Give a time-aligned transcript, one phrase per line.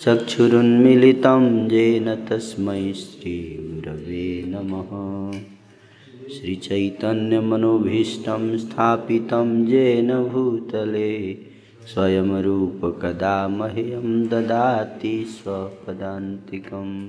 [0.00, 5.38] चक्षुरुन्मिलितं येन तस्मै श्रीगुरवे नमः।
[6.30, 11.47] श्रीचैतन्यमनोभीष्टं स्थापितं येन भूतले
[11.94, 17.08] स्वयं रूपकदा मह्यं ददाति स्वपदान्तिकम्।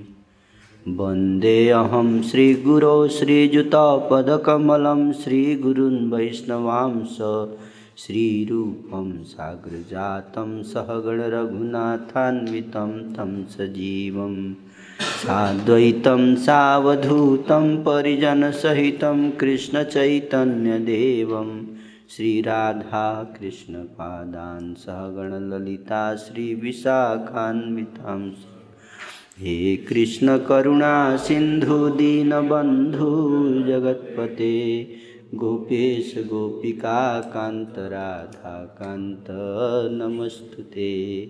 [0.98, 7.18] वन्देऽहं श्रीगुरो श्रीयुतपदकमलं श्रीगुरून् वैष्णवांस
[7.98, 14.54] श्रीरूपं साग्रजातं सहगणरघुनाथान्वितं तं सजीवं।
[15.02, 19.30] साद्वैतं सावधूतं परिजनसहितं
[22.10, 28.30] कृष्णचैतन्यदेवं श्रीराधाकृष्णपादान् सहगणललिता श्रीविशाखान्वितां
[29.40, 34.88] हे कृष्ण करुणा सिंधु दीनबंधु जगतपते
[35.36, 39.26] गोपेश गोपिका कांत राधा कांत
[39.92, 41.26] नमस्तुते।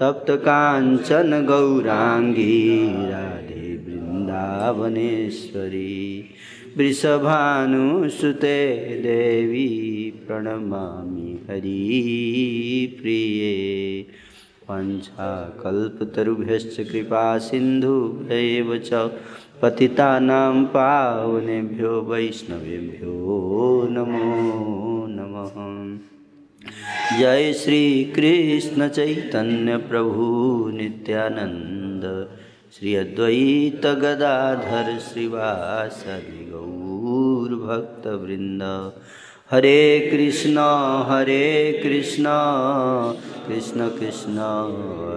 [0.00, 6.24] तप्त कांचन गौरांगी राधे वृंदावनेश्वरी
[6.78, 13.52] वृषभानुसुते देवी प्रणमामि हरिप्रिये।
[14.70, 19.10] पञ्चाकल्पतरुभ्यश्च कृपा सिन्धुभ्यैव च
[19.62, 25.54] पतितानां पावनेभ्यो वैष्णवेभ्यो नमो नमः।
[27.20, 32.28] जय श्रीकृष्ण चैतन्य प्रभु नित्यानन्द।
[32.72, 38.92] श्री अद्वैत गदाधर श्रीवासदि गौरभक्तवृन्द
[39.50, 40.58] हरे कृष्ण
[41.08, 42.24] हरे कृष्ण
[43.48, 44.38] कृष्ण कृष्ण,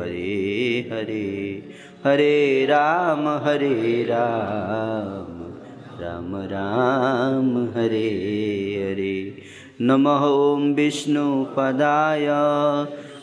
[0.02, 1.70] हरे हरे।
[2.06, 5.54] हरे राम हरे राम
[6.02, 9.42] राम राम, हरे हरे।
[9.82, 12.28] नमः ॐ विष्णुपदाय।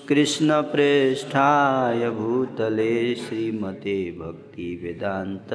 [0.09, 5.51] कृष्णप्रेष्ठाय भूतले श्रीमते भक्तिवेदान्त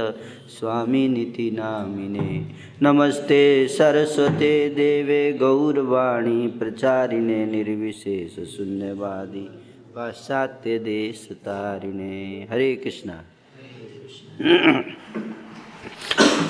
[0.49, 2.45] स्वामिनिति नामिने
[2.81, 9.49] नमस्ते सरस्वते देवे गौरवाणी प्रचारिणे निर्विशेषशून्यवादी
[9.95, 13.23] पाश्चात्य देश तारिणे। हरे कृष्णा।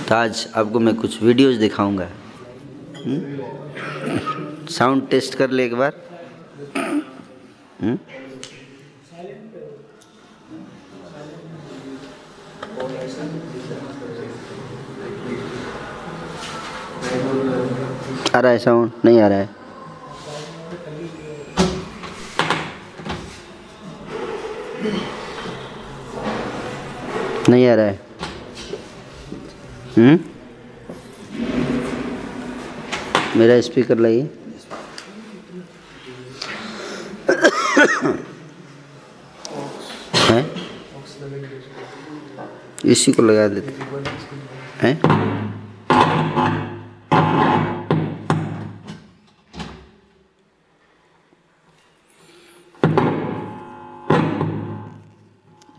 [0.10, 2.10] तो आज आपको मैं कुछ वीडियोस दिखाऊँगा।
[4.70, 6.04] साउंड टेस्ट कर ले एक बार।
[7.84, 7.98] हुँ?
[18.36, 19.50] आ रहा है साउंड नहीं आ रहा है।
[27.50, 28.00] नहीं आ रहा है।
[29.98, 30.20] हम्म
[33.40, 34.30] मेरा स्पीकर लाइए।
[40.16, 40.46] हैं?
[42.86, 43.72] इसी को लगा देते
[44.82, 44.98] हैं।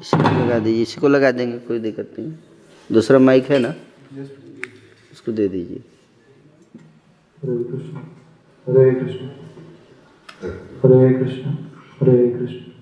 [0.00, 2.32] इसी को लगा दीजिए, इसी को लगा देंगे, कोई दिक्कत नहीं।
[2.92, 3.74] दूसरा माइक है ना?
[5.12, 5.82] उसको दे दीजिए।
[7.38, 7.96] हरे कृष्ण
[8.66, 9.26] हरे कृष्ण
[10.84, 11.56] हरे कृष्ण।
[12.00, 12.72] हरे कृष्ण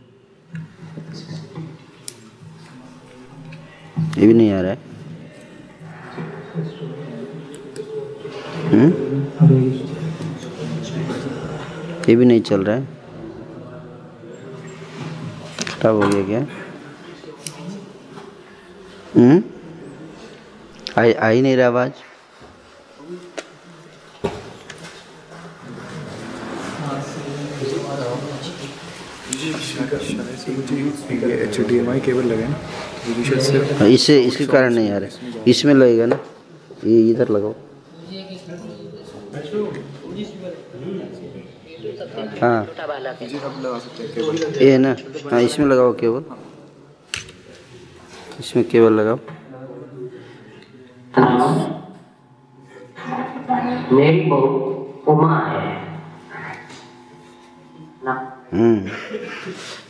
[4.18, 4.78] ये भी नहीं आ रहा है।
[8.72, 8.90] हम्म?
[12.08, 12.86] ये भी नहीं चल रहा है।
[15.80, 16.40] खराब हो गया क्या?
[19.16, 19.42] हम्म?
[20.98, 22.11] आई आई नहीं रहा आवाज़।
[30.52, 32.56] H D M I cable लगे ना
[33.18, 36.18] विशेष से। हाँ, इससे इसके कारण नहीं आ रहा। है इसमें लगेगा ना?
[36.84, 37.54] ये इधर लगाओ।
[42.42, 42.66] हाँ।
[43.20, 44.96] हैं ये है ना?
[45.30, 46.24] हाँ इसमें लगाओ केबल
[48.40, 49.18] इसमें केबल लगाओ।
[53.92, 54.48] मेरी बहू
[55.12, 55.60] उमा है।
[58.04, 58.12] ना?
[58.52, 58.90] हम्म।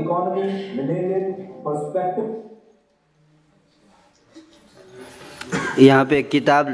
[0.00, 0.42] इकोनॉमी
[0.76, 1.32] मिलेनियम
[1.64, 2.34] पर्सपेक्टिव
[5.78, 6.66] यहाँ पे एक किताब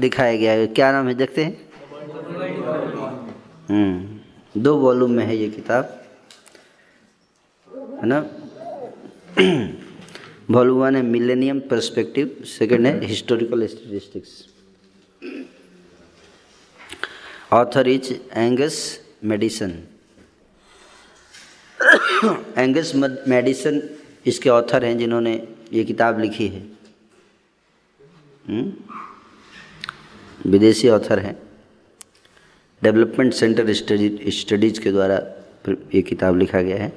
[0.00, 1.14] दिखाया गया है। क्या नाम है?
[1.14, 1.56] देखते हैं।
[3.68, 5.94] हम्म दो वॉल्यूम में है ये किताब।
[8.02, 8.20] है ना?
[10.50, 14.30] वॉल्यूम वन है मिलेनियम पर्सपेक्टिव सेकंड है historical statistics
[17.52, 18.78] author is Angus
[19.24, 19.72] Maddison
[22.58, 22.92] Angus
[23.28, 23.90] Maddison
[24.26, 26.60] इसके ऑथर हैं जिन्होंने ये किताब लिखी है।
[28.48, 28.72] हम्म?
[30.50, 31.42] विदेशी ऑथर हैं।
[32.82, 35.16] डेवलपमेंट सेंटर स्टडीज़ के द्वारा
[35.94, 36.92] ये किताब लिखा गया है।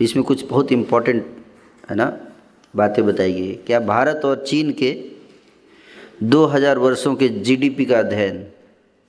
[0.00, 1.26] इसमें कुछ बहुत इम्पोर्टेंट,
[1.90, 2.20] है ना,
[2.76, 5.04] बातें बताई गई है। क्या भारत और चीन के
[6.22, 8.46] 2000 वर्षों के जीडीपी का अध्ययन,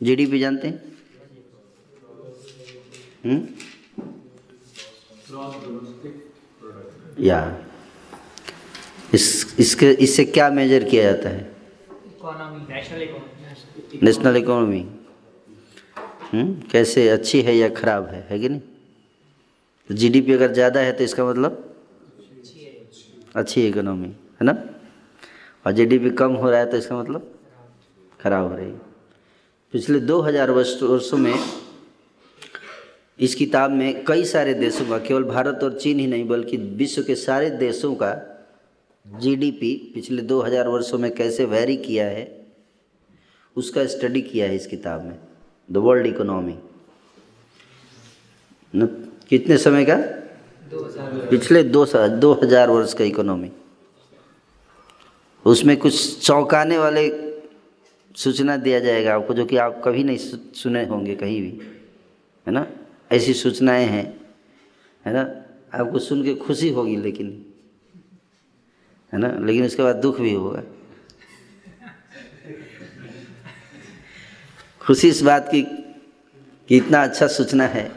[0.04, 0.84] जीडीपी जानते हैं?
[3.26, 3.48] हम्म?
[7.20, 7.40] या
[9.14, 11.52] इस इसके इससे क्या मेजर किया जाता है?
[14.04, 14.80] National economy
[16.34, 16.54] hmm?
[16.72, 18.60] कैसे अच्छी है या खराब है है कि नहीं?
[19.90, 21.74] तो जीडीपी अगर ज़्यादा है तो इसका मतलब?
[23.36, 24.56] अच्छी इकोनॉमी है ना?
[25.66, 27.32] और जीडीपी कम हो रहा है तो इसका मतलब?
[28.20, 28.80] खराब हो रही है।
[29.74, 31.34] पिछले 2000 वर्ष वर्षों में
[33.20, 37.04] इस किताब में कई सारे देशों का, केवल भारत और चीन ही नहीं, बल्कि विश्व
[37.04, 38.14] के सारे देशों का
[39.06, 42.26] जीडीपी पिछले 2000 वर्षों में कैसे वैरी किया है,
[43.56, 45.18] उसका स्टडी किया है इस किताब में
[45.70, 46.58] द वर्ल्ड इकोनॉमी
[49.30, 49.96] कितने समय का?
[51.30, 53.52] पिछले दो सा, दो हज़ार वर्ष का इकोनॉमी
[55.46, 57.10] उसमें कुछ चौंकाने वाले
[58.16, 61.60] सूचना दिया जाएगा आपको, जो कि आप कभी नहीं सुने होंगे कहीं भी,
[62.46, 62.66] है ना?
[63.14, 64.06] ऐसी सूचनाएँ हैं,
[65.06, 65.22] है ना?
[65.74, 67.46] आपको सुन के खुशी होगी लेकिन,
[69.14, 69.38] है ना?
[69.40, 70.64] लेकिन उसके बाद दुख भी होगा।
[74.82, 75.62] खुशी इस बात की
[76.70, 77.92] कि इतना अच्छा सूचना है,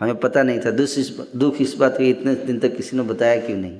[0.00, 3.02] हमें पता नहीं था। दुख इस दुख इस बात की इतने दिन तक किसी ने
[3.02, 3.78] बताया क्यों नहीं?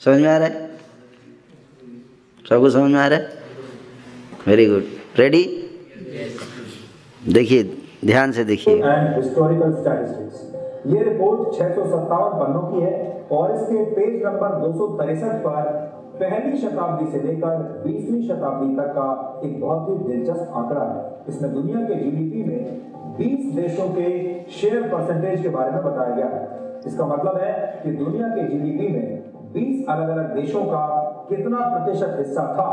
[0.00, 0.78] समझ में आ रहा है?
[2.48, 3.42] सबको समझ में आ रहा है?
[4.46, 4.84] वेरी गुड
[5.16, 5.62] रेडी
[7.28, 7.62] देखिए,
[8.06, 8.74] ध्यान से देखिए।
[10.86, 11.68] ये रिपोर्ट छह
[12.32, 14.86] पन्नों की है और इसके पेज नंबर दो
[15.44, 15.62] पर
[16.20, 21.54] पहली शताब्दी से लेकर 20वीं शताब्दी तक का एक बहुत ही दिलचस्प आंकड़ा है। इसमें
[21.54, 22.60] दुनिया के जीडीपी में
[23.18, 24.06] 20 देशों के
[24.50, 28.88] शेयर परसेंटेज के बारे में बताया गया है। इसका मतलब है कि दुनिया के जीडीपी
[28.88, 29.04] में
[29.52, 30.86] 20 अलग अलग देशों का
[31.28, 32.68] कितना प्रतिशत हिस्सा था,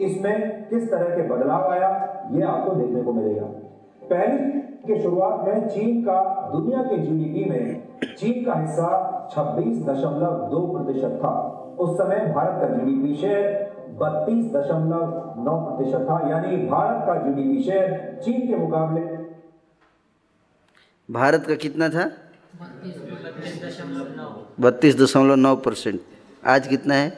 [0.00, 1.90] इसमें किस तरह के बदलाव आया,
[2.32, 3.46] ये आपको देखने को मिलेगा।
[4.10, 6.20] पहली के शुरुआत में चीन का
[6.52, 8.88] दुनिया के जीडीपी में चीन का हिस्सा
[9.34, 11.32] 26.2 प्रतिशत था।
[11.78, 13.46] उस समय भारत का जीडीपी शेयर
[14.00, 19.02] 32.9 प्रतिशत था। यानी भारत का जीडीपी शेयर चीन के मुकाबले
[21.08, 22.04] भारत का कितना था?
[24.60, 26.00] बत्तीस दशमलव नौ। परसेंट।
[26.46, 27.08] आज कितना है?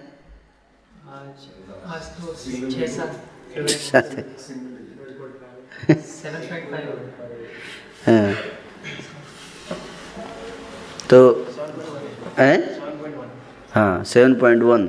[1.09, 1.35] आज
[3.95, 4.65] आज तो
[5.90, 5.95] है
[8.07, 8.35] हाँ।
[11.11, 11.19] तो
[12.38, 12.55] है?
[13.73, 14.88] हाँ सेवन पॉइंट वन।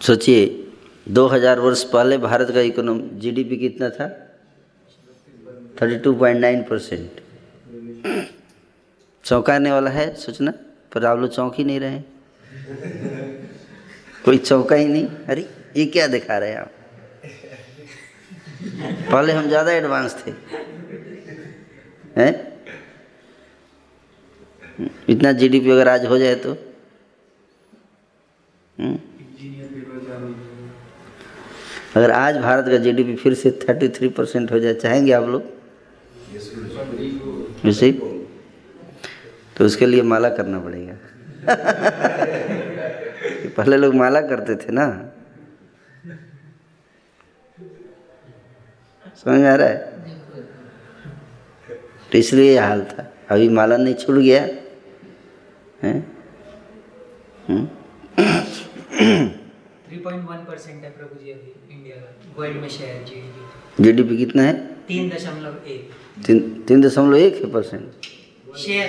[0.00, 0.44] सोचिए
[1.08, 4.06] 2000 वर्ष पहले भारत का इकोनॉमी जीडीपी कितना था?
[5.78, 7.20] 32.9 परसेंट
[9.24, 10.52] चौंकाने वाला है सोचना
[10.92, 12.00] पर आप लोग चौंक ही नहीं रहे
[14.24, 16.70] कोई चौंका ही नहीं। अरे ये क्या दिखा रहे हैं आप?
[18.66, 20.30] पहले हम ज़्यादा एडवांस थे।
[22.16, 22.52] हैं?
[25.08, 26.56] इतना जीडीपी अगर आज हो जाए तो?
[28.78, 28.98] हम्म?
[31.96, 35.42] अगर आज भारत का जीडीपी फिर से थर्टी थ्री परसेंट हो जाए, चाहेंगे आप लोग?
[37.64, 37.92] वैसे
[39.56, 40.96] तो उसके लिए माला करना पड़ेगा।
[43.56, 45.12] पहले लोग माला करते थे ना।
[49.26, 49.76] समझ में आ रहा है?
[52.12, 54.42] तो इसलिए ये हाल था। अभी माला नहीं छूट गया।
[55.82, 55.92] है?
[57.48, 57.64] हम्म?
[59.88, 64.54] 3.1 परसेंट है जी अभी इंडिया का वर्ल्ड में शेयर जीडीपी जीडीपी कितना है?
[64.88, 65.90] तीन दशमलव एक।
[66.26, 67.84] तीन तीन दशमलव एक है percent
[68.56, 68.88] share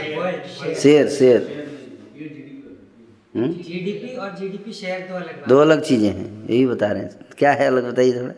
[0.53, 1.39] share share share?
[3.36, 7.51] GDP और जीडीपी शेयर दो अलग दो अलग चीज़ें हैं यही बता रहे हैं। क्या
[7.51, 8.34] है अलग बताइए थोड़ा।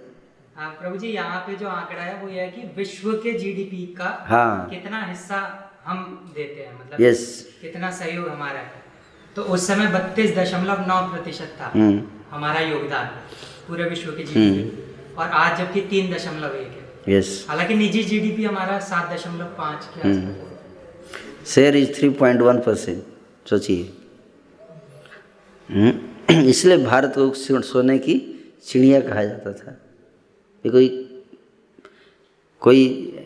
[0.59, 4.09] प्रभु जी यहाँ पे जो आंकड़ा है वो ये है कि विश्व के जीडीपी का
[4.29, 5.39] हाँ। कितना हिस्सा
[5.85, 7.21] हम देते हैं मतलब यस
[7.61, 8.83] कितना सहयोग हमारा है।
[9.35, 12.01] तो उस समय बत्तीस दशमलव नौ प्रतिशत था हम्म।
[12.31, 13.05] हमारा योगदान
[13.67, 18.45] पूरे विश्व के जीडीपी और आज जबकि तीन दशमलव एक है। यस हालाँकि निजी जीडीपी
[18.45, 23.03] हमारा सात दशमलव पाँच के हम्म। आसपास share is three point one percent
[23.49, 23.91] सोचिए।
[25.69, 25.93] हम्म,
[26.49, 28.17] इसलिए भारत को सोने की
[28.67, 29.77] चिड़िया कहा जाता था।
[30.65, 30.87] ये कोई
[32.61, 32.79] कोई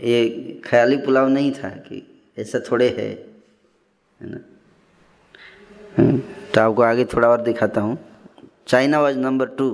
[0.03, 2.01] ये ख्याली पुलाव नहीं था कि
[2.39, 4.39] ऐसा थोड़े है है ना?
[5.97, 6.17] हम्म,
[6.53, 7.97] तो आपको आगे थोड़ा और दिखाता हूँ।
[8.67, 9.69] China was number two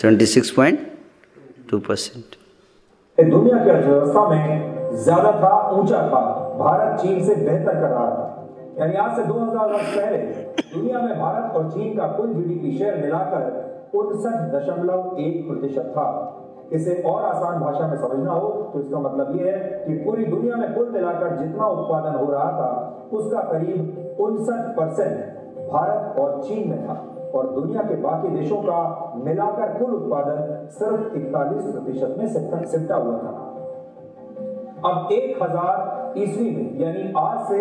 [0.00, 0.86] twenty six point
[1.70, 2.36] two percent
[3.18, 6.20] दुनिया की अर्थव्यवस्था में ज़्यादा था ऊँचा था।
[6.58, 8.30] भारत चीन से बेहतर कर रहा था
[8.78, 10.18] यानी आज से 2000 वर्ष पहले
[10.74, 13.42] दुनिया में भारत और चीन का कुल जीडीपी शेयर मिलाकर
[13.94, 16.06] उनसठ दशमलव एक प्रतिशत था।
[16.72, 20.56] इसे और आसान भाषा में समझना हो तो इसका मतलब यह है कि पूरी दुनिया
[20.56, 22.68] में कुल मिलाकर जितना उत्पादन हो रहा था,
[23.12, 26.96] उसका करीब उनसठ परसेंट भारत और चीन में था।
[27.34, 28.80] और दुनिया के बाकी देशों का
[29.24, 32.26] मिलाकर कुल उत्पादन सिर्फ़ इकतालीस प्रतिशत में
[32.66, 33.32] सिमटा हुआ था।
[34.84, 37.58] अब एक हज़ार ईस्वी में, यानी आज से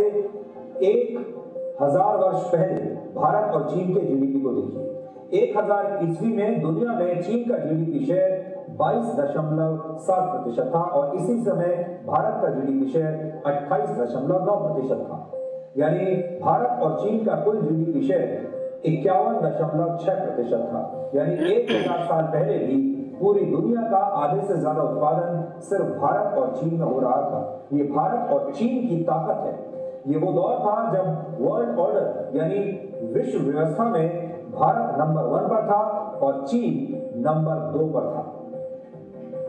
[0.84, 2.84] एक हज़ार वर्ष पहले,
[3.16, 4.92] भारत और चीन के जीडीपी को देखिए।
[5.34, 8.32] एक हज़ार ईस्वी में दुनिया में चीन का जीडीपी शेयर
[8.80, 11.72] बाईस दशमलव सात प्रतिशत था और इसी समय
[12.08, 15.18] भारत का जीडीपी शेयर अट्ठाईस दशमलव नौ प्रतिशत था।
[15.78, 16.06] यानी
[16.40, 20.82] भारत और चीन का कुल जीडीपी शेयर इक्यावन दशमलव छह प्रतिशत था।
[21.16, 22.78] यानी एक हज़ार साल पहले भी
[23.20, 27.42] पूरी दुनिया का आधे से ज़्यादा उत्पादन सिर्फ़ भारत और चीन में हो रहा था।
[27.74, 32.60] ये भारत और चीन की ताकत है। ये वो दौर था जब वर्ल्ड ऑर्डर यानी
[33.14, 35.82] विश्व व्यवस्था में भारत नंबर वन पर था
[36.24, 38.24] और चीन नंबर दो पर था।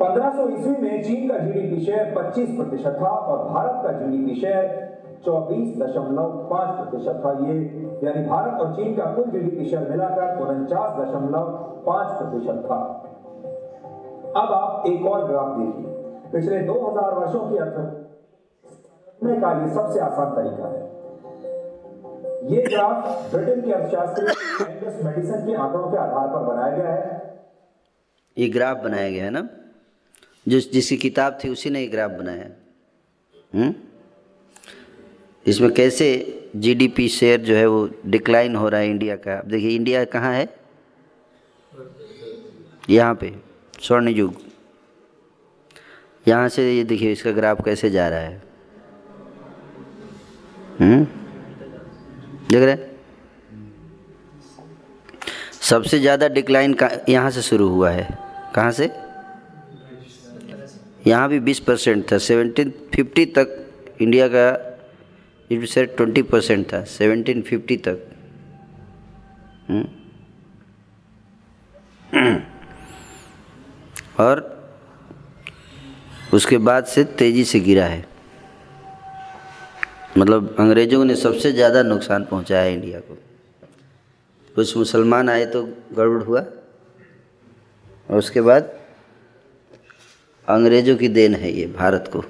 [0.01, 4.95] 1500 ईस्वी में चीन का जीडीपी शेयर 25 प्रतिशत था और भारत का जीडीपी शेयर
[5.25, 7.55] चौबीस दशमलव पाँच प्रतिशत था। ये
[8.05, 11.45] यानी भारत और चीन का कुल जीडीपी शेयर मिलाकर उनचास दशमलव
[11.87, 12.77] पाँच प्रतिशत था।
[14.37, 15.87] अब आप एक और ग्राफ देखिए।
[16.33, 20.83] पिछले 2000 वर्षों की अर्थव्यवस्था का ये सबसे आसान तरीका है।
[22.45, 24.25] ये ग्राफ ब्रिटेन के अर्थशास्त्री
[25.05, 27.23] मेडिसन के आंकड़ों के आधार पर बनाया गया है।
[28.37, 29.49] ये ग्राफ बनाया गया है ना?
[30.49, 32.49] जिस, जिसकी किताब थी उसी ने ये ग्राफ बनाया
[33.55, 33.75] हम्म?
[35.47, 36.09] इसमें कैसे
[36.57, 39.39] जीडीपी शेयर जो है वो डिक्लाइन हो रहा है इंडिया का?
[39.39, 40.49] अब देखिए इंडिया कहाँ है?
[42.91, 43.35] यहाँ पे
[43.81, 44.43] स्वर्ण युग
[46.27, 48.43] यहाँ से ये देखिए, इसका ग्राफ कैसे जा रहा है?
[50.81, 51.24] हम्म?
[52.51, 52.77] देख रहे?
[55.63, 56.77] सबसे ज़्यादा डिक्लाइन
[57.09, 58.09] यहाँ से शुरू हुआ है।
[58.55, 58.91] कहाँ से?
[61.07, 63.61] यहाँ भी 20 परसेंट था। सेवनटीन फिफ्टी तक
[64.01, 64.47] इंडिया का
[65.51, 68.07] सेट ट्वेंटी परसेंट था। सेवनटीन फिफ्टी तक।
[69.69, 69.85] हम्म?
[74.21, 74.51] और
[76.35, 78.05] उसके बाद से तेज़ी से गिरा है।
[80.19, 83.15] मतलब अंग्रेज़ों ने सबसे ज़्यादा नुकसान पहुँचाया इंडिया को।
[84.55, 86.41] कुछ मुसलमान आए तो गड़बड़ हुआ।
[88.09, 88.71] और उसके बाद
[90.49, 92.25] अंग्रेज़ों की देन है ये भारत को।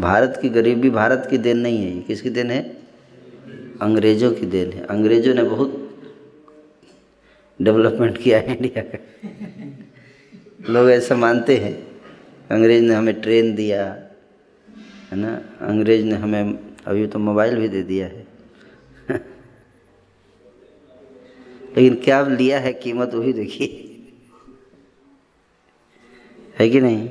[0.00, 2.62] भारत की गरीबी भारत की देन नहीं है। ये किसकी देन है?
[3.82, 5.84] अंग्रेज़ों की देन है। अंग्रेज़ों ने बहुत
[7.60, 8.98] डेवलपमेंट किया है इंडिया का।
[10.72, 11.74] लोग ऐसा मानते हैं।
[12.50, 14.07] अंग्रेज़ ने हमें ट्रेन दिया।
[15.10, 15.40] है ना?
[15.60, 18.26] अंग्रेज़ ने हमें अभी तो मोबाइल भी दे दिया है।
[21.76, 23.84] लेकिन क्या लिया है कीमत वही देखिए।
[26.58, 27.08] है कि नहीं?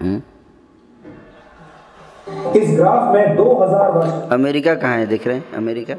[0.00, 0.22] हम्म?
[2.56, 5.06] इस ग्राफ में 2000 वर्ष। अमेरिका कहाँ है?
[5.06, 5.96] देख रहे हैं अमेरिका।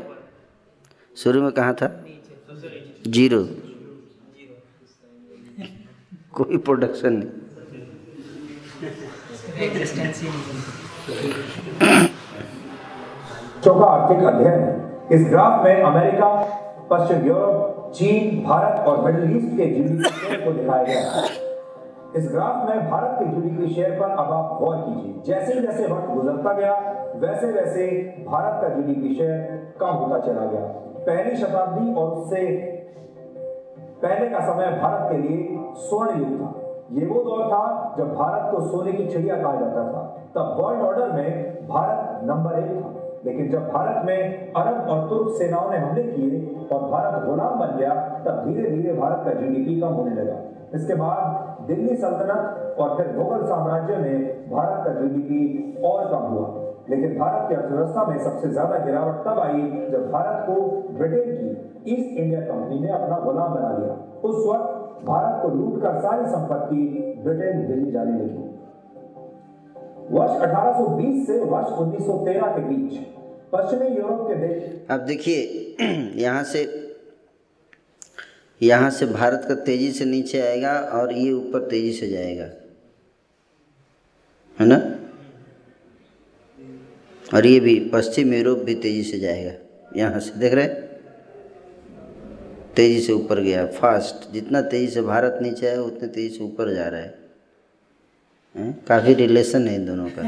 [1.17, 2.05] शुरू में कहाँ था?
[3.07, 3.43] ज़ीरो।
[6.33, 7.42] कोई प्रोडक्शन नहीं।
[13.63, 14.61] चौथा आर्थिक अध्ययन।
[15.11, 16.27] इस ग्राफ में अमेरिका,
[16.91, 21.23] पश्चिम यूरोप, चीन, भारत और मिडिल ईस्ट के जीडीपी को दिखाया गया है।
[22.15, 26.09] इस ग्राफ में भारत के जीडीपी शेयर पर अब आप गौर कीजिए। जैसे जैसे वक्त
[26.09, 26.73] गुजरता गया,
[27.15, 27.87] वैसे वैसे
[28.27, 30.65] भारत का जीडीपी शेयर कम होता चला गया।
[31.07, 32.47] पहली शताब्दी और उससे
[34.01, 38.51] पहले का समय भारत के लिए स्वर्ण युग था। ये वो दौर था जब भारत
[38.51, 40.01] को सोने की चिड़िया कहा जाता था।
[40.35, 42.89] तब वर्ल्ड ऑर्डर में भारत नंबर एक था।
[43.25, 46.39] लेकिन जब भारत में अरब और तुर्क सेनाओं ने हमले किए
[46.71, 47.93] और भारत गुलाम बन गया,
[48.25, 50.37] तब धीरे धीरे भारत का जीडीपी कम होने लगा।
[50.73, 55.41] इसके बाद दिल्ली सल्तनत और फिर मुगल साम्राज्य में भारत का जीडीपी
[55.85, 56.47] और कम हुआ।
[56.89, 59.61] लेकिन भारत की अर्थव्यवस्था में सबसे ज़्यादा गिरावट तब आई
[59.91, 60.55] जब भारत को
[60.97, 64.72] ब्रिटेन की ईस्ट इंडिया कंपनी ने अपना गुलाम बना लिया। उस वक्त
[65.05, 66.75] भारत को लूट कर सारी संपत्ति
[67.23, 68.51] ब्रिटेन भेजी जाने लगी
[70.11, 72.99] वर्ष 1820 से वर्ष 1913 के बीच
[73.53, 75.39] पश्चिमी यूरोप के देश अब देखिए,
[76.15, 76.61] यहाँ से
[78.61, 82.43] यहाँ से भारत का तेज़ी से नीचे आएगा और ये ऊपर तेज़ी से जाएगा।
[84.57, 84.77] है ना?
[87.35, 89.51] और ये भी पश्चिम यूरोप भी तेज़ी से जाएगा।
[89.97, 90.67] यहाँ से देख रहे
[92.75, 96.73] तेज़ी से ऊपर गया फास्ट जितना तेज़ी से भारत नीचे आया, उतने तेज़ी से ऊपर
[96.75, 97.13] जा रहा है।
[98.55, 98.73] हैं?
[98.87, 100.23] काफ़ी रिलेशन है इन दोनों का।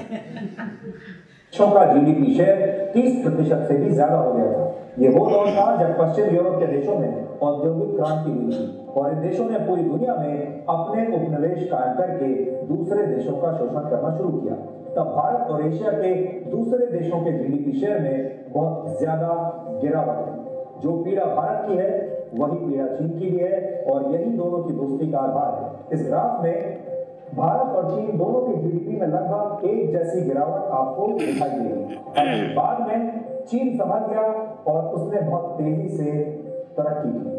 [1.53, 4.63] का जीडीपी शेयर 30 प्रतिशत से भी ज़्यादा हो गया था।
[4.99, 9.11] ये वो दौर था जब पश्चिम यूरोप के देशों में औद्योगिक क्रांति हुई थी और
[9.11, 12.27] इन देशों ने पूरी दुनिया में अपने उपनिवेश कायम करके
[12.67, 14.55] दूसरे देशों का शोषण करना शुरू किया।
[14.95, 16.13] तब भारत और एशिया के
[16.51, 19.31] दूसरे देशों के जीडीपी शेयर में बहुत ज़्यादा
[19.81, 21.89] गिरावट है। जो पीड़ा भारत की है
[22.39, 23.55] वही पीड़ा चीन की भी है
[23.91, 26.57] और यही दोनों की दोस्ती का आधार है। इस ग्राफ में
[27.35, 32.77] भारत और चीन दोनों के जीडीपी में लगभग एक जैसी गिरावट आपको दिखाई देगी बाद
[32.87, 33.00] में
[33.45, 34.27] चीन समझ गया
[34.67, 36.11] और उसने बहुत तेज़ी से
[36.77, 37.33] तरक्की की।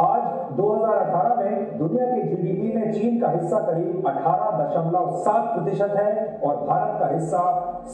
[0.00, 0.22] आज
[0.56, 6.10] 2018 में दुनिया के जीडीपी में चीन का हिस्सा करीब 18.7 प्रतिशत है
[6.40, 7.42] और भारत का हिस्सा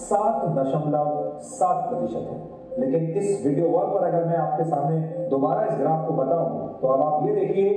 [0.05, 6.07] 7.7 प्रतिशत है। लेकिन इस वीडियो वॉल पर अगर मैं आपके सामने दोबारा इस ग्राफ
[6.09, 6.47] को बताऊँ
[6.81, 7.69] तो अब आप ये देखिए,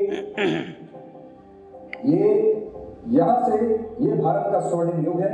[2.06, 2.30] ये
[3.10, 3.58] यहाँ से
[4.02, 5.34] ये भारत का स्वर्णिम युग है।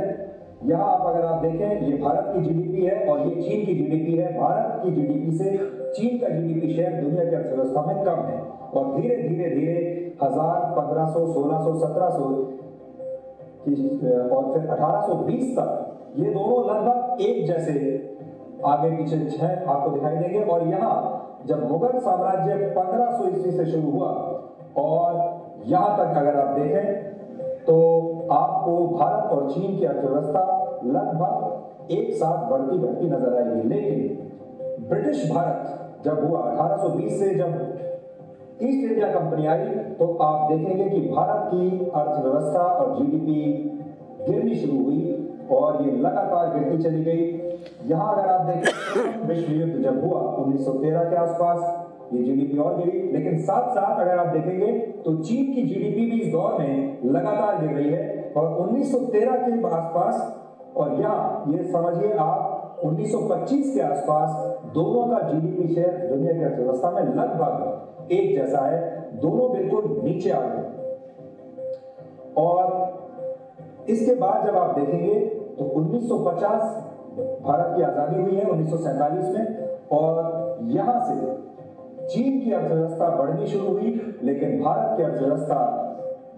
[0.64, 4.14] यहाँ आप अगर आप देखें, ये भारत की जीडीपी है और ये चीन की जीडीपी
[4.14, 5.50] है। भारत की जीडीपी से
[5.92, 8.38] चीन का जीडीपी शेयर दुनिया की अर्थव्यवस्था में कम है
[8.72, 9.76] और धीरे धीरे धीरे
[10.22, 12.24] हज़ार पंद्रह सौ, सोलह सौ, सत्रह सौ
[13.62, 15.70] और फिर अठारह सौ बीस तक,
[16.16, 17.72] ये दोनों लगभग एक जैसे
[18.66, 20.94] आगे पीछे छह आपको दिखाई देंगे। और यहाँ
[21.46, 24.08] जब मुगल साम्राज्य 1500 ईस्वी से शुरू हुआ,
[24.78, 25.10] और
[25.66, 27.10] यहाँ तक अगर आप देखें
[27.64, 27.76] तो
[28.32, 30.40] आपको भारत और चीन की अर्थव्यवस्था
[30.86, 37.52] लगभग एक साथ बढ़ती बढ़ती नज़र आएगी। लेकिन ब्रिटिश भारत जब हुआ 1820 से जब
[38.62, 39.66] ईस्ट इंडिया कंपनी आई
[39.98, 43.42] तो आप देखेंगे कि भारत की अर्थव्यवस्था और जीडीपी
[44.22, 45.21] गिरनी शुरू हुई।
[45.52, 47.22] और ये लगातार गिरती चली गई।
[47.86, 51.78] यहाँ अगर आप देखें, विश्व युद्ध जब हुआ 1913 के आसपास
[52.12, 54.72] ये जीडीपी और गिरी। लेकिन साथ साथ अगर आप देखेंगे
[55.04, 59.66] तो चीन की जीडीपी भी इस दौर में लगातार गिर रही है। और 1913 के
[59.76, 60.38] आसपास,
[60.76, 64.30] और यहाँ, ये समझिए आप 1925 के आसपास
[64.74, 68.78] दोनों का जीडीपी शेयर दुनिया की अर्थव्यवस्था में लगभग एक जैसा है।
[69.20, 70.62] दोनों बिल्कुल नीचे आ गए।
[72.36, 72.92] और
[73.88, 76.62] इसके बाद जब आप देखेंगे तो 1950
[77.42, 78.72] भारत की आज़ादी हुई है, उन्नीस
[79.34, 79.46] में,
[79.92, 81.16] और यहाँ से
[82.06, 83.90] चीन की अर्थव्यवस्था बढ़नी शुरू हुई,
[84.22, 85.58] लेकिन भारत की अर्थव्यवस्था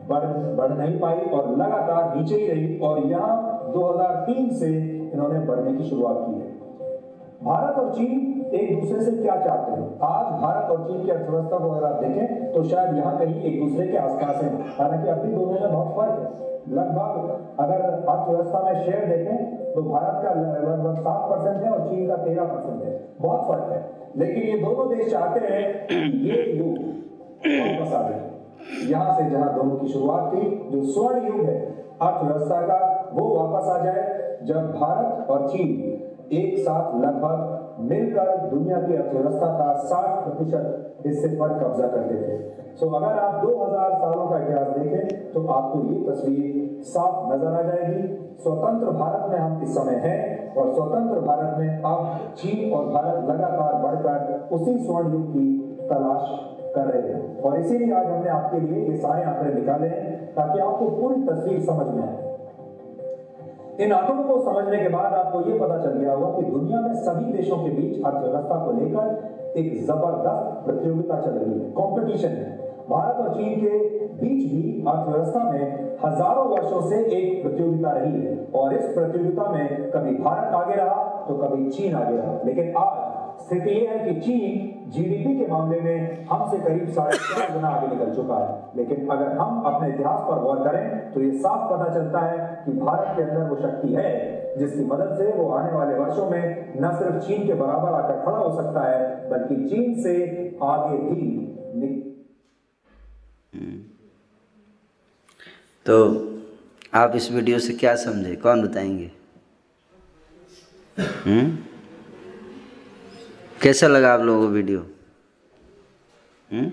[0.09, 0.25] बढ़
[0.57, 4.69] बढ़ नहीं पाई और लगातार नीचे ही रही, और यहाँ 2003 से
[5.13, 6.53] इन्होंने बढ़ने की शुरुआत की है।
[7.45, 9.87] भारत और चीन एक दूसरे से क्या चाहते हैं?
[10.05, 13.61] आज भारत और चीन की अर्थव्यवस्था को अगर आप देखें तो शायद यहाँ कहीं एक
[13.63, 18.85] दूसरे के आसपास है। हालाँकि अभी दोनों में बहुत फ़र्क है। लगभग अगर अर्थव्यवस्था में
[18.85, 23.09] शेयर देखें तो भारत का लगभग सात परसेंट है और चीन का तेरह परसेंट है।
[23.21, 25.89] बहुत फ़र्क है। लेकिन ये दोनों देश चाहते हैं
[26.23, 26.79] ये युग
[27.47, 28.31] वापस आ जाए।
[28.91, 31.61] यहाँ से जहाँ दोनों की शुरुआत थी, जो स्वर्ण युग है,
[32.03, 35.69] अर्थव्यवस्था का, वो वापस आ जाए, जब भारत और चीन
[36.33, 42.37] एक साथ लगभग मिलकर दुनिया की अर्थव्यवस्था का 60 प्रतिशत हिस्से पर कब्जा करते थे।
[42.75, 47.63] सो अगर आप 2000 सालों का इतिहास देखें तो आपको ये तस्वीर साफ़ नज़र आ
[47.63, 48.07] जाएगी।
[48.43, 53.31] स्वतंत्र भारत में हम इस समय हैं और स्वतंत्र भारत में अब चीन और भारत
[53.31, 55.47] लगातार बढ़कर उसी स्वर्ण युग की
[55.89, 56.29] तलाश
[56.75, 60.61] कर रहे हैं। और इसीलिए आज हमने आपके लिए ये सारे आंकड़े निकाले हैं ताकि
[60.61, 62.33] आपको पूरी तस्वीर समझ में आए।
[63.81, 66.93] इन आंकड़ों को समझने के बाद आपको ये पता चल गया होगा कि दुनिया में
[66.97, 72.53] सभी देशों के बीच अर्थव्यवस्था को लेकर एक ज़बरदस्त प्रतियोगिता चल रही है कॉम्पिटिशन है।
[72.89, 73.79] भारत और चीन के
[74.17, 75.65] बीच भी अर्थव्यवस्था में
[76.05, 81.03] हज़ारों वर्षों से एक प्रतियोगिता रही है और इस प्रतियोगिता में कभी भारत आगे रहा
[81.29, 85.81] तो कभी चीन आगे रहा। लेकिन आज स्थिति यह है कि चीन जीडीपी के मामले
[85.81, 90.21] में हमसे करीब साढ़े चार गुना आगे निकल चुका है। लेकिन अगर हम अपने इतिहास
[90.29, 93.93] पर गौर करें तो ये साफ़ पता चलता है कि भारत के अंदर वो शक्ति
[93.95, 94.11] है,
[94.59, 98.39] जिसकी मदद से वो आने वाले वर्षों में न सिर्फ़ चीन के बराबर आकर खड़ा
[98.39, 100.15] हो सकता है, बल्कि चीन से
[100.63, 101.43] आगे भी
[105.87, 105.95] तो
[106.95, 108.35] आप इस वीडियो से क्या समझे?
[108.37, 109.11] कौन बताएँगे?
[110.99, 111.57] हम्म?
[113.65, 114.91] कैसा लगा आप लोगों को वीडियो?
[116.53, 116.73] हम्म?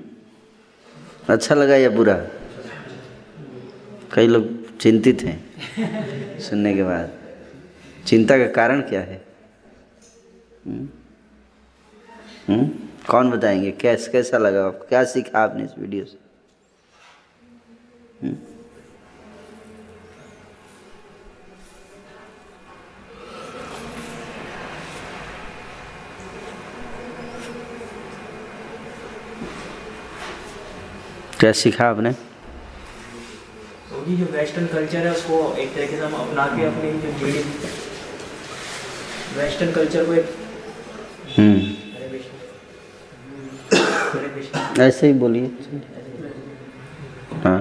[1.30, 2.28] अच्छा लगा या बुरा?
[4.14, 7.12] कई लोग चिंतित हैं सुनने के बाद।
[8.08, 9.26] चिंता का कारण क्या है?
[10.68, 10.90] हम्म?
[12.48, 12.70] हम्म?
[13.10, 13.72] कौन बताएँगे?
[13.72, 16.18] कैस, कैसा लगा आपको क्या सीखा आपने इस वीडियो से?
[18.24, 18.36] हम्म?
[31.42, 32.12] क्या सीखा आपने?
[32.12, 37.10] तो जो वेस्टर्न कल्चर है उसको एक तरीके से हम अपना के अपनी जो
[39.38, 40.28] वेस्टर्न कल्चर को एक
[41.38, 41.60] हम्म।
[44.82, 45.46] ऐसे ही बोलिए।
[47.44, 47.60] हाँ।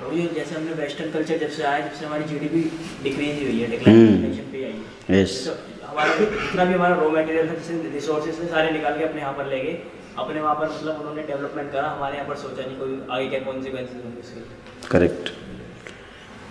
[0.00, 0.04] तो
[0.34, 2.62] जैसे हमने वेस्टर्न कल्चर जब से आया जब से हमारी जीडीपी
[3.02, 4.72] डिक्रीज हुई है हम्म। डिक्लाइन पे आई
[5.08, 5.52] है। यस तो
[5.86, 9.46] हमारा जितना भी हमारा रॉ मटेरियल था जैसे रिसोर्सेज सारे निकाल के अपने यहाँ पर
[9.46, 9.76] ले गए।
[10.18, 13.40] अपने वहाँ पर मतलब उन्होंने डेवलपमेंट करा, हमारे यहाँ पर सोचा नहीं कोई आगे क्या
[13.40, 15.30] कॉन्सिक्वेंसेज होंगे उसके। Correct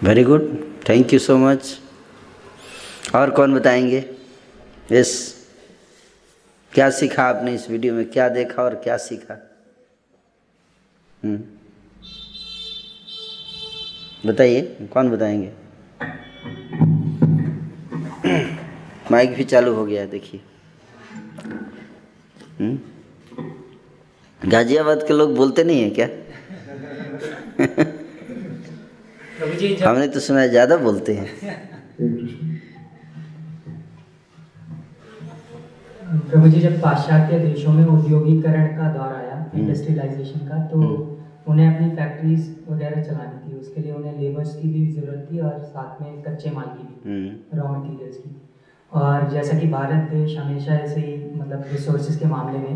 [0.03, 0.49] very good
[0.89, 1.79] thank you so much
[3.15, 4.03] और कौन बताएँगे?
[4.91, 5.11] यस
[6.73, 8.05] क्या सीखा आपने इस वीडियो में?
[8.09, 9.37] क्या देखा और क्या सीखा?
[11.23, 11.39] हम्म।
[14.29, 14.61] बताइए,
[14.93, 15.51] कौन बताएँगे?
[19.11, 20.41] माइक भी चालू हो गया देखिए।
[22.59, 22.79] हम्म?
[24.41, 26.07] गाजियाबाद के लोग बोलते नहीं है क्या?
[29.87, 31.27] हमने तो सुना है ज़्यादा बोलते हैं।
[36.29, 40.77] प्रभु जी जब पाश्चात्य देशों में उद्योगीकरण का दौर आया इंडस्ट्रियलाइजेशन का तो
[41.47, 45.59] उन्हें अपनी फैक्ट्रीज वगैरह चलानी थी। उसके लिए उन्हें लेबर्स की भी ज़रूरत थी और
[45.65, 48.35] साथ में कच्चे माल की भी हम्म। रॉ मटेरियल्स की।
[48.91, 52.75] और जैसा कि भारत देश हमेशा ऐसे ही मतलब रिसोर्सेज के मामले में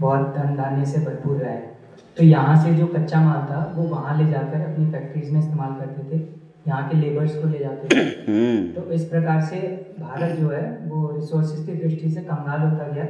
[0.00, 1.76] बहुत धन धान्य से भरपूर रहा है।
[2.16, 5.80] तो यहाँ से जो कच्चा माल था वो वहाँ ले जाकर अपनी फैक्ट्रीज में इस्तेमाल
[5.80, 6.22] करते थे।
[6.68, 9.56] यहाँ के लेबर्स को ले जाते थे। हम्म। तो इस प्रकार से
[10.00, 13.06] भारत जो है वो रिसोर्सेज की दृष्टि से कंगाल होता गया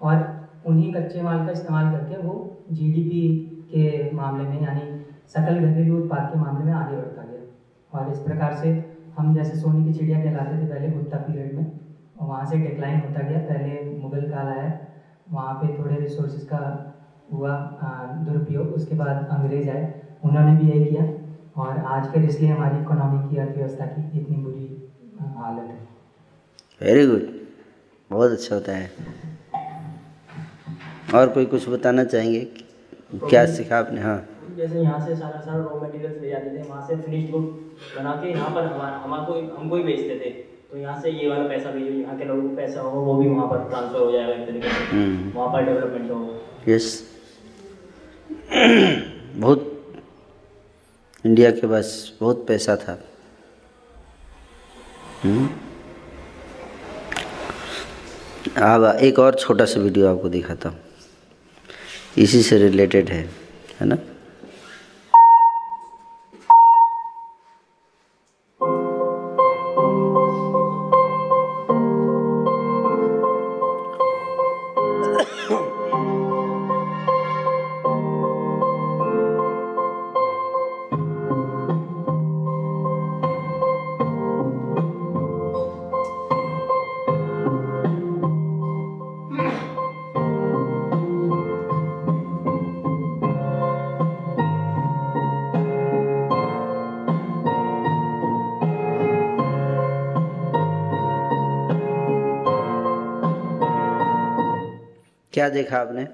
[0.00, 3.28] और उन्हीं कच्चे माल का इस्तेमाल करके वो जीडीपी
[3.70, 8.18] के मामले में यानी सकल घरेलू उत्पाद के मामले में आगे बढ़ता गया। और इस
[8.18, 8.84] प्रकार से
[9.18, 11.64] हम जैसे सोने की चिड़िया कहलाते थे पहले गुप्ता पीरियड में
[12.20, 14.70] और वहाँ से डिक्लाइन होता गया। पहले मुगल काल आया
[15.32, 16.60] वहाँ पे थोड़े रिसोर्सेज का
[17.32, 17.56] हुआ
[18.26, 19.82] दुरुपयोग उसके बाद अंग्रेज़ आए।
[20.24, 21.04] उन्होंने भी यही किया
[21.56, 24.66] और आज फिर इसलिए हमारी इकोनॉमी की अर्थव्यवस्था की इतनी बुरी
[25.36, 25.78] हालत है।
[26.80, 27.28] वेरी गुड
[28.10, 28.90] बहुत अच्छा होता है
[31.14, 32.40] और कोई कुछ बताना चाहेंगे?
[33.12, 34.00] क्या सीखा आपने?
[34.00, 34.20] हाँ।
[34.56, 37.44] जैसे यहाँ से सारा सारा रॉ मटेरियल्स ले जाते थे वहाँ से फिनिश्ड गुड
[37.96, 40.30] बना के यहाँ पर हमारा हमको हमको ही बेचते थे।
[40.70, 43.14] तो यहाँ से ये वाला पैसा भी जो यहाँ के लोगों को पैसा हो वो
[43.14, 46.86] भी वहाँ पर ट्रांसफ़र हो जाएगा एक तरीके से। हम्म। वहाँ पर डेवलपमेंट होगा यस
[49.36, 49.66] बहुत
[51.24, 52.98] इंडिया के पास बहुत पैसा था।
[55.22, 55.48] हम्म।
[58.66, 60.78] अब एक और छोटा सा वीडियो आपको दिखाता हूँ।
[62.18, 63.22] इसी से रिलेटेड है
[63.80, 63.96] है ना?
[105.50, 106.04] देखा आपने?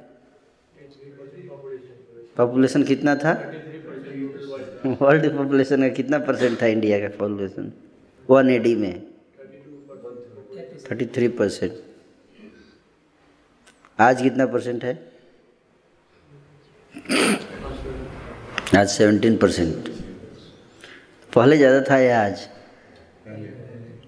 [2.37, 3.33] पॉपुलेशन कितना था?
[5.01, 7.73] वर्ल्ड पॉपुलेशन का कितना परसेंट था इंडिया का पॉपुलेशन
[8.29, 9.03] वन एडी में।
[10.91, 11.73] थर्टी थ्री परसेंट
[13.99, 14.95] आज कितना परसेंट है?
[18.77, 19.89] आज सेवनटीन परसेंट
[21.33, 22.41] पहले ज़्यादा था या आज?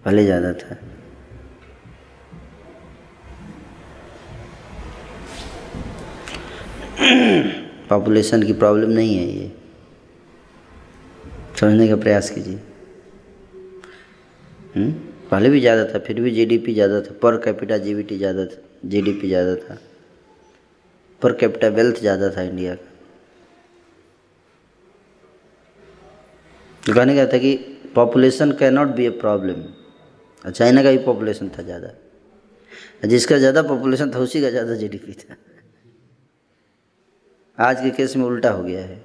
[0.05, 0.77] पहले ज़्यादा था।
[7.89, 9.53] पॉपुलेशन की प्रॉब्लम नहीं है ये।
[11.61, 12.59] समझने का प्रयास कीजिए।
[14.75, 14.91] हम्म?
[15.31, 19.29] पहले भी ज़्यादा था, फिर भी जीडीपी ज़्यादा था पर कैपिटा जीबीटी ज़्यादा था जीडीपी
[19.29, 19.79] ज़्यादा था।
[21.23, 22.87] पर कैपिटा वेल्थ ज़्यादा था इंडिया का।
[26.83, 27.55] तो कहने का था कि
[27.95, 29.65] population can not be a problem
[30.45, 31.93] China का भी पॉपुलेशन था ज़्यादा।
[33.07, 35.37] जिसका ज़्यादा पॉपुलेशन था, उसी का ज़्यादा जीडीपी था।
[37.61, 39.05] आज के केस में उल्टा हो गया है।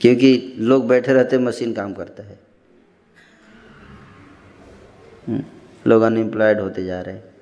[0.00, 2.38] क्योंकि लोग बैठे रहते मशीन काम करता है।
[5.28, 5.44] हम्म,
[5.86, 7.33] लोग अनएम्प्लॉयड होते जा रहे हैं।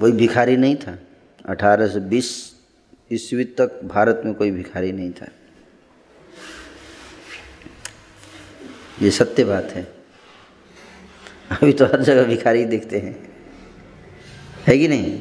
[0.00, 0.98] कोई भिखारी नहीं था।
[1.48, 2.54] 1820
[3.12, 5.28] ईस्वी तक भारत में कोई भिखारी नहीं था।
[9.02, 9.94] ये सत्य बात है।
[11.50, 13.36] अभी तो हर जगह भिखारी दिखते हैं।
[14.66, 15.20] है कि नहीं?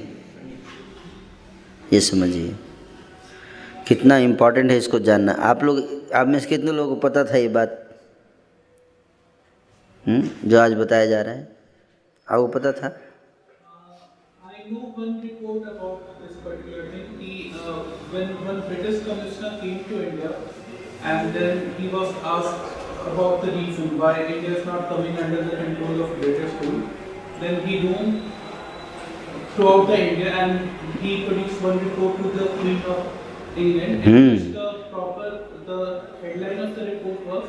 [1.93, 2.55] ये समझिए।
[3.87, 7.37] कितना इम्पोर्टेंट है इसको जानना। आप लोग, आप में से कितने लोगों को पता था
[7.37, 7.86] ये बात?
[10.09, 11.47] जो आज बताया जा रहा है
[12.31, 12.95] आपको पता था
[17.67, 17.89] uh,
[21.03, 22.77] and then he was asked
[23.11, 26.81] about the reason why India is not coming under the control of British rule,
[27.39, 28.31] then he roamed
[29.55, 30.69] throughout the India and
[31.01, 33.07] he produced one report to the Queen of
[33.57, 34.31] England, Hmm.
[34.31, 35.29] which the proper
[35.65, 35.79] the
[36.21, 37.45] headline of the report was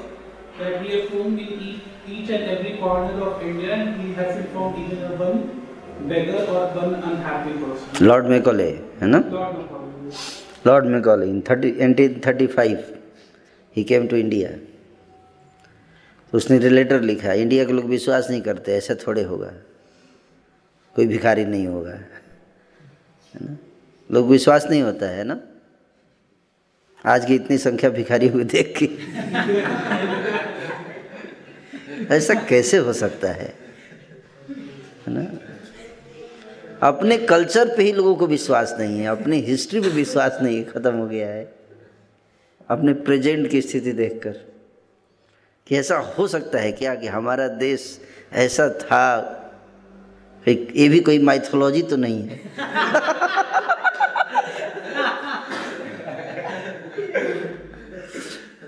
[0.59, 1.83] that he has roamed in each,
[2.17, 5.41] each and every corner of India and he hasn't found even a one
[6.09, 8.05] beggar or one unhappy person.
[8.07, 8.69] Lord Macaulay
[9.01, 9.21] है ना?
[10.67, 10.85] Lord
[11.23, 12.85] in thirty eighteen thirty five
[13.77, 14.49] he came to India
[16.33, 19.53] तो उसने रिलेटर लिखा India के लोग विश्वास नहीं करते ऐसा थोड़े होगा।
[20.97, 23.57] कोई भिखारी नहीं होगा है ना?
[24.11, 25.41] लोग विश्वास नहीं होता है ना?
[27.07, 28.87] आज की इतनी संख्या भिखारी हुई देख के।
[32.11, 33.55] ऐसा कैसे हो सकता है?
[35.07, 35.39] है ना?
[36.89, 40.65] अपने कल्चर पे ही लोगों को विश्वास नहीं है, अपनी हिस्ट्री पे विश्वास नहीं है,
[40.65, 41.55] ख़त्म हो गया है।
[42.69, 44.31] अपने प्रेजेंट की स्थिति देखकर
[45.67, 48.01] कि ऐसा हो सकता है क्या कि हमारा देश
[48.33, 49.35] ऐसा था?
[50.49, 52.41] ये भी कोई माइथोलॉजी तो नहीं है।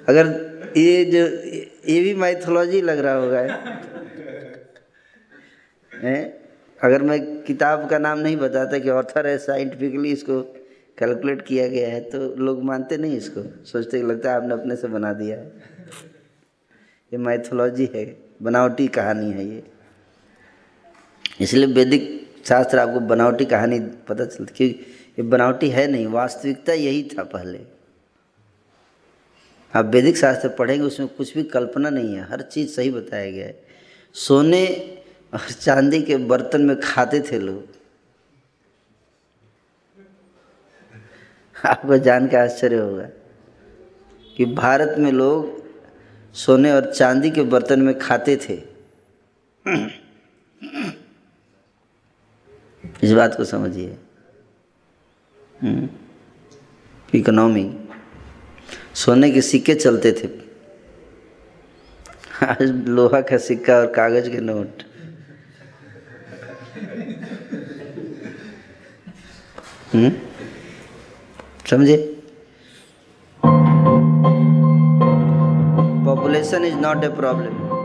[0.09, 0.27] अगर
[0.77, 1.21] ये जो
[1.89, 3.41] ये भी माइथोलॉजी लग रहा होगा।
[5.93, 6.23] हैं?
[6.81, 10.41] अगर मैं किताब का नाम नहीं बताता कि ऑथर है साइंटिफिकली इसको
[10.99, 14.89] कैलकुलेट किया गया है तो लोग मानते नहीं इसको। सोचते लगता है आपने अपने से
[14.89, 15.45] बना दिया। है
[17.13, 18.05] ये माइथोलॉजी है,
[18.43, 19.63] बनावटी कहानी है ये।
[21.41, 22.09] इसलिए वैदिक
[22.45, 24.87] शास्त्र आपको बनावटी कहानी पता चलती, क्योंकि
[25.19, 27.59] ये बनावटी है नहीं, वास्तविकता यही था पहले।
[29.75, 33.47] आप वैदिक शास्त्र पढ़ेंगे, उसमें कुछ भी कल्पना नहीं है, हर चीज़ सही बताया गया
[33.47, 33.63] है।
[34.15, 34.67] सोने
[35.33, 37.69] और चांदी के बर्तन में खाते थे लोग।
[41.67, 43.09] आपको जान के आश्चर्य होगा
[44.37, 45.65] कि भारत में लोग
[46.35, 48.55] सोने और चांदी के बर्तन में खाते थे।
[53.03, 53.99] इस बात को समझिए।
[57.15, 57.80] इकोनॉमी
[59.01, 60.29] सोने के सिक्के चलते थे।
[62.45, 64.83] आज लोहा का सिक्का और कागज़ के नोट।
[69.95, 70.13] हम्म?
[71.71, 71.97] समझे?
[76.07, 77.80] Population is not a problem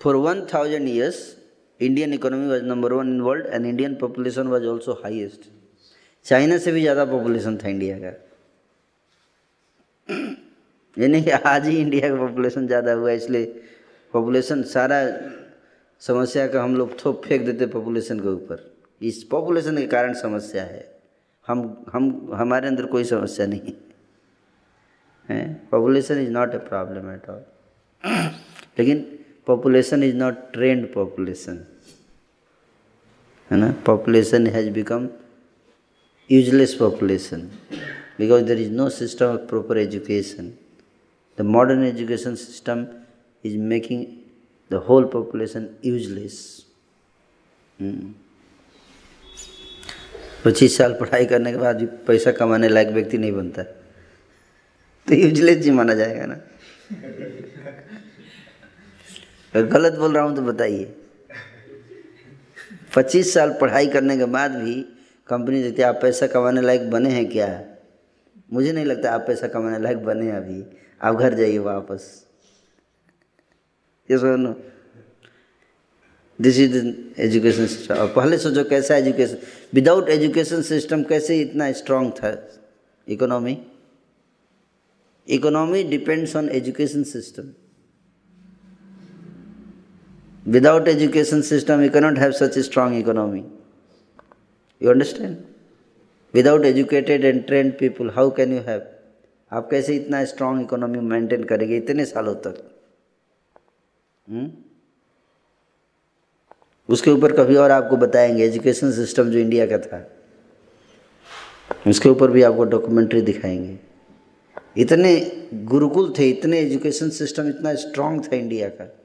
[0.00, 1.36] For 1000 years,
[1.80, 5.42] Indian economy was number one in world and Indian population was also highest.
[6.26, 8.12] China से भी ज़्यादा पॉपुलेशन था इंडिया का।
[10.96, 13.44] ये नहीं कि आज ही इंडिया का पॉपुलेशन ज़्यादा हुआ इसलिए
[14.14, 14.98] पॉपुलेशन सारा
[16.02, 18.66] समस्या का हम लोग थोप फेंक देते पॉपुलेशन के ऊपर।
[19.00, 20.82] इस पॉपुलेशन के कारण समस्या है।
[21.46, 23.72] हम हम हमारे अंदर कोई समस्या नहीं।
[25.28, 25.42] है?
[25.70, 27.42] Population is not a problem at all
[28.78, 29.06] लेकिन
[29.50, 31.64] population is not trained population
[33.50, 33.70] है ना?
[33.86, 35.08] Population has become
[36.30, 37.40] useless population
[38.18, 40.52] because there is no system of proper education
[41.38, 42.86] the modern education system
[43.44, 44.04] is making
[44.70, 46.36] the whole population useless
[50.44, 55.58] पच्चीस साल पढ़ाई करने के बाद भी पैसा कमाने लायक व्यक्ति नहीं बनता। तो यूजलेस
[55.58, 56.36] जी माना जाएगा ना।
[59.54, 60.94] गलत बोल रहा हूँ तो बताइए।
[62.96, 64.74] पच्चीस साल पढ़ाई करने के बाद भी
[65.28, 67.48] कंपनी है, आप पैसा कमाने लायक बने हैं क्या?
[68.52, 70.64] मुझे नहीं लगता आप पैसा कमाने लायक बने हैं अभी।
[71.02, 72.26] आप घर जाइए वापस।
[74.10, 74.54] ये सुनो।
[76.38, 76.76] दिस इज़
[77.20, 79.36] एजुकेशन सिस्टम और पहले सोचो कैसा एजुकेशन
[79.74, 82.32] विदाउट एजुकेशन सिस्टम कैसे इतना स्ट्रांग था?
[83.08, 83.56] Economy
[85.28, 87.52] economy depends on education system
[90.48, 93.42] without education system, you cannot have such a strong economy.
[94.82, 95.34] You understand?
[96.36, 98.80] Without educated and trained people, how can you have?
[99.52, 101.76] आप कैसे इतना strong economy maintain करेंगे?
[101.76, 102.80] इतने सालों तक।
[104.30, 104.64] हुँ?
[106.88, 110.10] उसके ऊपर कभी और आपको बताएँगे। एजुकेशन सिस्टम जो इंडिया का था।
[111.86, 113.78] उसके ऊपर भी आपको डॉक्यूमेंट्री दिखाएँगे।
[114.76, 118.96] इतने गुरुकुल थे, इतने एजुकेशन सिस्टम इतना स्ट्रांग था इंडिया का।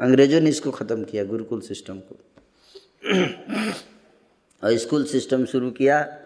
[0.00, 2.16] अंग्रेज़ों ने इसको ख़त्म किया, गुरुकुल सिस्टम को।
[4.62, 6.18] और स्कूल सिस्टम शुरू किया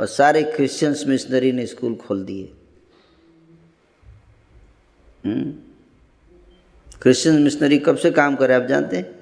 [0.00, 2.52] और सारे क्रिश्चियंस मिशनरी ने स्कूल खोल दिए।
[7.02, 9.14] क्रिश्चियन मिशनरी कब से काम करे, आप जानते हैं?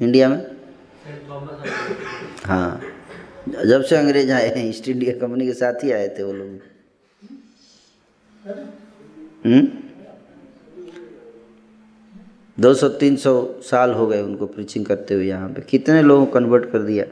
[0.00, 0.56] इंडिया में?
[2.44, 2.80] हाँ।
[3.66, 6.60] जब से अंग्रेज़ आए हैं, ईस्ट इंडिया कंपनी के साथ ही आए थे वो लोग।
[12.58, 16.26] दो सौ, तीन सौ साल हो गए उनको प्रीचिंग करते हुए यहाँ पे। कितने लोगों
[16.26, 17.04] को कन्वर्ट कर दिया?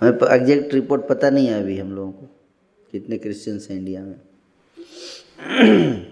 [0.00, 2.26] हमें एग्जैक्ट रिपोर्ट पता नहीं है अभी हम लोगों को,
[2.92, 4.14] कितने क्रिश्चियंस हैं इंडिया में।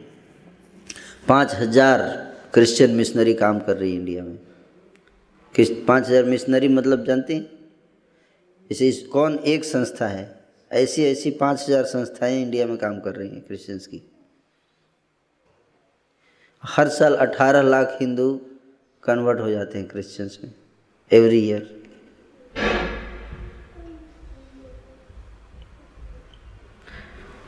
[1.29, 2.03] पाँच हज़ार
[2.55, 4.39] क्रिश्चियन मिशनरी काम कर रही है इंडिया में।
[5.55, 7.51] किस पाँच हज़ार मिशनरी मतलब जानते हैं?
[8.71, 10.39] इसे इस कौन एक संस्था है?
[10.71, 14.03] ऐसी ऐसी पाँच हज़ार संस्थाएँ इंडिया में काम कर रही हैं क्रिश्चियंस की।
[16.65, 18.41] हर साल अठारह लाख हिंदू
[19.03, 20.53] कन्वर्ट हो जाते हैं क्रिश्चियंस में
[21.13, 21.83] एवरी ईयर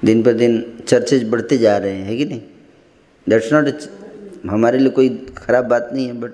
[0.04, 2.42] दिन पर दिन चर्चेज बढ़ते जा रहे हैं, है कि नहीं?
[3.28, 3.68] दैट्स नॉट
[4.50, 6.30] हमारे लिए कोई ख़राब बात नहीं है बट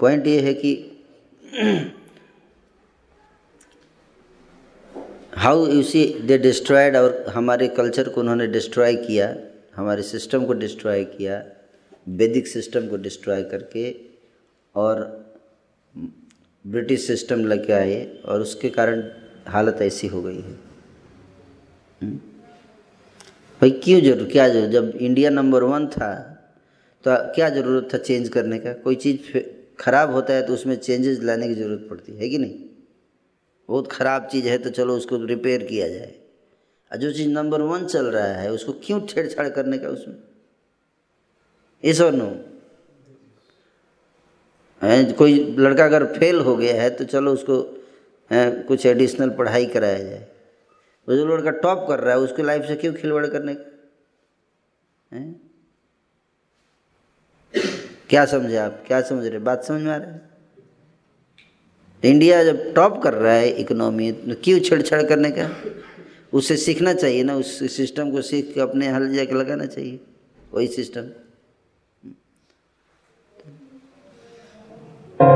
[0.00, 0.72] पॉइंट ये है कि
[5.36, 9.36] how you see they destroyed और हमारे कल्चर को उन्होंने डिस्ट्रॉय किया,
[9.76, 11.42] हमारे सिस्टम को डिस्ट्रॉय किया
[12.06, 13.90] वैदिक सिस्टम को डिस्ट्रॉय करके
[14.74, 15.04] और
[16.64, 19.02] ब्रिटिश सिस्टम लेके आए और उसके कारण
[19.48, 20.58] हालत ऐसी हो गई है।
[23.60, 26.12] भाई, क्यों ज़रूर, क्या ज़रूर, जब इंडिया नंबर वन था
[27.04, 28.72] तो क्या ज़रूरत था चेंज करने का?
[28.74, 29.38] कोई चीज़
[29.80, 32.58] ख़राब होता है तो उसमें चेंजेस लाने की ज़रूरत पड़ती है कि नहीं?
[33.68, 36.14] बहुत ख़राब चीज़ है तो चलो उसको रिपेयर किया जाए।
[36.90, 40.16] और जो चीज़ नंबर वन चल रहा है, उसको क्यों छेड़छाड़ करने का उसमें?
[41.84, 42.30] इस और नो
[45.14, 47.56] कोई लड़का अगर फेल हो गया है तो चलो उसको
[48.30, 50.26] है, कुछ एडिशनल पढ़ाई कराया जाए।
[51.08, 55.16] वो जो लड़का टॉप कर रहा है उसकी लाइफ से क्यों खिलवाड़ करने का?
[55.16, 55.34] है?
[58.10, 58.82] क्या समझे आप?
[58.86, 59.38] क्या समझ रहे?
[59.38, 60.28] बात समझ में आ रहा है?
[62.04, 65.50] इंडिया जब टॉप कर रहा है इकोनॉमी तो क्यों छेड़छाड़ करने का?
[66.32, 70.00] उससे सीखना चाहिए ना उस सिस्टम को सीख के अपने हल जाके लगाना चाहिए
[70.52, 71.10] वही सिस्टम
[75.20, 75.28] till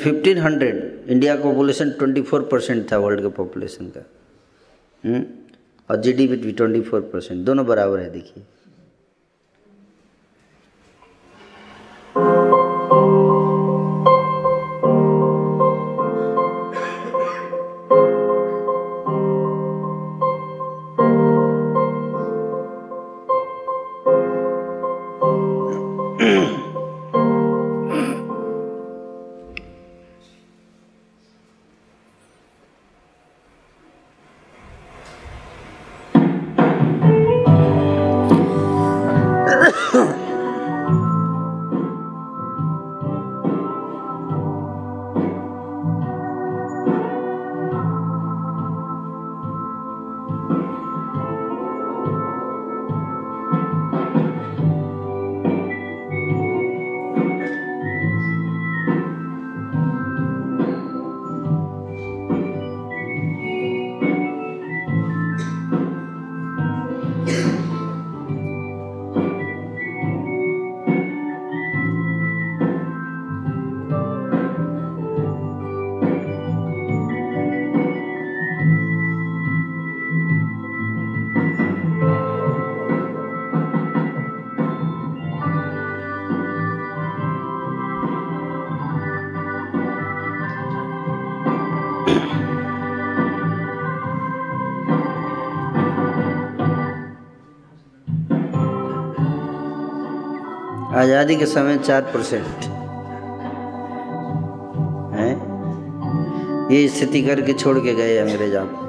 [0.00, 0.68] 1500
[1.08, 4.00] इंडिया का पॉपुलेशन ट्वेंटी फोर परसेंट था वर्ल्ड के पॉपुलेशन का।
[5.06, 5.24] हम्म?
[5.90, 8.44] जी डी भी ट्वेंटी फोर परसेंट दोनों बराबर है देखिए
[101.06, 102.64] आज़ादी के समय चार परसेंट।
[105.14, 105.28] है?
[106.72, 108.82] ये स्थिति करके छोड़ के गए अंग्रेज़ आप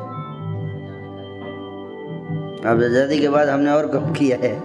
[2.65, 4.55] अब आज़ादी के बाद हमने और कब किया है?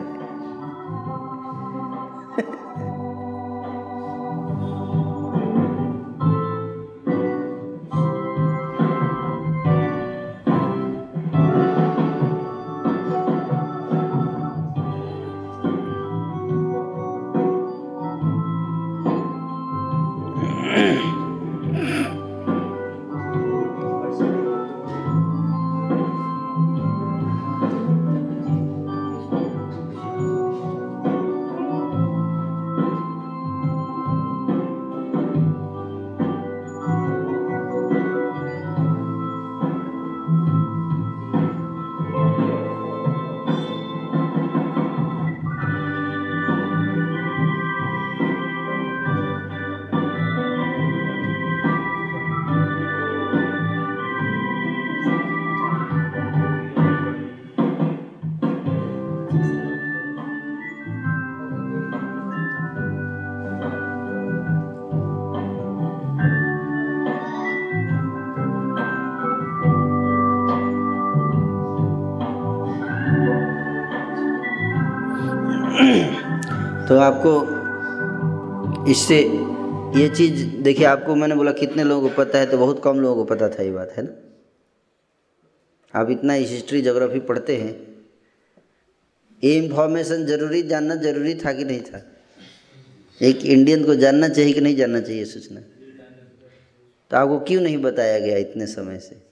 [77.23, 79.19] आपको इससे
[80.01, 83.15] ये चीज़, देखिए आपको मैंने बोला कितने लोगों को पता है तो बहुत कम लोगों
[83.17, 84.11] को पता था ये बात, है ना?
[85.95, 87.75] आप इतना हिस्ट्री जोग्राफी पढ़ते हैं,
[89.45, 92.03] ये इन्फॉर्मेशन ज़रूरी, जानना ज़रूरी था कि नहीं था?
[93.21, 95.61] एक इंडियन को जानना चाहिए कि नहीं जानना चाहिए सूचना?
[97.11, 99.23] तो आपको क्यों नहीं बताया गया इतने समय से?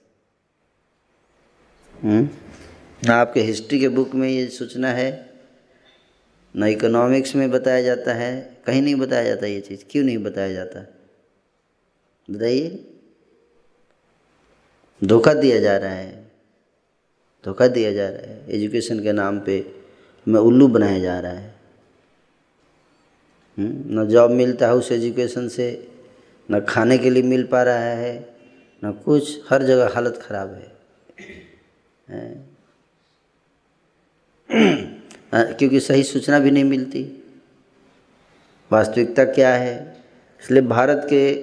[2.03, 2.29] हम्म?
[3.05, 5.30] ना आपके हिस्ट्री के बुक में ये सूचना है।
[6.55, 10.53] न इकोनॉमिक्स में बताया जाता है, कहीं नहीं बताया जाता ये चीज़। क्यों नहीं बताया
[10.53, 10.79] जाता?
[12.31, 12.87] बताइए।
[15.03, 16.31] धोखा दिया जा रहा है।
[17.45, 19.75] धोखा दिया जा रहा है। एजुकेशन के नाम पे
[20.27, 21.55] मैं उल्लू बनाया जा रहा है।
[23.59, 25.87] न जॉब मिलता है उस एजुकेशन से,
[26.51, 28.35] न खाने के लिए मिल पा रहा है,
[28.85, 30.70] न कुछ, हर जगह हालत ख़राब है?
[35.33, 37.23] क्योंकि सही सूचना भी नहीं मिलती।
[38.71, 40.03] वास्तविकता क्या है?
[40.41, 41.33] इसलिए भारत के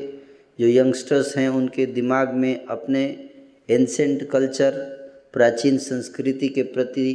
[0.61, 3.30] जो यंगस्टर्स हैं, उनके दिमाग में अपने
[3.70, 4.70] एंसेंट कल्चर,
[5.32, 7.09] प्राचीन संस्कृति के प्रति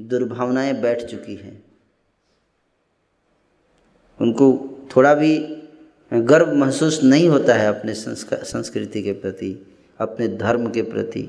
[0.00, 1.64] दुर्भावनाएँ बैठ चुकी हैं।
[4.20, 4.46] उनको
[4.96, 5.38] थोड़ा भी
[6.12, 9.66] गर्व महसूस नहीं होता है अपने संस्कृति के प्रति,
[9.98, 11.22] अपने धर्म के प्रति,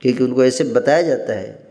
[0.00, 1.63] क्योंकि उनको ऐसे बताया जाता है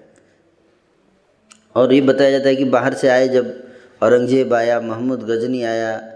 [1.76, 3.64] और ये बताया जाता है कि बाहर से आए जब
[4.04, 6.14] औरंगज़ेब आया, महमूद गजनी आया,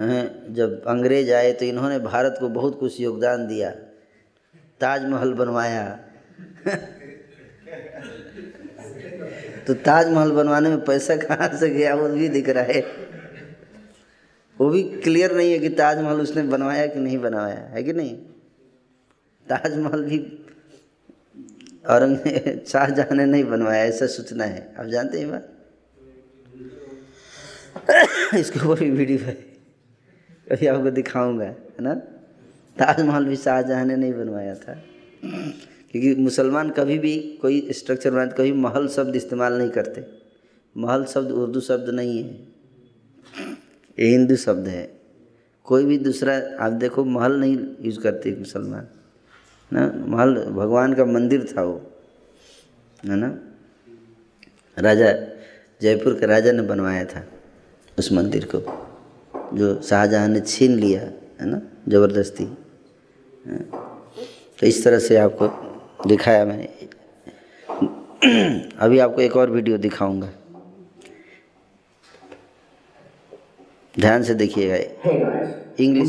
[0.00, 3.70] हैं, जब अंग्रेज़ आए तो इन्होंने भारत को बहुत कुछ योगदान दिया,
[4.80, 5.98] ताजमहल बनवाया।
[9.66, 12.80] तो ताजमहल बनवाने में पैसा कहाँ से गया, वो भी दिख रहा है।
[14.60, 18.16] वो भी क्लियर नहीं है कि ताजमहल उसने बनवाया कि नहीं बनवाया, है कि नहीं?
[19.48, 20.18] ताजमहल भी
[21.90, 25.52] औरंगज़ेब शाहजहां ने नहीं बनवाया, ऐसा सूचना है। आप जानते हैं बात?
[28.34, 29.32] इसके ऊपर भी वीडियो है।
[30.52, 31.94] कभी आपको दिखाऊँगा, है ना?
[32.78, 34.82] ताजमहल भी शाहजहां ने नहीं बनवाया था।
[35.92, 40.06] क्योंकि मुसलमान कभी भी कोई स्ट्रक्चर बनाते, कभी महल शब्द इस्तेमाल नहीं करते।
[40.76, 42.30] महल शब्द उर्दू शब्द नहीं है।
[43.98, 45.00] ये हिंदू शब्द है।
[45.64, 48.88] कोई भी दूसरा, आप देखो, महल नहीं यूज़ करते मुसलमान।
[49.72, 51.82] ना महल भगवान का मंदिर था वो
[53.04, 53.38] है ना?
[54.78, 55.12] राजा
[55.82, 57.26] जयपुर के राजा ने बनवाया था
[57.98, 58.86] उस मंदिर को
[59.56, 61.00] जो शाहजहां ने छीन लिया
[61.40, 61.62] है ना?
[61.88, 62.56] ज़बरदस्ती
[64.60, 65.48] तो इस तरह से आपको
[66.08, 66.68] दिखाया मैंने
[68.78, 70.30] अभी आपको एक और वीडियो दिखाऊँगा।
[74.00, 74.76] ध्यान से देखिएगा।
[75.80, 76.04] We में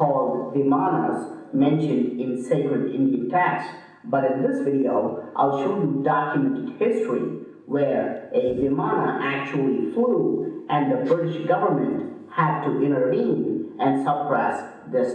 [0.00, 3.70] है। called Vimanas mentioned in sacred Indian texts,
[4.04, 10.92] but in this video, I'll show you documented history where a Vimana actually flew and
[10.92, 15.14] the British government had to intervene and suppress this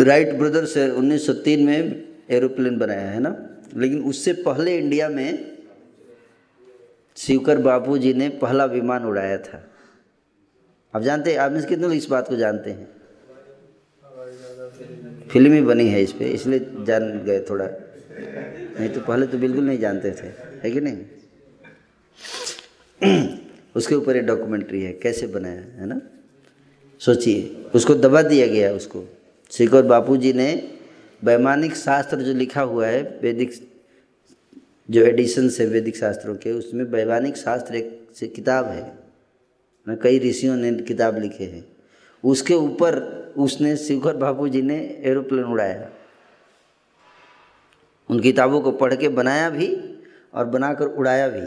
[0.00, 3.30] Wright Brothers 1903 में aeroplane बनाया है ना
[3.76, 5.58] लेकिन उससे पहले India में
[7.16, 9.64] शिवकर बापू जी ने पहला विमान उड़ाया था
[10.94, 12.88] आप जानते हैं, आप में से कितने लोग इस बात को जानते हैं?
[15.28, 17.68] फ़िल्म ही बनी है इस पर इसलिए जान गए थोड़ा।
[18.80, 20.26] नहीं तो पहले तो बिल्कुल नहीं जानते थे,
[20.62, 20.98] है कि नहीं?
[23.76, 26.00] उसके ऊपर ये डॉक्यूमेंट्री है, कैसे बनाया, है ना?
[26.98, 29.04] सोचिए, उसको दबा दिया गया उसको।
[29.50, 30.78] शेखर बापू जी ने
[31.24, 33.52] वैमानिक शास्त्र जो लिखा हुआ है, वैदिक
[34.90, 38.97] जो एडिशन है वैदिक शास्त्रों के, उसमें वैमानिक शास्त्र एक से किताब है।
[39.88, 41.64] ना कई ऋषियों ने किताब लिखे हैं।
[42.24, 42.98] उसके ऊपर
[43.38, 45.90] उसने शिवकर बापू जी ने एरोप्लेन उड़ाया।
[48.10, 49.68] उन किताबों को पढ़ के बनाया भी
[50.34, 51.46] और बनाकर उड़ाया भी।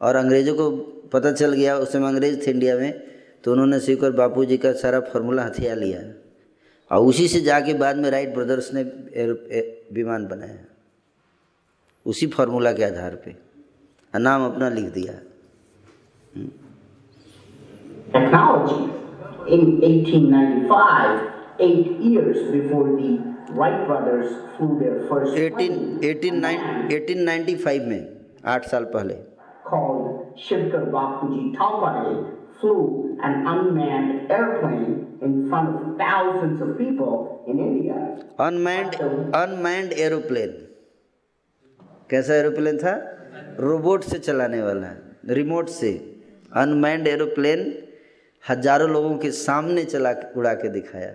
[0.00, 0.70] और अंग्रेज़ों को
[1.12, 2.92] पता चल गया, उस समय अंग्रेज़ थे इंडिया में
[3.44, 6.00] तो उन्होंने शिवकर बापू जी का सारा फार्मूला हथियार लिया।
[6.90, 8.82] और उसी से जाके बाद में राइट ब्रदर्स ने
[9.92, 10.64] विमान बनाया।
[12.06, 13.36] उसी फार्मूला के आधार पे।
[14.14, 15.14] नाम अपना लिख दिया।
[18.12, 18.92] Technology.
[19.48, 23.10] In 1895, eight years before the
[23.50, 28.00] Wright brothers flew their first 18 plane, 18 1895 में
[28.52, 29.16] आठ साल पहले
[29.70, 32.14] called Shivkar Bapuji Talwade
[32.60, 37.98] flew an unmanned airplane in front of thousands of people in India.
[38.46, 38.94] Unmanned
[39.42, 40.56] unmanned aeroplane
[42.10, 42.94] कैसा aeroplane था
[43.66, 44.90] robot से चलाने वाला
[45.38, 45.92] remote से
[46.62, 47.60] अनमैंड एरोप्लेन
[48.48, 51.12] हज़ारों लोगों के सामने चला उड़ा के दिखाया।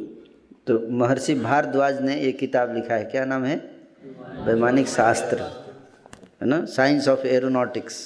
[0.66, 3.56] तो महर्षि भारद्वाज ने एक किताब लिखा है क्या नाम है
[4.46, 5.38] वैमानिक शास्त्र
[6.42, 7.96] है ना science of aeronautics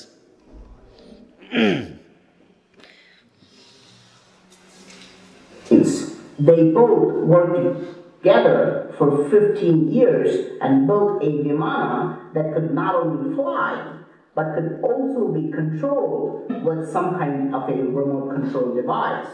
[6.39, 13.36] They both worked together for 15 years and built a Vimana that could not only
[13.36, 14.00] fly,
[14.36, 19.28] but could also be controlled with some kind of a remote control device.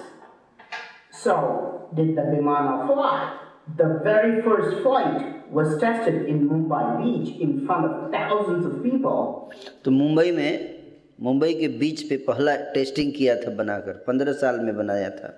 [1.12, 3.38] So, did the Vimana fly?
[3.78, 9.52] The very first flight was tested in Mumbai beach in front of thousands of people.
[9.84, 10.78] तो मुंबई में
[11.22, 15.34] मुंबई के बीच पे पहला testing किया था बनाकर पंद्रह साल में बनाया था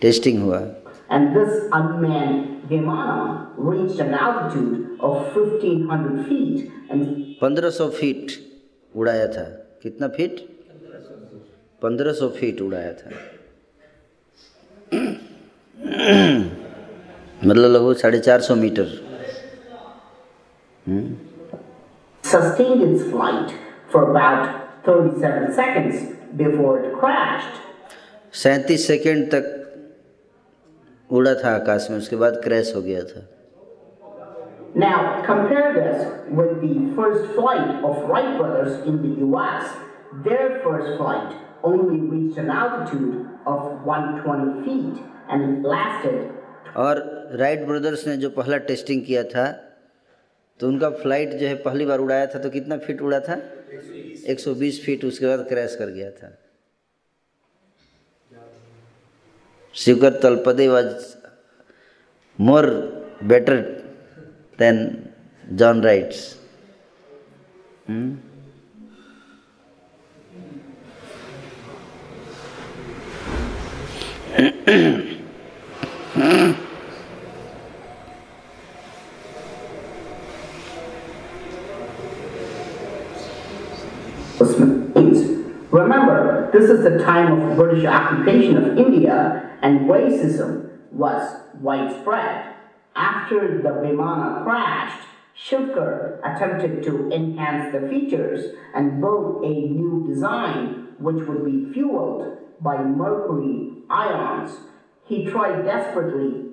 [0.00, 0.60] टेस्टिंग हुआ
[1.10, 7.00] And this unmanned Vimana reached an altitude of 1500 feet and
[7.40, 8.32] पंद्रह सौ फीट
[8.96, 9.44] उड़ाया था
[9.82, 10.40] कितना फीट
[11.82, 13.10] पंद्रह सौ फीट उड़ाया था
[17.44, 18.92] मतलब लगभग साढ़े चार सौ metre
[22.24, 23.52] sustained its flight
[23.92, 24.42] for about
[24.86, 25.96] 37 seconds
[26.36, 27.60] before it crashed.
[28.42, 29.57] सैंतीस सेकेंड तक
[31.11, 33.27] उड़ा था आकाश में उसके बाद क्रैश हो गया था
[34.75, 39.71] Now, compare this with the first flight of Wright brothers in the US.
[40.23, 41.33] Their first flight
[41.63, 46.19] only reached an altitude of 120 feet and it lasted
[46.77, 47.01] और
[47.39, 49.45] राइट ब्रदर्स ने जो पहला टेस्टिंग किया था
[50.59, 53.39] तो उनका फ़्लाइट जो है पहली बार उड़ाया था तो कितना फीट उड़ा था
[54.35, 56.31] 120 फीट उसके बाद क्रैश कर गया था
[59.73, 61.17] Sugar Talpade was
[62.37, 63.83] more better
[64.57, 65.13] than
[65.55, 66.37] John Wrights.
[67.85, 68.15] Hmm?
[76.13, 76.68] hmm?
[86.52, 91.22] this is the time of British occupation of India and racism was
[91.60, 92.54] widespread.
[92.96, 100.94] After the Vimana crashed, Shivkar attempted to enhance the features and build a new design
[100.98, 104.56] which would be fueled by mercury ions.
[105.04, 106.44] He tried desperately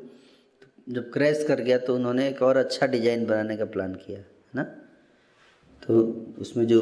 [0.90, 4.26] जब crash कर गया तो उन्होंने एक और अच्छा design बनाने का प्लान किया है
[4.56, 4.64] ना
[5.86, 6.00] तो
[6.42, 6.82] उसमें जो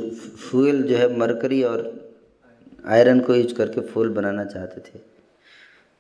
[0.50, 1.82] फ्यूल जो है मरकरी और
[2.87, 4.99] आयरन को यूज़ करके फूल बनाना चाहते थे।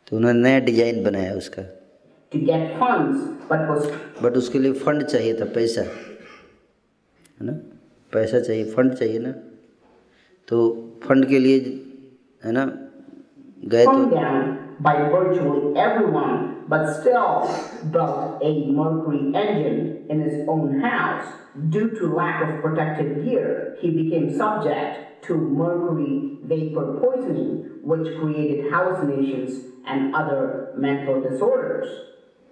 [0.06, 1.62] तो उन्होंने नया डिज़ाइन बनाया उसका।
[4.22, 7.52] बट उसके लिए फंड चाहिए था पैसा। है ना?
[8.12, 9.32] पैसा चाहिए फंड चाहिए ना?
[10.48, 11.58] तो फंड के लिए
[12.44, 12.88] है ना?
[13.64, 13.92] गए तो
[16.68, 17.48] but still
[17.90, 21.26] built a mercury engine in his own house.
[21.68, 28.72] Due to lack of protective gear, he became subject to mercury vapor poisoning, which created
[28.72, 31.86] hallucinations and other mental disorders.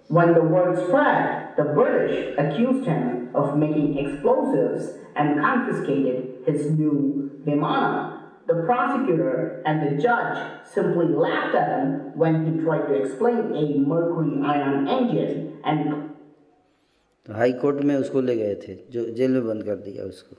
[0.07, 7.31] When the word spread, the British accused him of making explosives and confiscated his new
[7.45, 8.12] Vimana.
[8.46, 13.78] The prosecutor and the judge simply laughed at him when he tried to explain a
[13.78, 16.08] mercury ion engine and
[17.26, 20.36] तो high court में उसको ले गए थे जो jail में बंद कर दिया उसको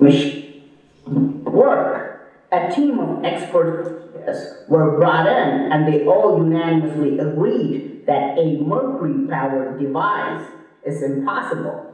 [0.00, 2.20] machine work.
[2.50, 3.88] A team of experts
[4.68, 10.46] were brought in and they all unanimously agreed that a mercury powered device
[10.84, 11.91] is impossible.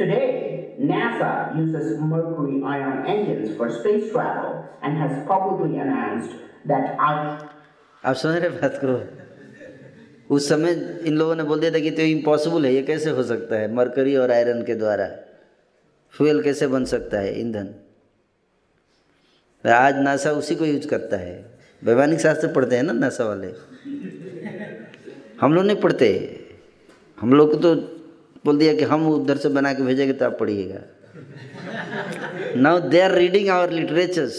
[0.00, 6.32] Today, NASA uses mercury ion engines for space travel and has publicly announced
[6.68, 7.44] that I
[8.04, 9.08] आप समझ रहे बात को?
[10.34, 13.22] उस समय इन लोगों ने बोल दिया था कि तो इम्पॉसिबल है ये कैसे हो
[13.22, 13.74] सकता है?
[13.74, 15.08] मरकरी और आयरन के द्वारा।
[16.10, 17.40] फ्यूल कैसे बन सकता है?
[17.40, 17.74] ईंधन।
[19.70, 23.48] आज नासा उसी को यूज़ करता है। वैमानिक शास्त्र पढ़ते हैं ना नासा वाले?
[25.40, 26.40] हम लोग नहीं पढ़ते।
[27.20, 27.93] हम लोग को तो
[28.44, 30.80] बोल दिया कि हम उधर से बना के भेजेंगे तो आप पढ़िएगा।
[32.56, 34.36] Now they are reading our literatures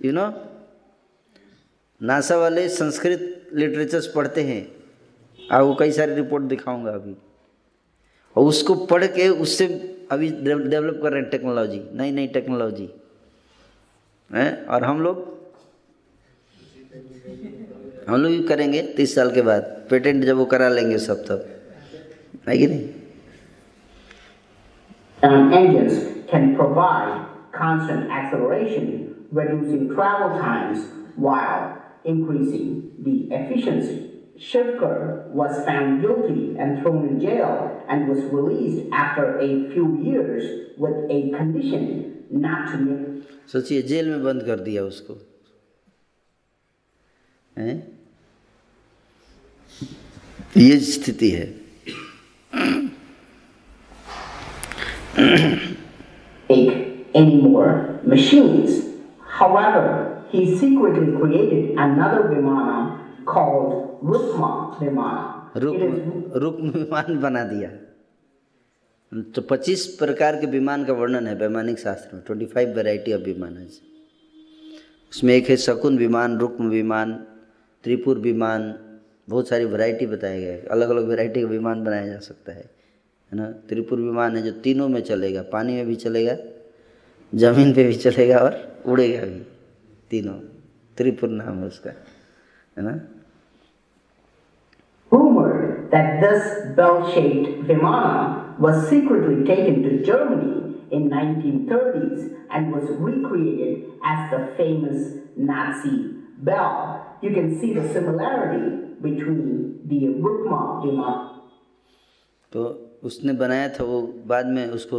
[0.00, 0.26] you know
[2.00, 4.60] NASA वाले संस्कृत लिटरेचर्स पढ़ते हैं।
[5.38, 7.14] आपको कई सारी रिपोर्ट दिखाऊँगा अभी।
[8.36, 9.66] और उसको पढ़ के उससे
[10.12, 12.88] अभी डेवलप कर रहे हैं टेक्नोलॉजी नई नई टेक्नोलॉजी
[14.30, 14.66] हैं?
[14.66, 15.26] और हम लोग?
[18.08, 21.48] हम लोग भी करेंगे तीस साल के बाद। पेटेंट जब वो करा लेंगे सब तब।
[22.48, 22.88] है कि नहीं?
[25.23, 30.85] um, engines can provide constant acceleration, reducing travel times
[31.15, 34.09] while increasing the efficiency.
[34.37, 40.71] Shivkar was found guilty and thrown in jail and was released after a few years
[40.77, 43.09] with a condition not to make
[43.47, 45.13] सोचिए jail में बंद कर दिया उसको
[47.57, 47.75] हैं
[50.57, 51.45] ये स्थिति है
[56.48, 58.84] make any more machines.
[59.20, 65.34] However, he secretly created another Vimana called Rukma Vimana.
[65.56, 67.68] is रुक विमान बना दिया
[69.34, 73.56] तो 25 प्रकार के विमान का वर्णन है वैमानिक शास्त्र में। 25 वैरायटी ऑफ़ विमान
[73.56, 73.66] है
[75.12, 77.12] उसमें एक है शकुन विमान रुक्म विमान
[77.84, 78.74] त्रिपुर विमान
[79.28, 82.77] बहुत सारी वैरायटी बताया गया है। अलग अलग वैरायटी का विमान बनाया जा सकता है।
[83.32, 86.36] है ना त्रिपुर विमान है जो तीनों में चलेगा पानी में भी चलेगा
[87.32, 88.56] ज़मीन पे भी चलेगा और
[88.86, 89.40] उड़ेगा भी
[90.10, 90.38] तीनों
[90.98, 91.90] त्रिपुर नाम है उसका
[92.76, 92.98] है ना
[95.90, 104.30] that this bell-shaped Vimana was secretly taken to Germany in 1930s and was recreated as
[104.30, 107.16] the famous Nazi bell.
[107.22, 111.34] You can see the similarity between the Rukma Vimana
[112.52, 114.98] तो उसने बनाया था वो बाद में उसको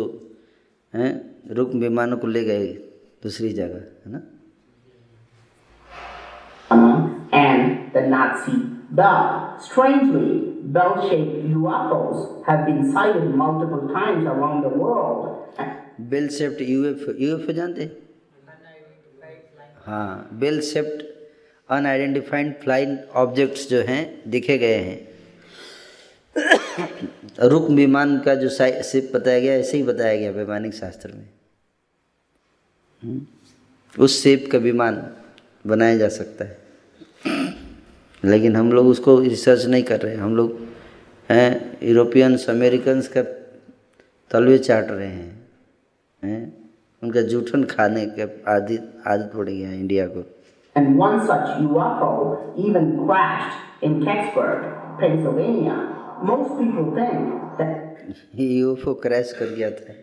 [0.94, 1.12] हैं
[1.56, 2.68] रुक विमानों को ले गए
[3.24, 4.22] दूसरी जगह है ना
[7.32, 8.58] and the Nazi
[8.92, 9.58] bell.
[9.60, 15.36] Strangely, bell-shaped UFOs have been sighted multiple times around the world.
[16.12, 17.98] Bell shaped UFO UFO जानते हैं
[19.86, 21.04] हाँ bell shaped
[21.70, 24.98] unidentified flying objects जो हैं दिखे गए हैं
[27.44, 31.30] रुक विमान का जो सिप बताया गया ऐसे ही बताया गया वैमानिक शास्त्र में।
[33.04, 33.22] हम्म,
[34.04, 35.08] उस शेप का विमान
[35.68, 36.58] बनाया जा सकता है।
[38.26, 40.60] लेकिन हम लोग उसको रिसर्च नहीं कर रहे। हम लोग
[41.32, 43.22] हैं यूरोपियंस अमेरिकन्स का
[44.32, 45.48] तलवे चाट रहे हैं।
[46.24, 46.70] हैं?
[47.04, 48.22] उनका जूठन खाने के
[48.52, 50.44] आदत आदत पड़ गया इंडिया को.
[56.23, 57.81] Most people think that
[58.37, 59.95] UFO crash कर गया था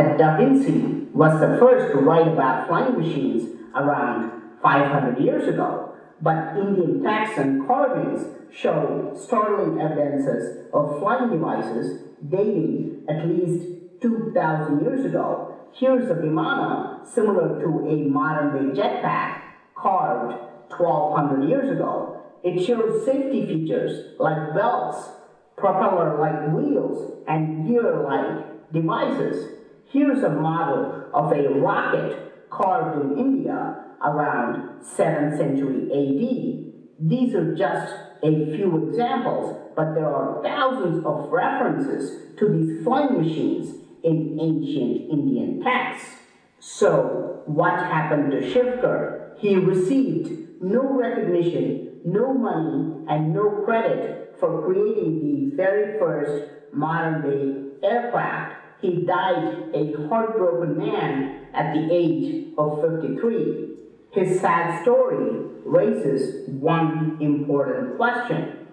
[0.00, 4.30] that Da Vinci was the first to write about flying machines around
[4.62, 5.94] 500 years ago.
[6.22, 13.66] But Indian texts and carvings show startling evidences of flying devices dating at least
[14.02, 15.54] 2,000 years ago.
[15.72, 19.40] Here's a Vimana similar to a modern day jetpack
[19.74, 20.34] carved
[20.76, 22.13] 1,200 years ago.
[22.45, 25.09] it shows safety features like belts,
[25.57, 29.63] propeller like wheels, and gear like devices.
[29.91, 37.09] Here's a model of a rocket carved in India around 7th century AD.
[37.09, 37.91] These are just
[38.21, 43.73] a few examples, but there are thousands of references to these flying machines
[44.03, 46.11] in ancient Indian texts.
[46.59, 49.39] So, what happened to Shivkar?
[49.39, 57.21] He received no recognition, no money, and no credit for creating the very first modern
[57.23, 58.61] day aircraft.
[58.79, 63.69] He died a heartbroken man at the age of 53.
[64.11, 68.67] His sad story raises one important question.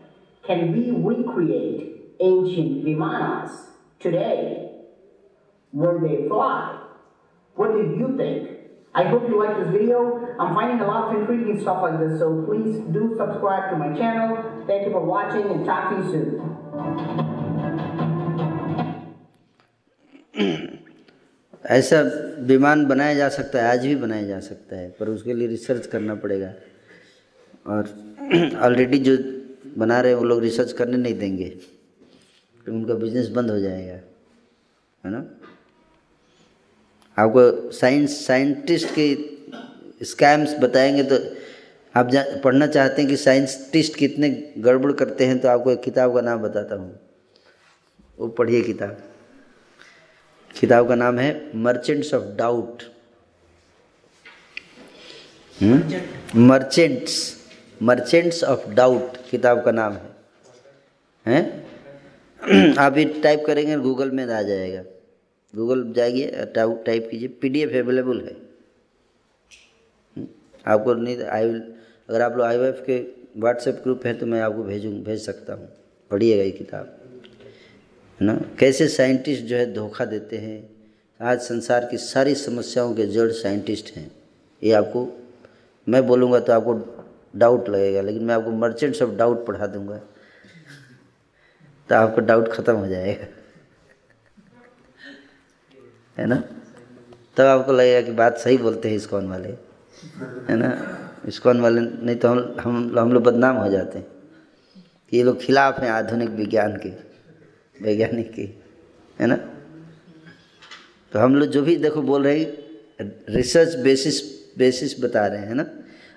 [0.47, 3.51] Can we recreate ancient Vimanas
[3.99, 4.73] today?
[5.73, 6.81] Will they fly?
[7.55, 8.52] What do you think?
[8.95, 10.01] I hope you like this video.
[10.39, 13.97] I'm finding a lot of intriguing stuff like this, so please do subscribe to my
[13.97, 14.37] channel.
[14.67, 16.31] Thank you for watching and talk to you soon.
[21.73, 22.01] ऐसा
[22.47, 25.87] विमान बनाया जा सकता है आज भी बनाया जा सकता है पर उसके लिए रिसर्च
[25.93, 26.53] करना पड़ेगा
[27.73, 27.89] और
[28.67, 29.17] ऑलरेडी जो
[29.79, 31.49] बना रहे हैं वो लोग रिसर्च करने नहीं देंगे
[32.67, 33.95] तो उनका बिज़नेस बंद हो जाएगा
[35.05, 35.25] है ना
[37.19, 41.19] आपको साइंस साइंटिस्ट के स्कैम्स बताएँगे तो
[41.95, 46.15] आप जा, पढ़ना चाहते हैं कि साइंटिस्ट कितने गड़बड़ करते हैं तो आपको एक किताब
[46.15, 47.01] का नाम बताता हूँ।
[48.19, 49.03] वो पढ़िए किताब।
[50.61, 52.83] किताब का नाम है Merchants of Doubt
[56.37, 57.37] Merchants
[57.83, 60.11] Merchants of Doubt किताब का नाम है।
[61.27, 62.75] हैं?
[62.79, 64.83] आप ये टाइप करेंगे गूगल में आ जाएगा।
[65.55, 68.33] गूगल जाइए टाइप कीजिए पीडीएफ अवेलेबल है।
[70.17, 70.27] हम्म,
[70.67, 72.99] आपको नहीं आई अगर आप लोग आई के
[73.41, 75.69] व्हाट्सएप ग्रुप है तो मैं आपको भेजूँ भेज सकता हूँ।
[76.11, 76.99] पढ़िएगा ये किताब।
[78.21, 78.35] है ना?
[78.59, 80.71] कैसे साइंटिस्ट जो है धोखा देते हैं?
[81.21, 84.11] आज संसार की सारी समस्याओं के जड़ साइंटिस्ट हैं।
[84.63, 85.07] ये आपको
[85.87, 86.75] मैं बोलूँगा तो आपको
[87.37, 89.97] डाउट लगेगा लेकिन मैं आपको मर्चेंट्स ऑफ़ डाउट पढ़ा दूँगा।
[91.89, 93.27] तो आपका डाउट ख़त्म हो जाएगा।
[96.23, 96.37] है ना?
[97.37, 99.49] तब आपको लगेगा कि बात सही बोलते हैं इस्कॉन वाले,
[100.49, 100.99] है ना?
[101.27, 104.07] इस्कॉन वाले, नहीं तो हम हम हम लोग बदनाम हो जाते हैं।
[105.11, 106.89] कि ये लोग खिलाफ हैं आधुनिक विज्ञान के,
[107.83, 108.43] वैज्ञानिक के,
[109.21, 109.37] है ना?
[111.13, 112.55] तो हम लोग जो भी देखो बोल रहे हैं
[113.29, 114.23] रिसर्च बेसिस
[114.59, 115.67] बेसिस बता रहे हैं ना?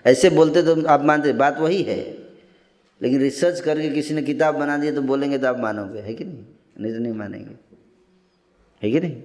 [0.06, 2.18] ऐसे बोलते तो आप मानते बात वही है।
[3.01, 6.24] लेकिन रिसर्च करके किसी ने किताब बना दी तो बोलेंगे तो आप मानोगे, है कि
[6.24, 6.43] नहीं?
[6.80, 7.56] नहीं तो नहीं मानेंगे।
[8.84, 9.22] है कि नहीं?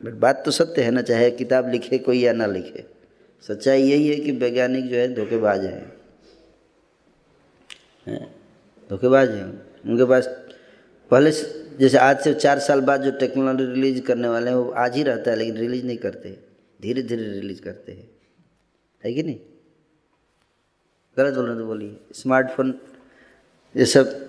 [0.00, 2.84] बट बात तो सत्य है ना, चाहे किताब लिखे कोई या ना लिखे।
[3.44, 5.92] सच्चाई यही है कि वैज्ञानिक जो है धोखेबाज हैं?
[8.90, 9.46] धोखेबाज हैं।
[9.86, 10.26] उनके पास
[11.10, 11.30] पहले
[11.78, 15.02] जैसे आज से चार साल बाद जो टेक्नोलॉजी रिलीज़ करने वाले हैं, वो आज ही
[15.02, 16.36] रहता है, लेकिन रिलीज़ नहीं करते।
[16.82, 18.08] धीरे धीरे रिलीज़ करते हैं।
[19.04, 19.38] है कि नहीं?
[21.16, 22.74] गलत बोल रहे तो बोलिए। स्मार्टफ़ोन,
[23.74, 24.20] ये सब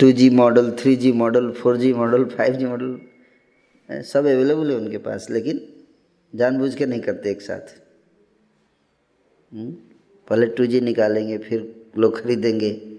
[0.00, 2.98] two G model, three G model, four G model, five G model
[3.90, 5.60] सब अवेलेबल है उनके पास, लेकिन
[6.34, 7.74] जानबूझ के नहीं करते एक साथ।
[9.52, 9.70] हम्म?
[10.28, 12.98] पहले टू जी निकालेंगे, फिर लोग खरीदेंगे,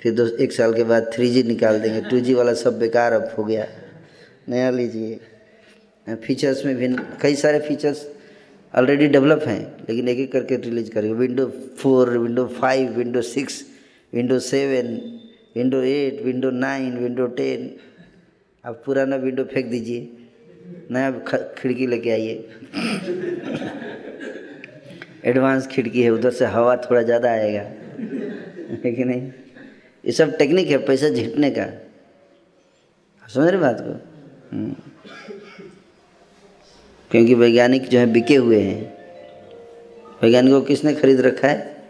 [0.00, 3.12] फिर दो, एक साल के बाद थ्री जी निकाल देंगे। टू जी वाला सब बेकार
[3.12, 3.66] अब हो गया।
[4.48, 5.20] नया लीजिए।
[6.14, 6.88] फीचर्स में भी
[7.22, 8.08] कई सारे फीचर्स
[8.74, 11.46] ऑलरेडी डेवलप हैं, लेकिन एक एक करके रिलीज़ करेंगे। Window
[11.78, 13.64] four window five window six
[14.14, 14.94] window seven
[15.56, 17.76] window eight window nine window ten
[18.64, 20.17] अब पुराना विंडो फेंक दीजिए।
[20.90, 21.10] नया
[21.58, 22.48] खिड़की लेके आइए।
[25.24, 27.60] एडवांस खिड़की है, उधर से हवा थोड़ा ज़्यादा आएगा।
[28.84, 29.32] है कि नहीं?
[30.04, 31.88] ये सब टेक्निक है, पैसा झीटने का।
[33.28, 33.92] समझ रहे बात को?
[34.52, 34.76] हम्म।
[37.10, 38.98] क्योंकि वैज्ञानिक जो है, बिके हुए हैं।
[40.22, 41.82] वैज्ञानिकों को किसने खरीद रखा है?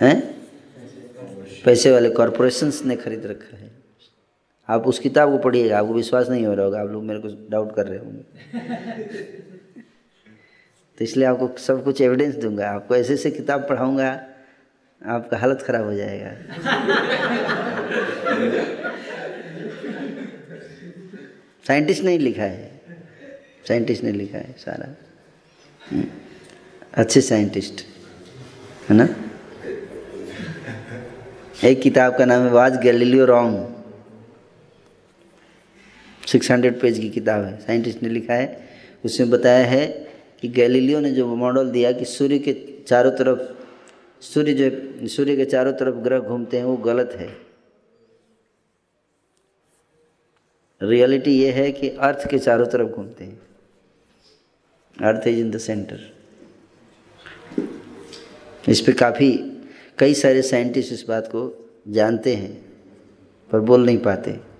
[0.00, 0.36] हैं?
[1.64, 3.65] पैसे वाले कॉरपोरेशंस ने खरीद रखा है।
[4.68, 7.28] आप उस किताब को पढ़िएगा आपको विश्वास नहीं हो रहा होगा आप लोग मेरे को
[7.50, 8.22] डाउट कर रहे होंगे।
[10.98, 14.08] तो इसलिए आपको सब कुछ एविडेंस दूँगा आपको ऐसे ऐसे किताब पढ़ाऊँगा
[15.02, 16.30] आपका हालत खराब हो जाएगा।
[21.66, 22.80] साइंटिस्ट नहीं लिखा है
[23.68, 24.94] साइंटिस्ट ने लिखा है सारा।
[25.90, 26.04] हम्म,
[26.94, 27.84] अच्छे साइंटिस्ट
[28.90, 29.08] है ना?
[31.64, 33.75] एक किताब का नाम है was Galileo wrong.
[36.26, 38.68] Six hundred page की किताब है। साइंटिस्ट ने लिखा है।
[39.04, 40.08] उसमें बताया है
[40.40, 42.56] कि गैलीलियो ने जो मॉडल दिया कि सूर्य के
[42.86, 43.66] चारों तरफ़,
[44.22, 47.46] सूर्य जो, सूर्य के चारों तरफ़ ग्रह घूमते हैं, वो गलत है।
[50.82, 53.42] रियलिटी ये है कि अर्थ के चारों तरफ़ घूमते हैं।
[55.00, 56.16] Earth is in the centre.
[58.68, 59.60] इस पे काफ़ी,
[59.98, 62.72] कई सारे साइंटिस्ट इस बात को जानते हैं,
[63.50, 64.55] पर बोल नहीं पाते।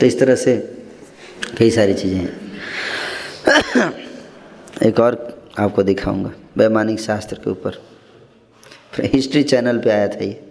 [0.00, 0.76] तो इस तरह से
[1.58, 2.46] कई सारी चीज़ें हैं।
[4.82, 7.82] एक और आपको दिखाऊँगा वैमानिक शास्त्र के ऊपर।
[8.92, 10.42] फिर हिस्ट्री चैनल पे आया था ये।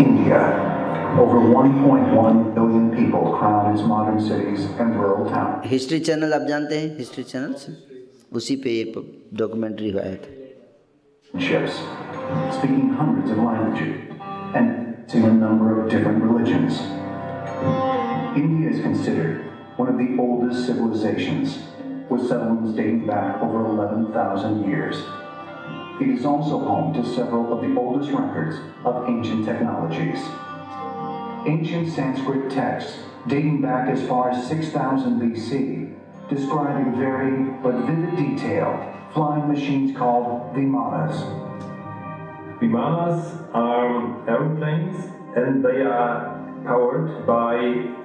[0.00, 0.70] India.
[1.18, 5.66] Over 1.1 billion people crowd its modern cities and rural towns.
[5.66, 6.98] History Channel आप जानते हैं?
[6.98, 7.76] हिस्ट्री चैनल से?
[8.32, 8.92] उसी पे ये
[9.34, 12.09] डॉक्यूमेंट्री आया था।
[12.52, 14.10] Speaking hundreds of languages
[14.54, 16.78] and to a number of different religions.
[18.36, 19.44] India is considered
[19.76, 21.58] one of the oldest civilizations,
[22.08, 24.96] with settlements dating back over 11,000 years.
[26.00, 30.18] It is also home to several of the oldest records of ancient technologies.
[31.46, 35.94] Ancient Sanskrit texts dating back as far as 6000 BC
[36.28, 41.49] describe in varied but vivid detail flying machines called vimanas.
[42.61, 45.05] Vimanas are aeroplanes
[45.35, 46.35] and they are
[46.65, 47.55] powered by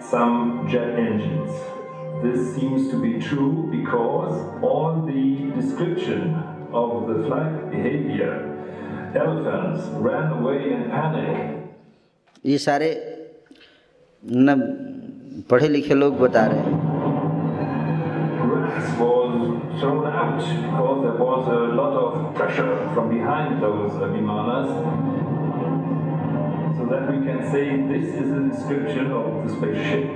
[0.00, 1.50] some jet engines.
[2.22, 6.34] This seems to be true because all the description
[6.72, 8.32] of the flight behavior,
[9.14, 11.56] elephants ran away in panic
[12.46, 12.88] ये सारे
[14.24, 14.54] न
[15.50, 16.90] पढ़े लिखे लोग बता रहे हैं
[19.79, 24.71] Thrown out because there was a lot of pressure from behind those uh, vimanas.
[26.77, 30.09] So that we can say this is a description of the spaceship.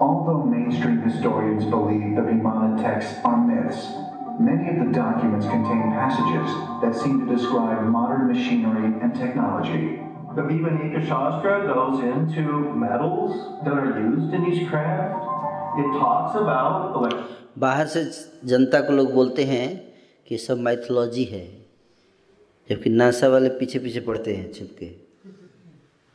[0.00, 3.92] Although mainstream historians believe the Vimana texts are myths,
[4.38, 10.09] many of the documents contain passages that seem to describe modern machinery and technology.
[10.32, 12.42] The Vimanika Shastra goes into
[12.76, 13.32] metals
[13.64, 15.24] that are used in each craft.
[15.80, 17.14] It talks about
[17.58, 18.04] बाहर से
[18.44, 19.66] जनता को लोग बोलते हैं
[20.28, 21.44] कि सब mythology है,
[22.70, 24.90] जबकि नासा वाले पीछे पीछे पढ़ते हैं छिपके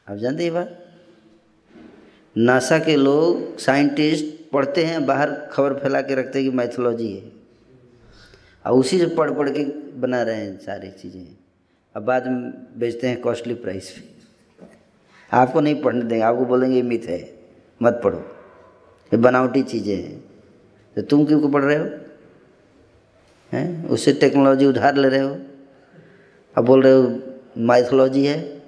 [0.08, 0.86] आप जानते हैं बात?
[2.38, 7.32] नासा के लोग साइंटिस्ट पढ़ते हैं, बाहर खबर फैला के रखते हैं कि माइथोलॉजी है।
[8.66, 9.64] और उसी से पढ़ पढ़ के
[10.00, 11.45] बना रहे हैं सारी चीज़ें।
[11.96, 14.16] अब बाद में बेचते हैं कॉस्टली प्राइस पे
[15.32, 17.40] आपको नहीं पढ़ने देंगे, आपको बोलेंगे, ये मिथ है,
[17.82, 18.20] मत पढ़ो।
[19.14, 20.24] ये बनावटी चीज़ें हैं।
[20.96, 21.90] तो तुम क्यों को पढ़ रहे हो?
[23.54, 23.88] हैं?
[23.88, 25.38] उससे टेक्नोलॉजी उधार ले रहे हो।
[26.56, 27.20] अब बोल रहे हो
[27.58, 28.62] माइथोलॉजी है।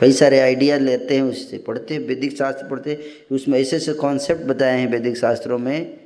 [0.00, 2.98] कई सारे आइडिया लेते हैं उससे। पढ़ते हैं, वैदिक शास्त्र पढ़ते हैं।
[3.36, 6.00] उसमें ऐसे ऐसे कॉन्सेप्ट बताए हैं वैदिक शास्त्रों में,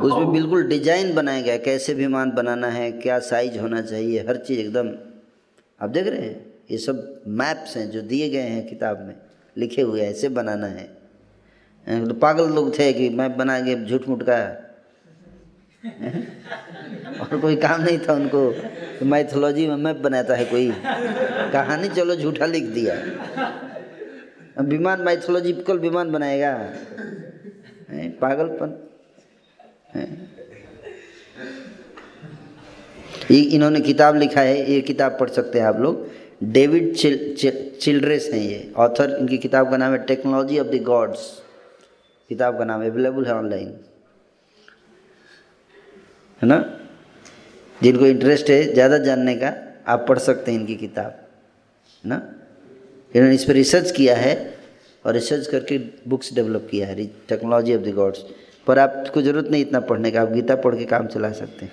[0.00, 4.60] उसमें बिल्कुल डिज़ाइन बनाया गया कैसे विमान बनाना है क्या साइज़ होना चाहिए हर चीज़
[4.60, 4.88] एकदम।
[5.80, 6.36] आप देख रहे हैं?
[6.70, 9.14] ये सब मैप्स हैं जो दिए गए हैं किताब में
[9.56, 10.86] लिखे हुए ऐसे बनाना है।
[12.06, 14.36] तो पागल लोग थे कि मैप बना के झूठ मूठ का
[17.20, 18.52] और कोई काम नहीं था उनको।
[18.98, 20.70] तो मैथोलॉजी में मैप बनाता है कोई।
[21.52, 22.94] कहानी चलो झूठा लिख दिया।
[24.62, 26.52] विमान माइथोलॉजिकल विमान बनाएगा।
[28.20, 28.82] पागलपन।
[33.30, 36.08] ये इन्होंने किताब लिखा है ये किताब पढ़ सकते हैं आप लोग।
[36.44, 40.82] डेविड चिल, चिल, चिल्ड्रेस हैं ये। ऑथर इनकी किताब का नाम है टेक्नोलॉजी ऑफ़ द
[40.82, 41.42] गॉड्स।
[42.28, 43.76] किताब का नाम अवेलेबल है ऑनलाइन।
[46.42, 46.58] है ना?
[47.82, 49.52] जिनको इंटरेस्ट है, ज़्यादा जानने का,
[49.88, 51.12] आप पढ़ सकते हैं इनकी किताब,
[52.04, 52.20] है ना?
[53.14, 54.34] इन्होंने इस पर रिसर्च किया है
[55.04, 55.78] और रिसर्च करके
[56.08, 58.24] बुक्स डेवलप किया है टेक्नोलॉजी ऑफ़ द गॉड्स
[58.66, 61.72] पर आपको ज़रूरत नहीं इतना पढ़ने का, आप गीता पढ़ के काम चला सकते हैं।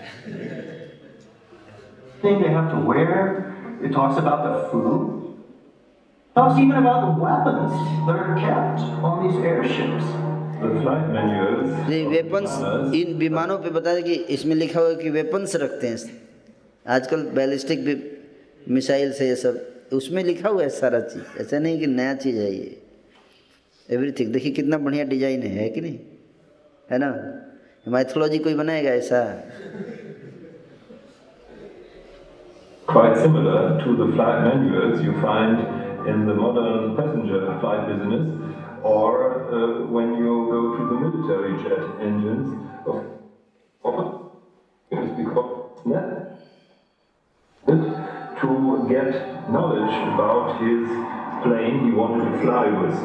[6.36, 7.74] Talks even about the weapons
[8.08, 10.33] that are kept on these airships.
[10.64, 11.92] The flight manuals.
[11.92, 12.52] ये वेपन्स
[12.96, 15.98] इन विमानों पे बता दें कि इसमें लिखा हुआ है कि वेपन्स रखते हैं।
[16.88, 18.18] आजकल बैलिस्टिक भी
[18.70, 22.38] मिसाइल से ये सब। उसमें लिखा हुआ है सारा चीज़। ऐसा नहीं कि नया चीज़
[22.38, 22.82] है ये।
[23.92, 26.00] एवरीथिंग देखिए कितना बढ़िया डिज़ाइन है, है कि नहीं?
[26.92, 27.40] है ना?
[27.88, 29.44] माइथोलॉजी कोई बनाएगा ऐसा?
[32.88, 35.58] Quite similar to the flight manuals you find
[36.08, 38.53] in the modern passenger flight business.
[38.84, 42.50] Or uh, when you go to the military jet engines
[42.86, 43.04] of,
[45.18, 45.54] because
[48.44, 50.88] to get knowledge about his
[51.44, 52.98] plane he wanted to fly with.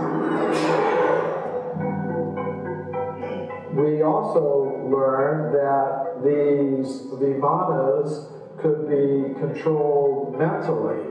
[3.77, 11.05] We also learned that these vimanas could be controlled mentally.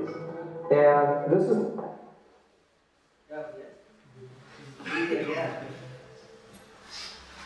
[0.69, 1.79] And this is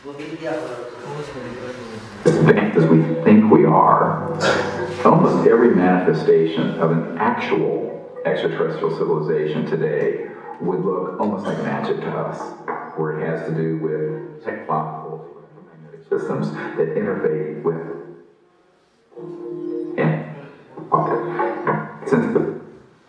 [0.03, 0.15] as
[2.37, 4.33] advanced as we think we are,
[5.05, 12.09] almost every manifestation of an actual extraterrestrial civilization today would look almost like magic to
[12.09, 12.39] us,
[12.97, 15.27] where it has to do with technological
[16.09, 17.77] systems that interface with
[19.97, 20.35] and
[22.07, 22.50] since the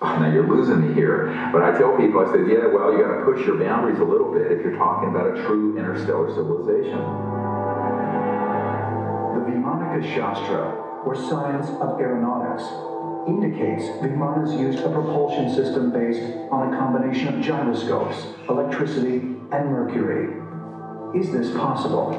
[0.02, 2.98] oh, now you're losing me here, but I tell people, I said, yeah, well, you
[3.02, 6.28] got to push your boundaries a little bit if you're talking about a true interstellar
[6.34, 6.98] civilization.
[9.32, 10.74] The Vimanika Shastra,
[11.06, 12.64] or science of aeronautics,
[13.28, 19.18] indicates Vimanas used a propulsion system based on a combination of gyroscopes, electricity,
[19.52, 20.34] and mercury.
[21.18, 22.10] Is this possible?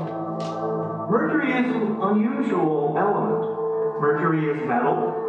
[1.09, 3.99] Mercury is an unusual element.
[3.99, 5.19] Mercury is metal.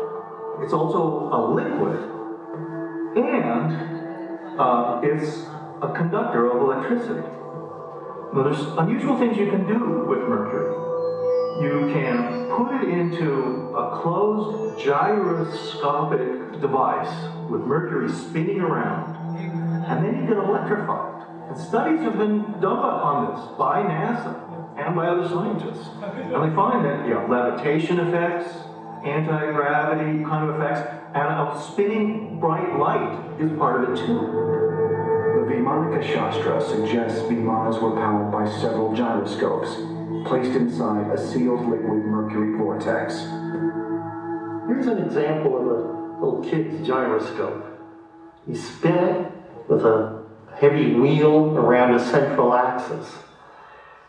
[0.63, 2.24] It's also a liquid.
[3.17, 5.47] And uh, it's
[5.83, 7.21] a conductor of electricity.
[8.33, 10.75] Now, there's unusual things you can do with mercury.
[11.63, 17.15] You can put it into a closed gyroscopic device
[17.49, 21.27] with mercury spinning around, and then you can electrify it.
[21.49, 25.89] And studies have been done on this by NASA and by other scientists.
[26.03, 28.53] And they find that you know, levitation effects,
[29.05, 30.81] anti-gravity kind of effects,
[31.15, 34.19] and a spinning bright light is part of it too.
[35.35, 39.75] The Vimanika Shastra suggests Vimanas were powered by several gyroscopes,
[40.27, 43.15] placed inside a sealed liquid mercury vortex.
[44.67, 47.63] Here's an example of a little kid's gyroscope.
[48.47, 49.33] You spin it
[49.69, 50.25] with a
[50.59, 53.15] heavy wheel around a central axis.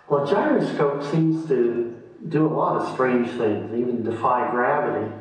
[0.08, 5.11] Well, a gyroscope seems to do a lot of strange things, even defy gravity.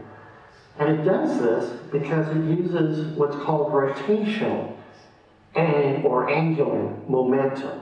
[0.78, 4.74] And it does this because it uses what's called rotational
[5.54, 7.80] and or angular momentum.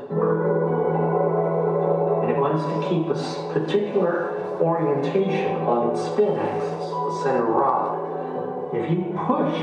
[2.20, 3.14] And it wants to keep a
[3.52, 8.74] particular orientation on its spin axis, the center rod.
[8.74, 8.96] If you
[9.26, 9.58] push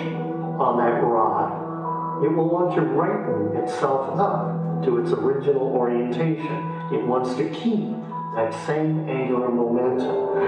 [0.60, 6.46] on that rod, it will want to righten itself up to its original orientation.
[6.92, 7.99] It wants to keep
[8.40, 10.40] that same angular momentum.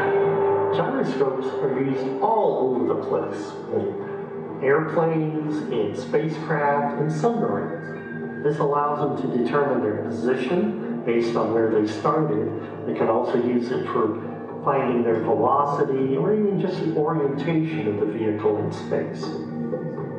[0.73, 3.51] Gyroscopes are used all over the place.
[3.73, 8.43] In airplanes, in spacecraft, in submarines.
[8.43, 12.87] This allows them to determine their position based on where they started.
[12.87, 17.99] They can also use it for finding their velocity or even just the orientation of
[17.99, 19.25] the vehicle in space.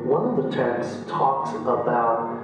[0.05, 2.39] One of the texts talks about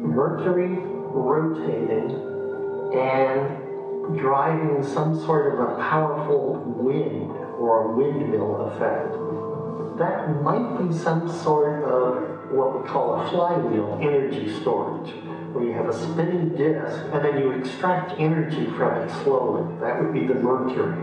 [0.00, 2.10] Mercury rotating
[2.96, 3.61] and
[4.16, 9.98] driving some sort of a powerful wind or a windmill effect.
[9.98, 15.12] That might be some sort of what we call a flywheel energy storage,
[15.52, 19.64] where you have a spinning disk and then you extract energy from it slowly.
[19.80, 20.98] That would be the mercury.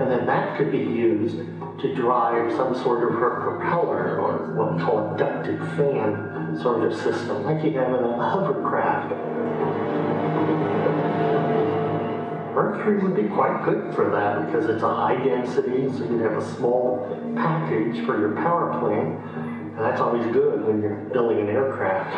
[0.00, 4.82] And then that could be used to drive some sort of propeller or what we
[4.82, 9.12] call a ducted fan sort of system, like you have in a hovercraft.
[12.74, 16.36] Mercury would be quite good for that because it's a high density, so you'd have
[16.36, 17.06] a small
[17.36, 19.20] package for your power plant.
[19.76, 22.10] And that's always good when you're building an aircraft.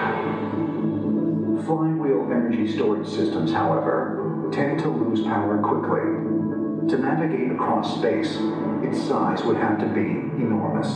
[1.67, 6.89] Flywheel energy storage systems, however, tend to lose power quickly.
[6.89, 8.39] To navigate across space,
[8.83, 10.07] its size would have to be
[10.43, 10.89] enormous.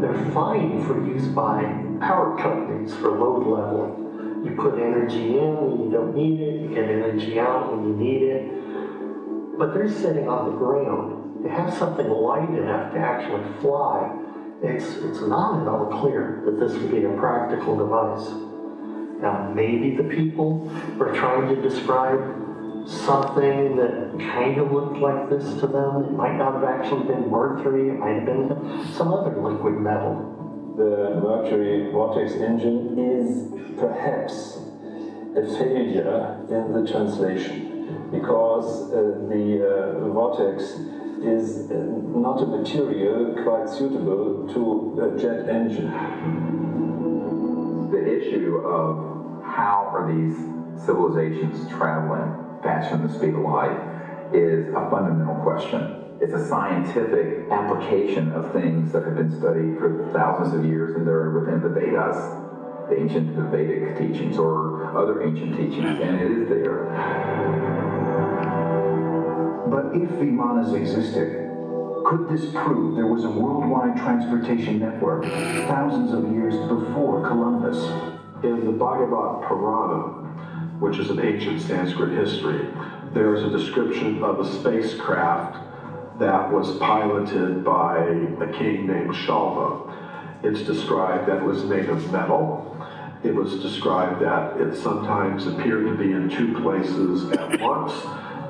[0.00, 1.62] They're fine for use by
[2.00, 4.03] power companies for load leveling.
[4.44, 7.96] You put energy in when you don't need it, you get energy out when you
[7.96, 9.58] need it.
[9.58, 11.44] But they're sitting on the ground.
[11.44, 14.14] They have something light enough to actually fly.
[14.62, 18.28] It's, it's not at all clear that this would be a practical device.
[19.22, 22.44] Now, maybe the people were trying to describe
[22.86, 26.04] something that kind of looked like this to them.
[26.04, 30.43] It might not have actually been mercury, it might have been some other liquid metal.
[30.76, 34.58] The Mercury vortex engine is perhaps
[35.36, 40.62] a failure in the translation because uh, the uh, vortex
[41.22, 45.92] is uh, not a material quite suitable to a jet engine.
[47.92, 50.36] The issue of how are these
[50.84, 53.78] civilizations traveling faster than the speed of light
[54.32, 56.03] is a fundamental question.
[56.24, 61.06] It's a scientific application of things that have been studied for thousands of years and
[61.06, 62.16] they're within the Vedas,
[62.88, 66.86] the ancient Vedic teachings or other ancient teachings, and it is there.
[69.68, 71.44] But if Vimanas existed,
[72.06, 77.76] could this prove there was a worldwide transportation network thousands of years before Columbus?
[78.42, 80.24] In the Bhagavad Purana,
[80.80, 82.66] which is an ancient Sanskrit history,
[83.12, 85.58] there is a description of a spacecraft
[86.18, 89.92] that was piloted by a king named Shalva.
[90.44, 92.70] It's described that it was made of metal.
[93.24, 97.92] It was described that it sometimes appeared to be in two places at once.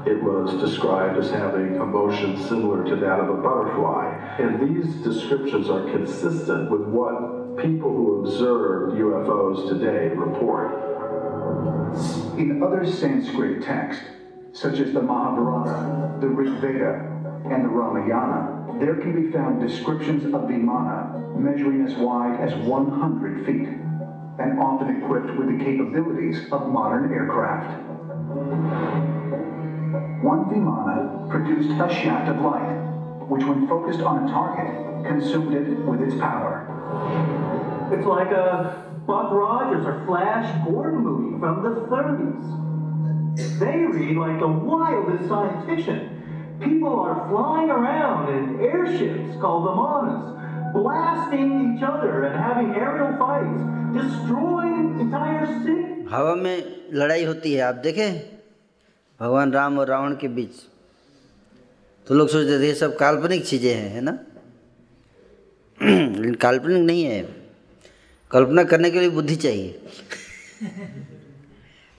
[0.07, 4.36] It was described as having a motion similar to that of a butterfly.
[4.39, 10.73] And these descriptions are consistent with what people who observe UFOs today report.
[12.39, 14.05] In other Sanskrit texts,
[14.53, 17.14] such as the Mahabharata, the Rig Veda,
[17.45, 23.45] and the Ramayana, there can be found descriptions of Vimana measuring as wide as 100
[23.45, 23.69] feet
[24.39, 27.83] and often equipped with the capabilities of modern aircraft.
[30.25, 32.81] One Vimana produced a shaft of light,
[33.29, 36.66] which when focused on a target, consumed it with its power.
[37.93, 43.59] It's like a Buck Rogers or Flash Gordon movie from the 30s.
[43.59, 46.23] They read like the wildest science fiction.
[46.65, 53.61] People are flying around in airships called Vimanas, blasting each other and having aerial fights,
[53.97, 56.09] destroying entire cities.
[56.11, 56.57] हवा में
[56.93, 58.12] लड़ाई होती है आप देखें
[59.20, 60.62] भगवान राम और रावण के बीच
[62.07, 64.19] तो लोग सोचते थे ये सब काल्पनिक चीज़ें हैं है ना
[65.81, 67.23] लेकिन काल्पनिक नहीं है
[68.31, 69.81] कल्पना करने के लिए बुद्धि चाहिए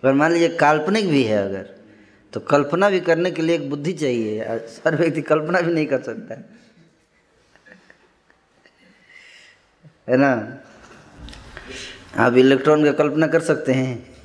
[0.04, 1.75] अगर मान लीजिए काल्पनिक भी है अगर
[2.36, 6.02] तो कल्पना भी करने के लिए एक बुद्धि चाहिए। हर व्यक्ति कल्पना भी नहीं कर
[6.02, 6.46] सकता है।
[10.18, 10.58] ना?
[12.18, 14.16] आप इलेक्ट्रॉन का कल्पना कर सकते हैं।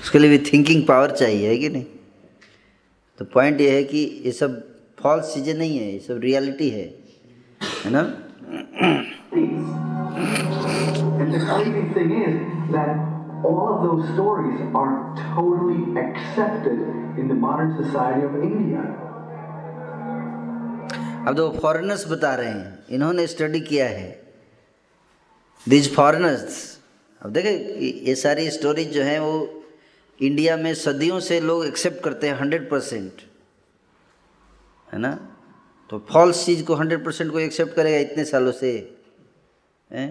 [0.00, 1.84] उसके लिए भी थिंकिंग पावर चाहिए, है कि नहीं?
[3.18, 6.94] तो पॉइंट ये है कि ये सब फॉल्स चीज़ें नहीं है, ये सब रियलिटी है।
[7.84, 8.20] है ना?
[13.46, 14.92] All of those stories are
[15.36, 16.78] totally accepted
[17.22, 18.84] in the modern society of India.
[21.28, 24.08] अब तो फॉरेनर्स बता रहे हैं, इन्होंने स्टडी किया है।
[25.68, 26.56] दिज फॉरेनर्स
[27.22, 27.50] अब देखे,
[28.08, 29.62] ये सारी स्टोरीज जो हैं वो
[30.22, 33.22] इंडिया में सदियों से लोग एक्सेप्ट करते हैं हंड्रेड परसेंट
[34.92, 35.14] है ना?
[35.90, 38.72] तो फॉल्स चीज़ को हंड्रेड परसेंट कोई एक्सेप्ट करेगा इतने सालों से,
[39.92, 40.06] है?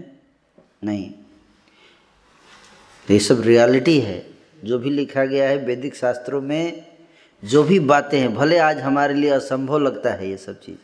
[0.83, 1.13] नहीं।
[3.11, 4.25] ये सब रियलिटी है।
[4.63, 6.85] जो भी लिखा गया है वैदिक शास्त्रों में,
[7.43, 10.77] जो भी बातें हैं, भले आज हमारे लिए असंभव लगता है ये सब चीज़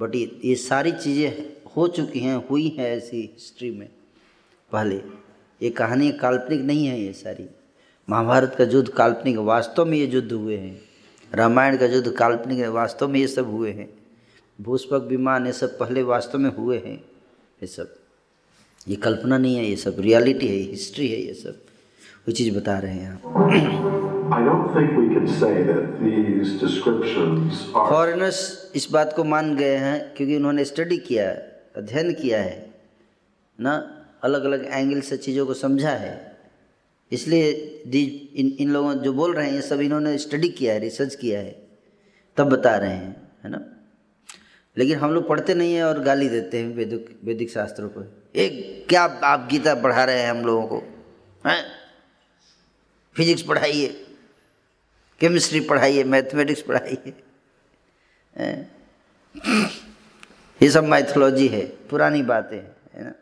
[0.00, 3.88] बट ये ये सारी चीज़ें हो चुकी हैं, हुई हैं ऐसी हिस्ट्री में।
[4.72, 5.00] पहले,
[5.60, 7.48] ये कहानी काल्पनिक नहीं है ये सारी।
[8.08, 10.80] महाभारत का युद्ध काल्पनिक वास्तव में ये युद्ध हुए हैं।
[11.32, 13.88] रामायण का युद्ध काल्पनिक वास्तव में ये सब हुए हैं।
[14.58, 17.94] भूस्पक विमान ये सब पहले वास्तव में हुए हैं, ये सब।
[18.88, 21.60] ये कल्पना नहीं है ये सब रियलिटी है हिस्ट्री है ये सब।
[22.28, 23.20] वो चीज़ बता रहे हैं आप।
[24.32, 27.88] I don't think we can say that these descriptions are.
[27.90, 32.74] Foreigners इस बात को मान गए हैं क्योंकि उन्होंने स्टडी किया है अध्ययन किया है
[33.60, 33.74] ना?
[34.22, 36.14] अलग अलग एंगल से चीज़ों को समझा है।
[37.12, 37.50] इसलिए
[38.36, 41.40] इन इन लोगों जो बोल रहे हैं ये सब इन्होंने स्टडी किया है रिसर्च किया
[41.40, 41.56] है
[42.36, 43.64] तब बता रहे हैं है ना?
[44.76, 48.86] लेकिन हम लोग पढ़ते नहीं हैं और गाली देते हैं वैदिक वैदिक शास्त्रों पर एक
[48.88, 50.82] क्या आप गीता पढ़ा रहे हैं हम लोगों को
[51.46, 51.62] हैं
[53.16, 53.88] फिजिक्स पढ़ाइए
[55.20, 57.14] केमिस्ट्री पढ़ाइए मैथमेटिक्स पढ़ाइए
[60.60, 63.12] ये सब माइथोलॉजी है पुरानी बातें है ना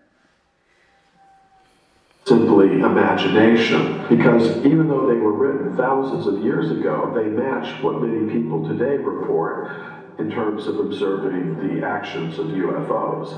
[2.27, 8.01] simply imagination because even though they were written thousands of years ago, they match what
[8.03, 13.34] many people today report in terms of observing the actions of UFOs.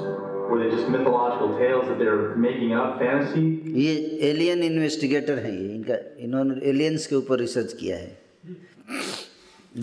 [0.49, 3.45] Were they just mythological tales that they're making up, fantasy?
[3.83, 3.93] ये
[4.29, 5.95] alien investigator हैं ये इनका
[6.25, 8.11] इन्होंने aliens के ऊपर research किया है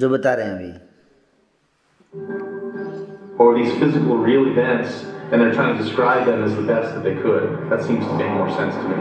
[0.00, 0.72] जो बता रहे हैं अभी
[3.38, 7.02] Or these physical real events and they're trying to describe them as the best that
[7.02, 7.46] they could.
[7.70, 8.96] That seems to make more sense to me.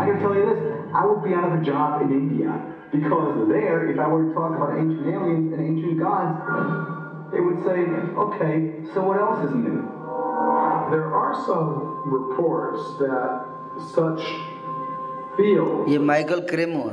[0.00, 0.60] I can tell you this,
[0.94, 2.52] I would be out of a job in India
[2.91, 7.63] because there, if I were to talk about ancient aliens and ancient gods, they would
[7.63, 7.77] say,
[8.25, 9.81] okay, so what else is new?
[10.91, 11.69] There are some
[12.05, 13.45] reports that
[13.93, 14.21] such
[15.37, 15.89] fields.
[15.91, 16.83] ये Michael Cremo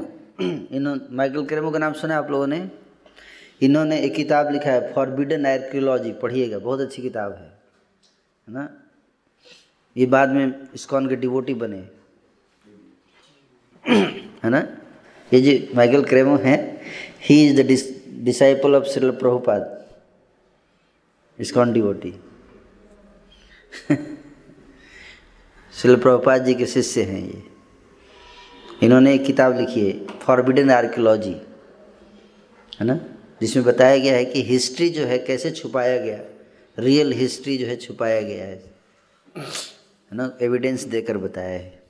[0.41, 2.61] इन्होंने Michael Cremo का नाम सुना है आप लोगों ने
[3.63, 7.51] इन्होंने एक किताब लिखा है फॉरबिडन आर्कियोलॉजी पढ़िएगा बहुत अच्छी किताब है
[8.47, 8.69] है ना
[9.97, 11.83] ये बाद में इस्कॉन के डिवोटी बने
[14.45, 14.63] है ना
[15.33, 16.59] ये जो माइकल क्रेमो हैं
[17.23, 17.67] he is the
[18.25, 19.79] disciple of Srila Prabhupada
[21.39, 22.15] ISKCON devotee
[25.75, 27.43] Srila Prabhupada ji के शिष्य हैं ये
[28.83, 31.35] इन्होंने एक किताब लिखी है फॉरबिडन आर्कियोलॉजी
[32.73, 32.99] है ना
[33.41, 36.19] जिसमें बताया गया है कि हिस्ट्री जो है कैसे छुपाया गया
[36.79, 38.57] रियल हिस्ट्री जो है छुपाया गया है
[39.35, 41.81] है ना एविडेंस देकर बताया है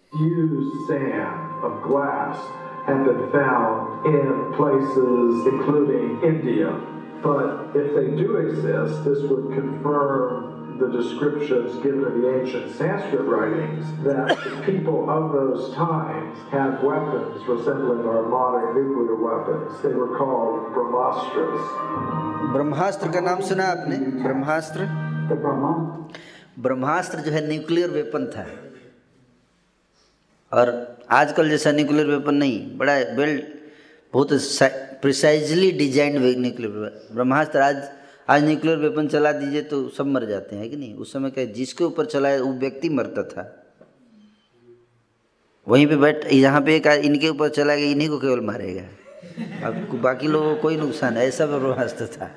[2.82, 6.80] Used sand of glass have been found in places including India.
[7.22, 10.48] But if they do exist, this would confirm
[10.80, 16.84] the descriptions given in the ancient Sanskrit writings that the people of those times had
[16.84, 19.82] weapons resembling our modern nuclear weapons.
[19.82, 21.62] They were called brahmastras.
[22.54, 24.86] ब्रह्मास्त्र का नाम सुना आपने ब्रह्मास्त्र
[26.60, 28.46] ब्रह्मास्त्र जो है nuclear weapon था
[30.54, 33.43] और आजकल जैसा न्यूक्लियर वेपन नहीं, बड़ा वेल
[34.15, 34.33] बहुत
[35.03, 37.83] प्रिसाइजली डिजाइंड न्यूक्लियर ब्रह्मास्त्र आज
[38.31, 40.95] आज न्यूक्लियर वेपन चला दीजिए तो सब मर जाते हैं कि नहीं?
[40.95, 43.45] उस समय क्या जिसके ऊपर चलाए वो व्यक्ति मरता था।
[45.67, 48.83] वहीं पे बैठ, यहाँ पे इनके ऊपर चला गया, इन्हीं को केवल मारेगा।
[49.67, 52.31] अब बाकी लोगों को कोई नुकसान है ऐसा ब्रह्मास्त्र था।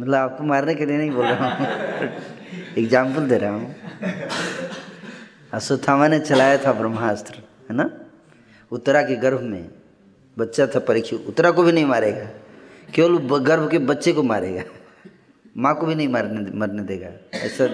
[0.00, 1.66] मतलब आपको मारने के लिए नहीं बोल रहा हूँ।
[2.78, 3.74] एग्ज़ाम्पल दे रहा हूँ।
[5.52, 7.90] अश्वत्थामा ने चलाया था ब्रह्मास्त्र है ना?
[8.72, 9.68] उत्तरा के गर्भ में।
[10.38, 12.28] बच्चा था परीक्षित। उत्तरा को भी नहीं मारेगा।
[12.94, 14.62] केवल गर्भ के बच्चे को मारेगा।
[15.56, 17.64] माँ को भी नहीं मारने मरने देगा। ऐसा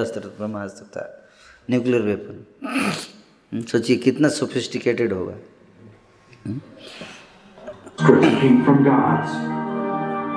[0.00, 1.28] अस्त्र ब्रह्मास्त्र था।
[1.70, 5.34] न्यूक्लियर वेपन सोचिए कितना सोफिस्टिकेटेड होगा।
[8.38, 9.32] from gods.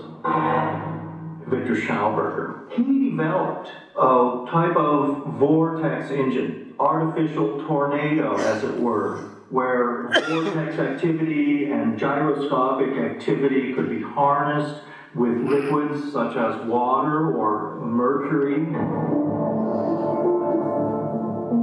[1.48, 2.72] Victor Schauberger.
[2.72, 9.18] He developed a type of vortex engine, artificial tornado, as it were,
[9.50, 14.82] where vortex activity and gyroscopic activity could be harnessed
[15.14, 19.35] with liquids such as water or mercury.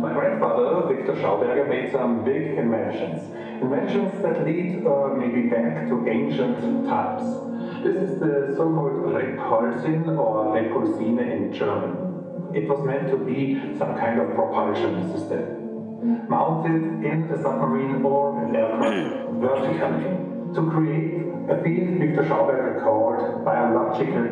[0.02, 3.22] My grandfather, Victor Schauberger, made some big inventions.
[3.62, 7.26] Inventions that lead uh, maybe back to ancient times.
[7.84, 12.56] This is the so-called Repulsin or Repulsine in German.
[12.56, 18.46] It was meant to be some kind of propulsion system, mounted in a submarine or
[18.46, 24.28] an aircraft vertically to create a field Victor Schauberger called biological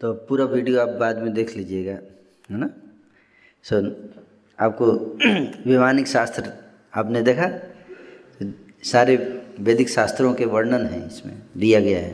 [0.00, 1.92] तो पूरा video आप बाद में देख लीजिएगा
[2.50, 2.68] है ना
[3.63, 3.95] सो
[4.59, 4.91] आपको
[5.69, 6.53] वैमानिक शास्त्र,
[6.95, 7.49] आपने देखा?
[8.83, 12.13] सारे वैदिक शास्त्रों के वर्णन हैं इसमें, दिया गया है।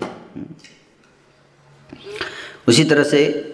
[2.67, 3.53] उसी तरह से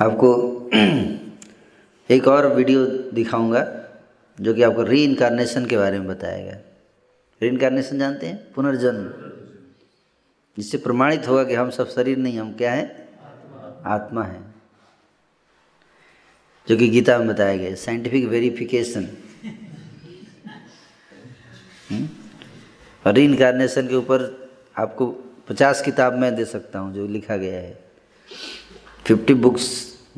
[0.00, 0.60] आपको
[2.10, 3.84] एक और वीडियो दिखाऊँगा,
[4.40, 6.52] जो कि आपको री इनकारनेशन के बारे में बताएगा।
[7.42, 8.52] री इनकारनेशन जानते हैं?
[8.52, 9.12] पुनर्जन्म।
[10.56, 13.08] जिससे प्रमाणित होगा कि हम सब शरीर नहीं, हम क्या हैं?
[13.86, 14.49] आत्मा है।
[16.70, 19.06] जो कि गीता में बताया गया साइंटिफिक वेरिफिकेशन
[23.04, 24.22] और री इनकारनेशन के ऊपर
[24.78, 25.06] आपको
[25.48, 27.78] पचास किताब मैं दे सकता हूँ, जो लिखा गया है।
[29.06, 29.66] Fifty books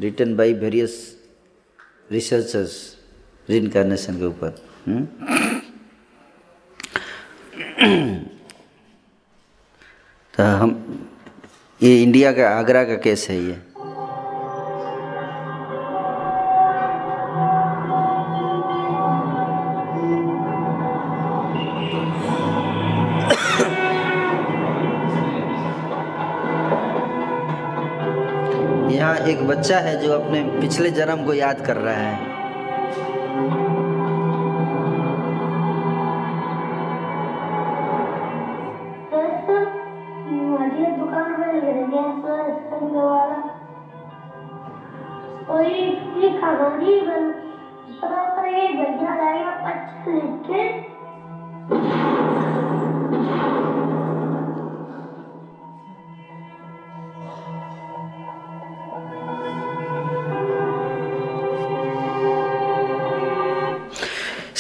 [0.00, 0.98] written by various
[2.12, 2.76] researchers
[3.56, 4.50] reincarnation के ऊपर।
[10.34, 11.08] तो हम,
[11.80, 13.60] ये इंडिया का, आगरा का केस है ये।
[29.32, 32.31] एक बच्चा है जो अपने पिछले जन्म को याद कर रहा है।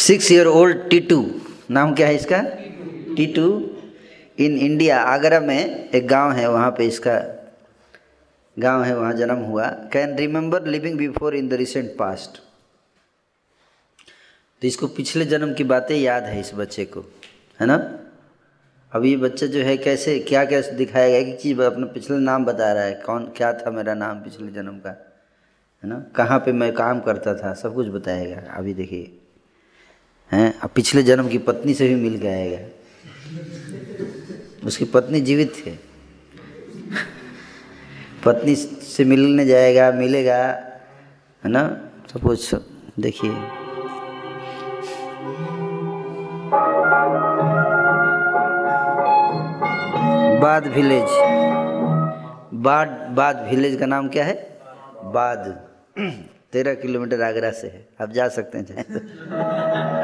[0.02, 1.18] सिक्स ईयर ओल्ड टीटू
[1.70, 2.38] नाम क्या है इसका?
[3.16, 3.44] टीटू
[4.38, 7.14] इन इंडिया आगरा में एक गाँव है वहाँ पे इसका
[8.56, 12.40] गाँव है, वहाँ जन्म हुआ। Can remember living before in the recent past
[14.62, 17.00] तो इसको पिछले जन्म की बातें याद है इस बच्चे को,
[17.60, 17.76] है ना?
[18.92, 21.22] अब ये बच्चा जो है कैसे क्या क्या दिखाएगा?
[21.22, 24.78] कि चीज़ अपना पिछले नाम बता रहा है। कौन, क्या था मेरा नाम पिछले जन्म
[24.78, 24.90] का?
[25.84, 26.04] है ना?
[26.16, 27.54] कहाँ पे मैं काम करता था?
[27.54, 29.18] सब कुछ बताएगा। अभी देखिए।
[30.32, 30.58] हैं?
[30.58, 32.68] अब पिछले जन्म की पत्नी से भी मिल के आएगा।
[34.66, 35.92] उसकी पत्नी जीवित थे
[38.24, 40.46] पत्नी से मिलने जाएगा, मिलेगा,
[41.44, 41.90] है ना?
[42.12, 42.54] सब कुछ
[43.00, 43.30] देखिए।
[50.40, 51.08] बाद विलेज
[52.54, 54.60] बाद बाद विलेज का नाम क्या है?
[55.04, 55.68] बाद।
[56.52, 60.01] तेरह किलोमीटर आगरा से है। आप जा सकते हैं।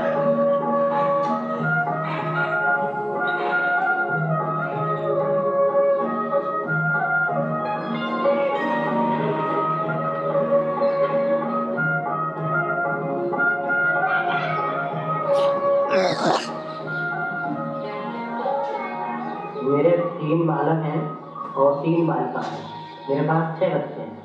[23.11, 24.17] मेरे पास छह बच्चे हैं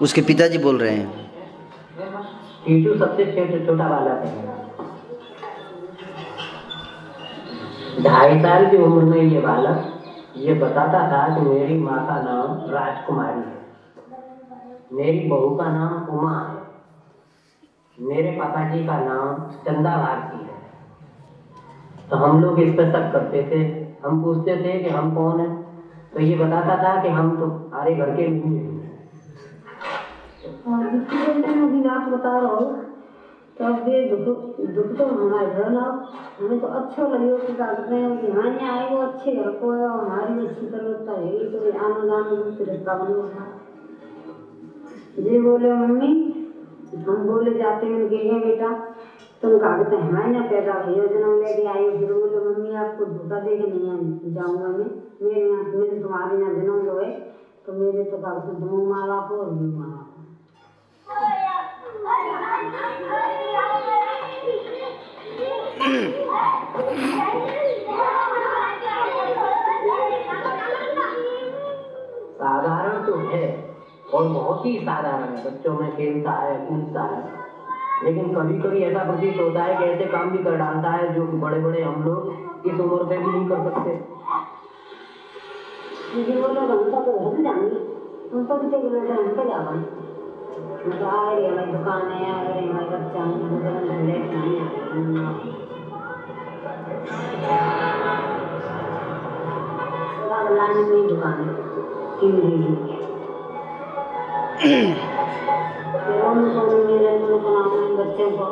[0.00, 1.30] उसके पिताजी बोल रहे हैं।
[2.66, 4.30] टीटू सबसे छोटा छोटा बालक है।
[8.02, 9.94] ढाई साल की उम्र में ये बालक
[10.36, 13.56] ये बताता था कि मेरी माँ का नाम राजकुमारी है।
[14.92, 16.56] मेरी बहू का नाम उमा है।
[17.98, 20.56] मेरे पापा जी का नाम चंदा भारती है।
[22.10, 23.60] तो हम लोग इस पर शक करते थे।
[24.04, 25.57] हम पूछते थे कि हम कौन है?
[26.14, 28.66] तो ये बताता था कि हम तो सारे घर के नहीं हैं।
[31.42, 32.08] दिन अभी बात
[32.38, 32.86] रहा हूँ
[33.58, 35.84] तो अब ये दुख दुख तो हमारे घर ना,
[36.38, 39.50] हमें तो अच्छा लगे कि क्या कहते हैं कि हाँ यहाँ आए, वो अच्छे घर
[39.50, 43.46] को है और हमारी भी अच्छी तरह है ये तो आना जाना रिश्ता बन गया।
[45.18, 46.10] जी बोले, मम्मी,
[47.06, 48.87] हम बोले जाते हैं उनके हैं बेटा।
[49.42, 53.56] तुम कागज़ हमारे ना, पैदा भैया जन्म लेके आई फिर बोले, मम्मी आपको धोखा दे
[53.56, 54.86] के नहीं जाऊँगा मैं।
[55.22, 57.10] मेरे यहाँ मेरे तुम्हारे यहाँ जन्म लो है
[57.66, 60.06] तो मेरे तो कागज़ दो माँ बाप और भी माँ बाप
[72.38, 73.46] साधारण तो है,
[74.14, 77.47] और बहुत ही साधारण है। बच्चों में खेलता है, कूदता है।
[78.04, 81.24] लेकिन कभी कभी ऐसा प्रतीत होता है कि ऐसे काम भी कर डालता है जो
[81.24, 82.32] बड़े बड़े हम लोग
[82.66, 84.00] इस उम्र पे भी नहीं कर सकते।
[88.30, 88.58] तो तो
[91.50, 92.28] मैं दुकान है
[105.88, 107.38] मेरे को
[107.96, 108.44] बच्चों को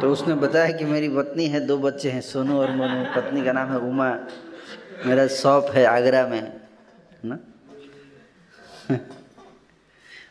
[0.00, 3.52] तो उसने बताया कि मेरी पत्नी है, दो बच्चे हैं, सोनू और मोनू। पत्नी का
[3.52, 4.08] नाम है उमा।
[5.06, 6.60] मेरा शॉप है आगरा में
[7.24, 7.38] ना?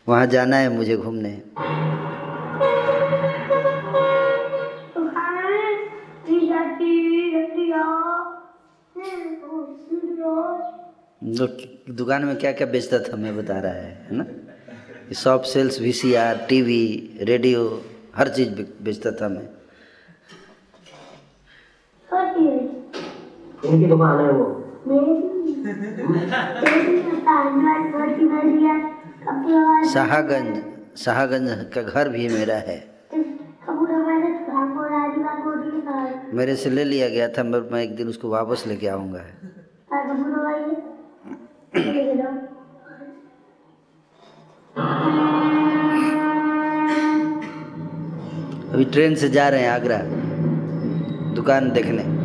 [0.09, 1.41] वहाँ जाना है मुझे घूमने।
[11.23, 14.25] दुकान में क्या क्या बेचता था मैं बता रहा है है ना?
[15.13, 16.79] Shop sells V C R T V
[17.21, 17.63] radio
[18.15, 19.47] हर चीज़ बेचता था मैं।
[23.65, 24.45] इनकी दुकान है वो।
[29.89, 30.63] शाहगंज
[30.97, 32.79] शाहगंज का घर भी मेरा है।
[36.33, 39.25] मेरे से ले लिया गया था मैं मैं एक दिन उसको वापस लेके आऊँगा।
[48.73, 49.97] अभी ट्रेन से जा रहे हैं आगरा
[51.35, 52.18] दुकान देखने।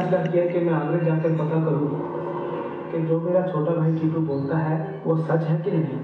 [0.00, 1.88] फैसला किया कि मैं आगरा जाकर पता करूँ
[2.92, 5.98] कि जो मेरा छोटा भाई टीटू बोलता है, वो सच है कि नहीं?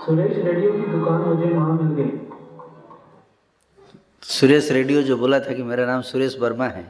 [0.00, 2.10] सुरेश रेडियो की दुकान मुझे वहाँ मिल गई।
[4.30, 6.84] सुरेश रेडियो जो बोला था कि मेरा नाम सुरेश वर्मा है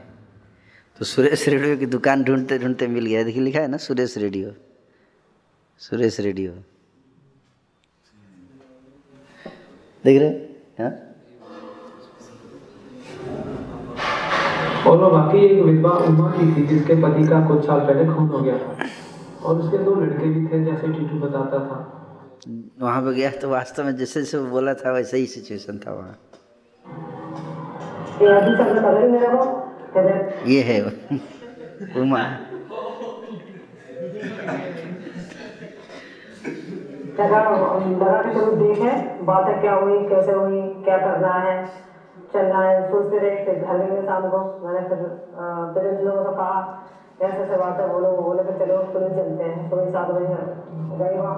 [0.99, 4.51] तो सुरेश रेडियो की दुकान ढूंढते ढूंढते मिल गया। देखिए, लिखा है ना सुरेश रेडियो।
[5.81, 6.51] सुरेश रेडियो।
[10.05, 10.49] देख रहे हैं?
[10.79, 10.91] हाँ?
[14.87, 18.27] और वो बाकी एक विधवा उमा की थी जिसके पति का कुछ साल पहले खून
[18.27, 18.85] हो गया था।
[19.45, 21.97] और उसके दो लड़के भी थे जैसे टीटू बताता था।
[22.81, 25.93] वहाँ पे गया तो वास्तव में जैसे जैसे वो बोला था वैसे ही सिचुएशन था
[25.93, 26.17] वहाँ।
[30.47, 30.81] ये है
[32.01, 32.23] उमा।
[37.19, 37.39] लगा
[37.99, 38.89] लगा कि चलो देखे,
[39.25, 41.55] बातें क्या हुई, कैसे हुई, क्या करना है,
[42.33, 44.97] चलना है, सोचते रहे, फिर घर गए शाम को, मैंने फिर
[45.75, 46.55] पेरेंट्स लोगों से कहा,
[47.21, 50.25] ऐसे ऐसे बात बोलो वो बोले कि चलो पुलिस चलते हैं, सुबह सात बजे
[50.97, 51.35] गए वहाँ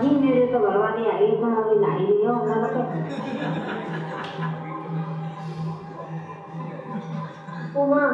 [0.00, 2.80] को जी मेरे तो घर वाली आई तो अभी नहाई रही हो नल पे
[7.80, 8.04] उमा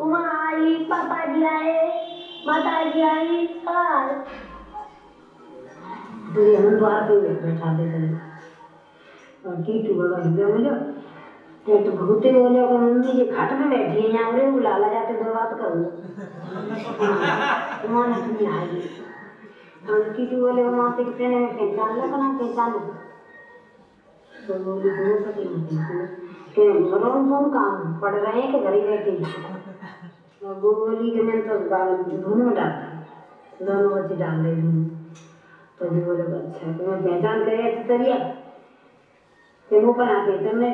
[0.00, 1.72] उमा आई पापा जी आए
[2.46, 4.12] माता जी आई और
[6.34, 8.12] तो ये हम द्वार पे बैठा देते हैं
[9.46, 10.74] और कीटू बोला भैया बोलो
[11.66, 15.18] ये तो भूते बोले को मम्मी जी घाट में बैठी है यहाँ रे बुलाला जाके
[15.22, 15.84] दो बात करूँ
[17.90, 18.64] माने तुम्हें आ
[19.88, 22.78] कीटू बोले वहाँ से ट्रेन में पहचान लो कना पहचान लो
[24.46, 25.44] तो बोली दो पति
[26.54, 29.52] के मरों कौन काम, पढ़ रहे हैं कि घर ही बैठे हैं?
[30.42, 31.56] वो बोली कि मैं तो
[32.22, 34.84] दोनों डालता दोनों बच्चे डाल रही दोनों
[35.78, 38.18] तो जी बोले अच्छा तो मैं पहचान करे तरिया
[39.68, 40.72] फिर वो पर आके तो मैं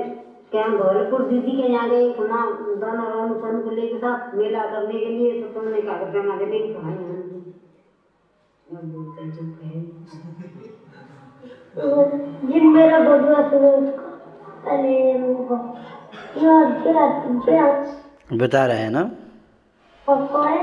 [0.52, 2.47] क्या हम धौलपुर दीदी के यहाँ गए वहाँ
[2.80, 6.72] दोनों राम सन को लेके साथ मेला करने के लिए तो तुमने बना के बोलते
[6.72, 7.22] चुप है
[12.49, 14.07] जिन मेरा बदला सुनो उसको
[14.70, 15.57] अरे वो
[16.43, 17.05] यार क्या
[17.40, 17.66] क्या
[18.36, 19.03] बता रहे हैं ना
[20.09, 20.62] पापा है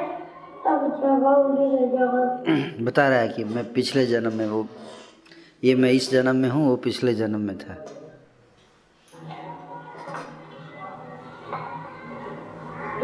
[0.66, 4.66] तब जगह उड़ी रह जाएगा बता रहा है कि मैं पिछले जन्म में वो
[5.64, 7.76] ये मैं इस जन्म में हूँ वो पिछले जन्म में था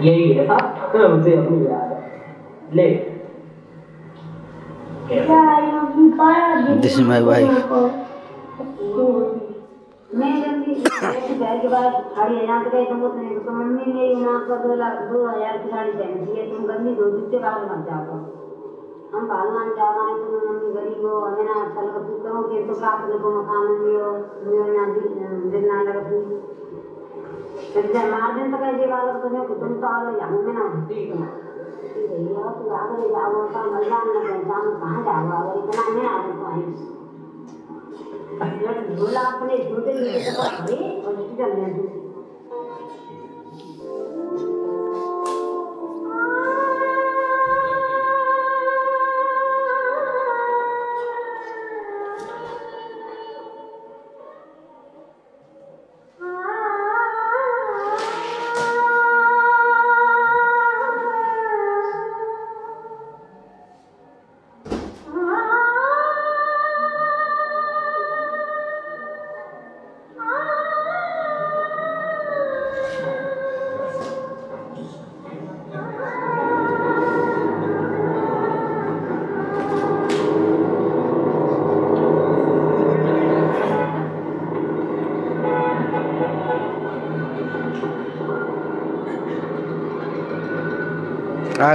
[0.02, 3.15] यही है साहब मुझे अपनी याद है ले
[5.10, 6.46] क्या ये पाया
[6.82, 7.50] This is my wife.
[10.12, 10.32] मैं
[11.36, 15.00] घर के बाद साड़ी हज़ार गए तुम उतने तो मम्मी मेरी वहाँ का दो लाख
[15.12, 18.18] दो हज़ार की साड़ी पहनती है तुम गंदी धोती से बाहर मत जाओ
[19.14, 22.80] हम भगवान जावा है तुम मम्मी गरीब हो हमें ना अच्छा लगा तू कहोगे तो
[22.80, 24.12] प्राप्त को मकान दियो
[24.44, 24.86] दियो ना
[25.50, 26.24] दिल ना लगा तू
[27.74, 31.45] फिर जब मार दिन तक ऐसे बालक तो तुम तो आ गए जाओ ना
[32.08, 36.18] ठीक है तू आगे जाओ का मल्लान ना पहचान कहाँ जाओ अगर इतना मैं आ
[36.28, 36.64] तो आई
[38.96, 39.94] झोला अपने झूठे
[40.26, 42.05] तो और चलने दो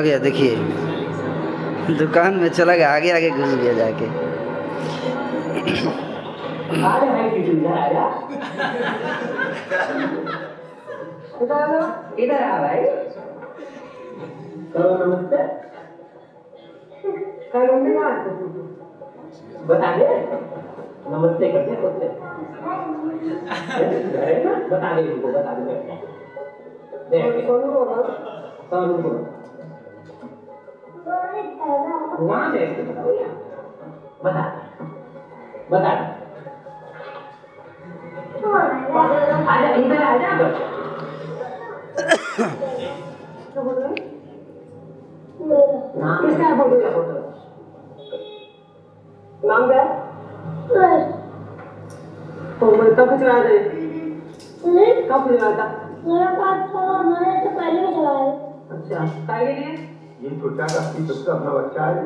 [0.01, 4.07] आ गया देखिए दुकान में चला गया आगे आगे घुस गया जाके
[12.23, 12.81] इधर आ भाई
[14.77, 15.43] नमस्ते
[17.53, 17.99] नमस्ते
[19.67, 20.07] बता दे
[21.11, 22.09] नमस्ते करते होते
[24.71, 25.77] बता दे बता दे
[32.21, 33.35] वहाँ देख के बताओ यार
[34.25, 34.43] बता।
[35.71, 35.93] बता।
[39.53, 40.31] आजा इधर आजा।
[46.01, 47.15] नाम किसका फ़ोटो का फ़ोटो
[49.49, 49.85] नाम क्या?
[52.61, 53.53] तो मैं कब चलाया था
[55.11, 55.67] कब चलाया था
[56.07, 58.27] मेरा पास था मैंने तो पहले भी चलाया
[58.77, 58.99] अच्छा
[59.29, 59.77] काय के लिए?
[60.21, 62.01] ये छोटा का अपनी सबका अपना बच्चा है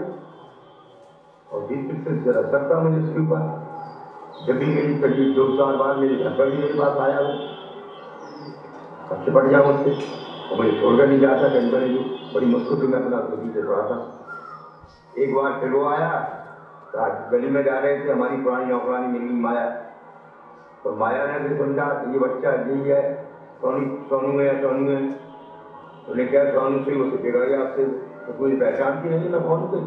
[1.51, 3.41] और फिर से जरा सकता मुझे उसके ऊपर,
[4.47, 7.33] जब भी मेरी करीब दो साल बाद मेरे घर पर भी मेरे पास आया वो
[9.09, 9.91] सबसे बढ़ गया मुझसे,
[10.51, 11.99] और मुझे छोड़कर नहीं जाता, कहीं पर भी
[12.35, 13.99] बड़ी मुश्किल में अपना खुद से पड़ा था।
[15.17, 16.13] एक बार फिर वो आया
[16.93, 16.99] तो
[17.31, 19.67] गली में जा रहे थे, हमारी पुरानी नौकरानी मिली माया।
[20.85, 23.03] तो माया ने भी समझा कि ये बच्चा यही है,
[23.61, 25.03] सोनी, सोनू है सोनू है?
[26.09, 27.85] उन्हें क्या सोनू से वो कि आपसे
[28.27, 29.81] तो कोई पहचानती नहीं ना कौन भी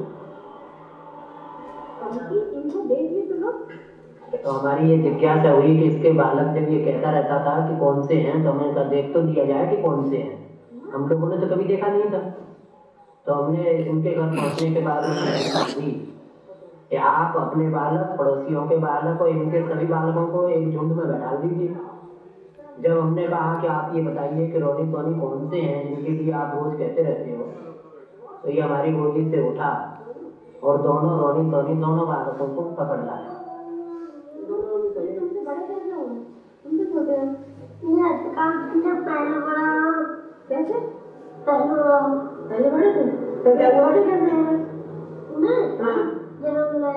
[4.30, 7.78] तो तो हमारी ये जिज्ञासा हुई कि इसके बालक जब ये कहता रहता था कि
[7.80, 11.08] कौन से हैं तो हमें कहा देख तो दिया जाए कि कौन से हैं। हम
[11.10, 12.20] लोगों ने तो कभी देखा नहीं था।
[13.26, 15.06] तो हमने उनके घर पहुँचने के बाद
[15.76, 15.92] हुई
[16.90, 21.06] कि आप अपने बालक पड़ोसियों के बालक और इनके सभी बालकों को एक झुंड में
[21.08, 21.76] बैठा दीजिए।
[22.82, 26.34] जब हमने कहा कि आप ये बताइए कि रोनी सोनी कौन से हैं जिनके लिए
[26.34, 27.47] आप रोज कहते रहते हो
[28.48, 29.70] तो ये हमारी गोदी से उठा
[30.64, 33.36] और दोनों रोनी सोनी दोनों बालकों को पकड़ लाया।
[40.50, 40.70] पहले
[41.68, 42.00] बड़ा
[42.50, 43.04] बड़ा बड़े थे
[43.44, 44.32] तो क्या हुआ कैसे
[45.42, 45.98] मैं हाँ
[46.42, 46.94] जन्म ले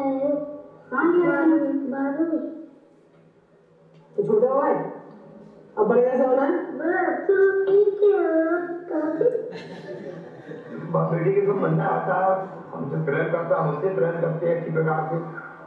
[0.91, 1.59] कहाँ गया था?
[1.91, 2.39] बारहवीं
[4.17, 4.79] तो छोटा हुआ है?
[5.79, 6.55] अब बड़े कैसे होना है?
[6.79, 8.19] बड़ा तू ठीक है
[8.93, 10.20] बाप
[10.71, 12.35] बेटी के तो बंदा आता है
[12.73, 15.17] हमसे प्रेम करता हमसे प्रेम करते हैं अच्छी प्रकार से।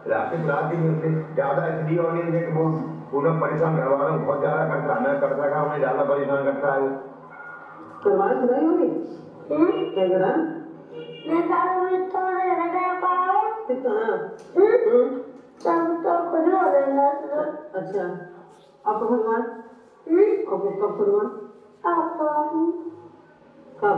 [0.09, 2.63] रात रात ही उनसे ज़्यादा इसलिए ऑडियंस है कि वो
[3.11, 6.73] पूरा परेशान घर वालों बहुत ज़्यादा करता है मैं कर सका उन्हें ज़्यादा परेशान करता
[6.73, 6.89] है वो।
[8.03, 8.87] सुनाई होगी
[11.27, 12.21] मैं सारा में तो
[13.01, 13.43] पाओ
[16.03, 16.61] तो खुद हो
[17.73, 18.03] अच्छा।
[18.85, 19.41] आपका भगवान
[20.47, 21.27] कब भगवान
[21.83, 22.27] आपको
[23.81, 23.97] कब?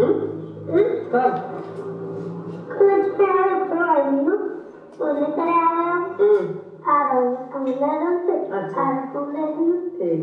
[0.00, 1.34] कब
[2.70, 4.36] कुछ प्यार पढ़ाई ना
[4.98, 6.36] बोले करे आ रहा हूँ
[6.86, 10.22] आ रहा हूँ हम ले रहे थे आ रहा तुम ले रही ठीक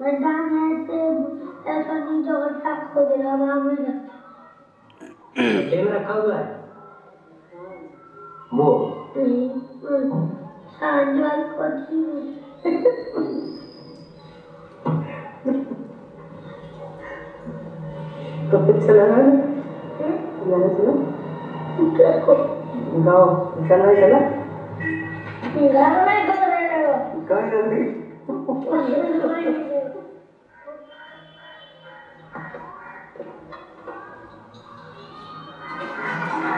[0.00, 1.00] मैं डाल रहे थे
[1.70, 2.74] ऐसा नहीं जो बच्चा
[18.50, 19.04] चला
[23.04, 23.26] गाओ
[23.68, 24.18] चला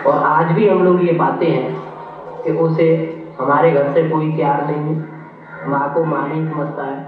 [0.06, 1.74] और आज भी हम लोग ये पाते हैं
[2.44, 2.86] कि उसे
[3.38, 7.00] हमारे घर से कोई प्यार नहीं है। माँ को माँ नहीं समझता है,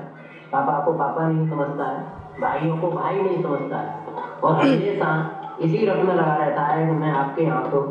[0.53, 2.05] पापा को पापा नहीं समझता है,
[2.41, 4.02] भाइयों को भाई नहीं समझता है।
[4.45, 7.83] और हमेशा इसी रट में लगा रहता है कि मैं आपके यहाँ तो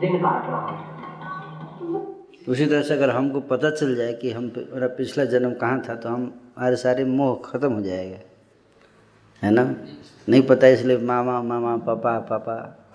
[0.00, 2.16] दिन काट रहा हूँ।
[2.48, 5.94] उसी तरह से अगर हमको पता चल जाए कि हम मेरा पिछला जन्म कहाँ था
[5.94, 8.18] तो हम हमारे सारे मोह खत्म हो जाएगा।
[9.42, 9.74] है ना?
[10.28, 12.86] नहीं पता इसलिए मामा मामा, पापा पापा,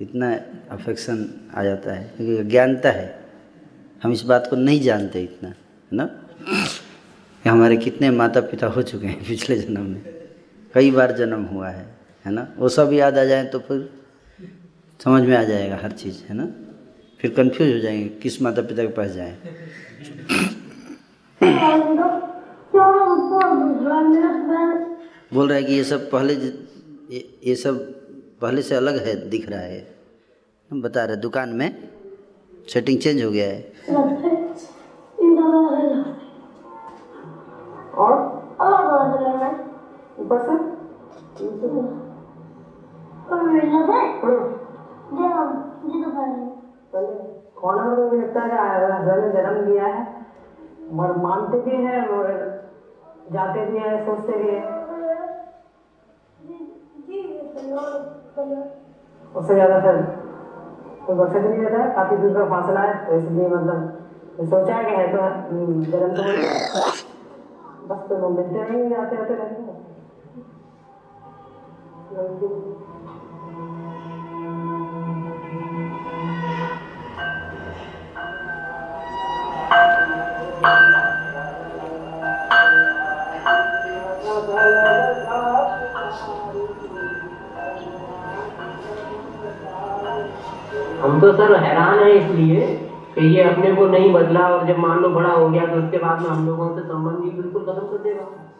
[0.00, 0.34] इतना
[0.70, 3.20] अफेक्शन आ जाता है। क्योंकि ज्ञानता है।
[4.02, 5.54] हम इस बात को नहीं जानते इतना, है
[5.92, 6.10] ना?
[7.50, 10.02] हमारे कितने माता पिता हो चुके हैं पिछले जन्म में।
[10.74, 11.99] कई बार जन्म हुआ है।
[12.30, 12.46] है ना?
[12.58, 13.78] वो सब याद आ जाए तो फिर
[15.00, 16.46] समझ में आ जाएगा हर चीज़ है ना?
[17.20, 19.36] फिर कंफ्यूज हो जाएँगे किस माता पिता के पास जाएँ।
[25.34, 26.34] बोल रहा है कि ये सब पहले
[27.44, 27.78] ये, सब
[28.40, 29.80] पहले से अलग है दिख रहा है।
[30.70, 31.68] बता रहे दुकान में
[32.68, 33.60] सेटिंग चेंज हो गया है।
[37.94, 38.12] और
[38.60, 39.30] अलग अलग
[49.32, 50.02] जन्म लिया है
[50.98, 52.28] और मानते भी हैं और
[53.30, 54.64] जाते भी हैं सोचते भी हैं
[59.32, 60.00] उससे ज़्यादा फिर
[61.06, 64.84] कोई बखत नहीं रहता है काफ़ी दूर का फासला है तो इसलिए मतलब सोचा है
[64.84, 65.20] कि है तो
[65.90, 66.22] जन्म तो
[67.86, 69.79] बस तो मिलते रहेंगे जाते आते रहेंगे
[72.10, 72.18] हम
[91.20, 92.66] तो सर हैरान है इसलिए
[93.14, 95.98] कि ये अपने को नहीं बदला और जब मान लो बड़ा हो गया तो उसके
[95.98, 98.59] बाद में हम लोगों से संबंध ही बिल्कुल खत्म कर देगा।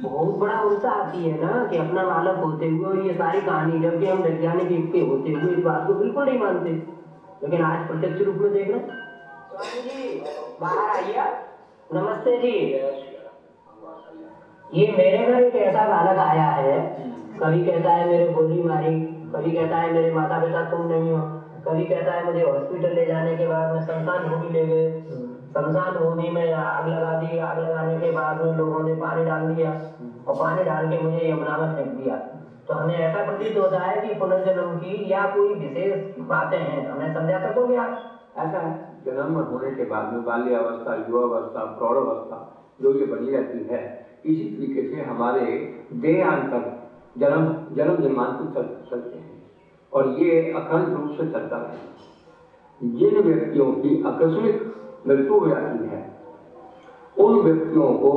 [0.00, 3.78] बहुत बड़ा उल्टा आती है ना कि अपना बालक होते हुए और ये सारी कहानी
[3.80, 6.70] जबकि हम वैज्ञानिक युग के होते हुए इस बात को बिल्कुल नहीं मानते।
[7.42, 8.80] लेकिन आज प्रत्यक्ष रूप में देख रहे
[10.60, 11.24] बाहर आइए
[11.90, 12.52] नमस्ते जी।
[14.72, 16.78] ये मेरे घर एक ऐसा बालक आया है।
[17.40, 19.00] कभी कहता है मेरे गोली मारी,
[19.34, 21.18] कभी कहता है मेरे माता पिता तुम नहीं हो,
[21.66, 26.04] कभी कहता है मुझे हॉस्पिटल ले जाने के बाद में शमशान भूमि ले गए। शमशान
[26.04, 29.70] भूमि में आग लगा दी, आग लगाने के बाद में लोगों ने पानी डाल दिया
[30.28, 32.16] और पानी डाल के मुझे यमुना में फेंक दिया।
[32.68, 37.14] तो हमें ऐसा प्रतीत होता है कि पुनर्जन्म की या कोई विशेष बातें हैं। हमें
[37.14, 37.98] समझा सकोगे आप?
[38.36, 44.06] ऐसा है। जन्म होने के बाद में बाल्यावस्था, युवावस्था, प्रौढ़ावस्था, जो ये बनी रहती है,
[44.26, 49.42] इसी तरीके से हमारे देहांतर जन्म जन्म जन्मांतर चल, चलते हैं।
[49.92, 51.78] और ये अखंड रूप से चलता है।
[52.82, 54.67] जिन व्यक्तियों की आकस्मिक
[55.06, 56.06] मृत्यु हो जाती है।
[57.16, 58.10] उन व्यक्तियों को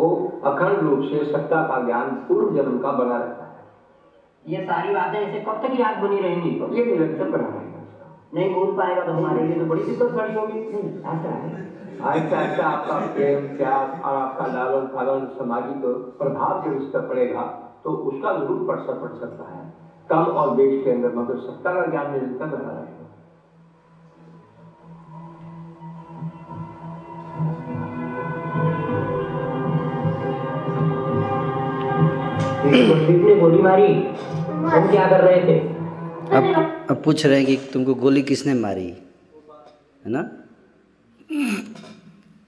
[0.45, 3.49] अखंड रूप से सत्ता का ज्ञान पूर्व जन्म का बना रहता है।
[4.45, 6.49] ये सारी बातें ऐसे कब तक याद बनी रहेंगी?
[6.49, 7.79] ये निरंतर बना रहेगा।
[8.33, 10.59] नहीं भूल पाएगा तो हमारे लिए तो बड़ी दिक्कत खड़ी होगी।
[11.09, 11.69] ऐसा है।
[12.11, 15.81] ऐसा ऐसा आपका प्रेम प्यार और आपका लालन पालन सामाजिक
[16.19, 17.41] प्रभाव जब इस पर पड़ेगा
[17.83, 19.61] तो उसका ज़रूर पड़ सक पड़ सकता है।
[20.09, 23.01] कम और देश के अंदर मगर सत्ता का ज्ञान निरंतर बना रहेगा।
[32.61, 33.88] कुलदीप ने गोली मारी?
[34.91, 35.59] क्या कर रहे थे?
[36.38, 36.43] अब
[36.89, 38.88] अब पूछ रहे हैं कि तुमको गोली किसने मारी?
[40.05, 40.21] है ना?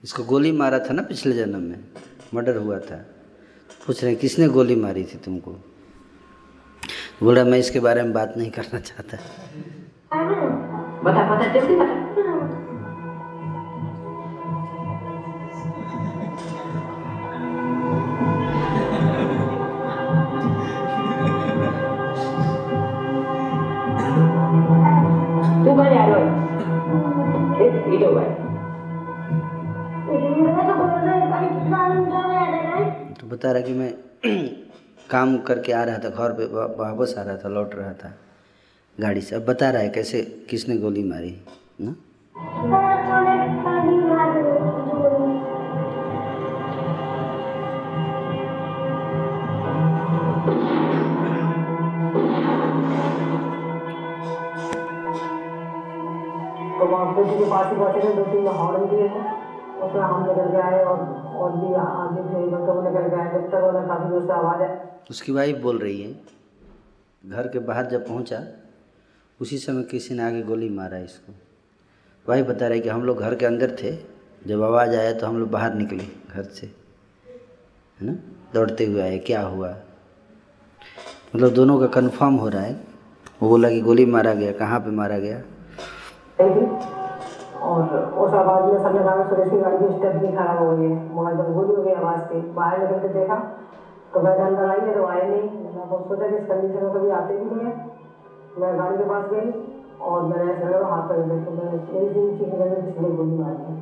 [0.03, 1.79] इसको गोली मारा था ना पिछले जन्म में?
[2.33, 2.97] मर्डर हुआ था।
[3.87, 5.51] पूछ रहे हैं किसने गोली मारी थी तुमको?
[7.23, 9.17] बोला मैं इसके बारे में बात नहीं करना चाहता।
[11.03, 12.22] बता बता जल्दी बता।
[33.33, 33.93] बता रहा कि मैं
[35.09, 38.13] काम करके आ रहा था, घर पे वापस आ रहा था, लौट रहा था
[38.99, 41.35] गाड़ी से। अब बता रहा है कैसे, किसने गोली मारी,
[41.81, 41.95] ना?
[57.15, 59.21] तो के पास ही पहुँचे दो तीन हॉर्न दिए थे
[59.81, 64.09] उसमें हम निकल आए और और भी आगे निकल के आए जब तक उन्हें काफ़ी
[64.09, 64.75] दूर से आवाज़ आई
[65.09, 66.11] उसकी वाइफ बोल रही है
[67.23, 68.39] घर के बाहर जब पहुँचा
[69.39, 71.33] उसी समय किसी ने आगे गोली मारा इसको।
[72.25, 73.91] वाइफ बता रही कि हम लोग घर के अंदर थे
[74.47, 76.03] जब आवाज़ आया तो हम लोग बाहर निकले
[76.33, 78.13] घर से है ना?
[78.53, 79.69] दौड़ते हुए आए क्या हुआ?
[81.35, 82.73] मतलब दोनों का कंफर्म हो रहा है।
[83.41, 85.41] वो बोला कि गोली मारा गया कहाँ पे मारा गया?
[87.63, 87.81] और
[88.21, 90.95] उस आवाज़ में सबने कहा सुरेश की गाड़ी की स्टेप भी खराब हो गई है।
[91.15, 93.37] मगर जब गोली हो गई आवाज़ थी बाहर निकल के देखा
[94.13, 95.45] तो मैं अंदर आई है तो आए नहीं।
[95.75, 97.71] मैं बहुत सोचा कि इस कंडीशन में कभी आते भी नहीं है।
[98.59, 99.47] मैं गाड़ी के पास गई
[100.01, 103.37] और मैंने ऐसा लगा हाथ पर देखी मैंने मेरी ज़िंदगी की नज़र किसी ने गोली
[103.37, 103.73] मारी है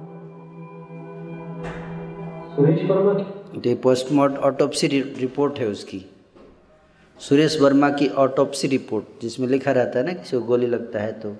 [2.56, 4.88] सुरेश वर्मा तो ये पोस्टमार्ट ऑटोप्सी
[5.20, 6.00] रिपोर्ट है उसकी।
[7.20, 11.12] सुरेश वर्मा की ऑटोप्सी रिपोर्ट जिसमें लिखा रहता है ना किसी को गोली लगता है
[11.20, 11.36] तो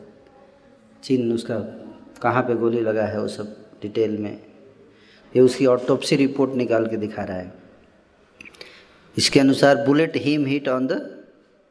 [1.04, 1.56] चिन्ह उसका
[2.22, 4.32] कहाँ पे गोली लगा है वो सब डिटेल में।
[5.36, 7.54] ये उसकी ऑटोप्सी रिपोर्ट निकाल के दिखा रहा है।
[9.16, 10.92] इसके अनुसार bullet him hit on the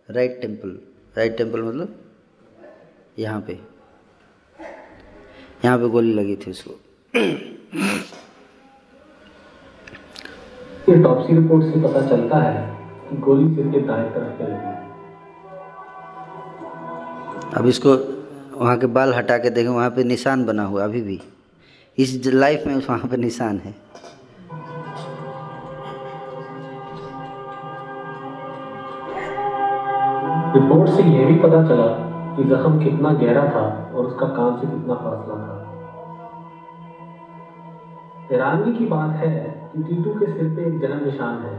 [0.09, 0.79] right temple.
[1.17, 1.95] Right temple मतलब
[3.19, 3.59] यहाँ पे।
[5.65, 6.71] यहाँ पे गोली लगी थी उसको।
[10.89, 12.63] ये रिपोर्ट से पता चलता है
[13.09, 14.79] कि गोली सिर के दाएँ तरफ़ पे लगी
[17.59, 17.97] अब इसको
[18.61, 21.21] वहाँ के बाल हटा के देखें, वहाँ पे निशान बना हुआ अभी भी।
[21.99, 23.75] इस लाइफ में वहाँ पे निशान है।
[30.57, 31.87] रिपोर्ट से यह भी पता चला
[32.37, 35.57] कि जख्म कितना गहरा था और उसका कान से कितना फासला था।
[38.31, 39.31] हैरानगी की बात है
[39.73, 41.55] कि टीटू के सिर पे एक जन्म निशान है।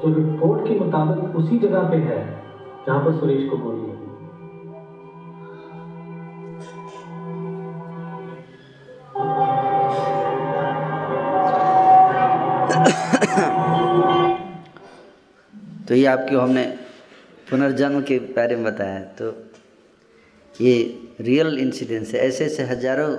[0.00, 2.42] जो रिपोर्ट के मुताबिक उसी जगह पे है
[2.86, 4.03] जहाँ पर सुरेश को गोली
[15.94, 16.62] तो ये आपको हमने
[17.50, 19.26] पुनर्जन्म के बारे में बताया। तो
[20.54, 20.72] ये
[21.20, 23.10] रियल इंसिडेंस है। ऐसे ऐसे हज़ारों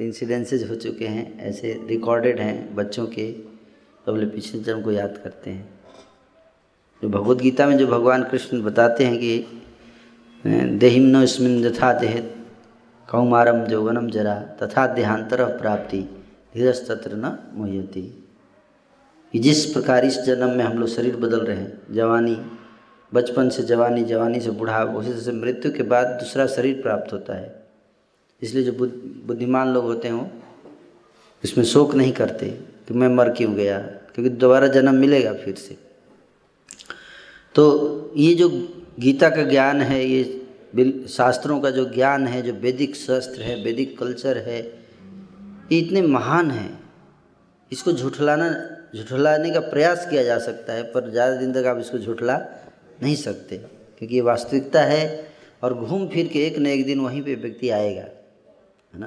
[0.00, 5.20] इंसिडेंसेज हो चुके हैं। ऐसे रिकॉर्डेड हैं बच्चों के। तो अपने पिछले जन्म को याद
[5.24, 5.68] करते हैं।
[7.02, 9.60] जो भगवत गीता में जो भगवान कृष्ण बताते हैं कि
[10.78, 12.20] देहिम्नो स्मिन यथा देह
[13.08, 16.02] कौमारम जौवनम जरा, तथा देहांतर प्राप्ति,
[16.54, 18.12] धीरस्तत्र न मुह्यति।
[19.36, 22.36] कि जिस प्रकार इस जन्म में हम लोग शरीर बदल रहे हैं, जवानी,
[23.12, 27.34] बचपन से जवानी जवानी से बुढ़ाप, उसी से मृत्यु के बाद दूसरा शरीर प्राप्त होता
[27.34, 27.66] है।
[28.42, 28.92] इसलिए जो बुद्ध,
[29.26, 30.42] बुद्धिमान लोग होते हैं
[31.44, 32.48] इसमें शोक नहीं करते
[32.88, 33.78] कि मैं मर क्यों गया,
[34.14, 35.76] क्योंकि दोबारा जन्म मिलेगा फिर से।
[37.54, 38.48] तो ये जो
[39.00, 43.98] गीता का ज्ञान है, ये शास्त्रों का जो ज्ञान है, जो वैदिक शास्त्र है, वैदिक
[43.98, 44.60] कल्चर है,
[45.72, 46.80] ये इतने महान हैं।
[47.72, 48.50] इसको झुठलाना
[48.96, 52.36] झुठलाने का प्रयास किया जा सकता है, पर ज़्यादा दिन तक आप इसको झुठला
[53.02, 53.56] नहीं सकते,
[53.98, 55.04] क्योंकि ये वास्तविकता है
[55.62, 59.06] और घूम फिर के एक न एक दिन वहीं पे व्यक्ति आएगा, है ना?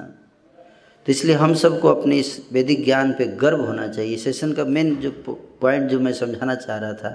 [1.06, 4.94] तो इसलिए हम सबको अपने इस वैदिक ज्ञान पे गर्व होना चाहिए। सेशन का मेन
[4.96, 5.10] जो
[5.60, 7.10] पॉइंट जो मैं समझाना चाह रहा था,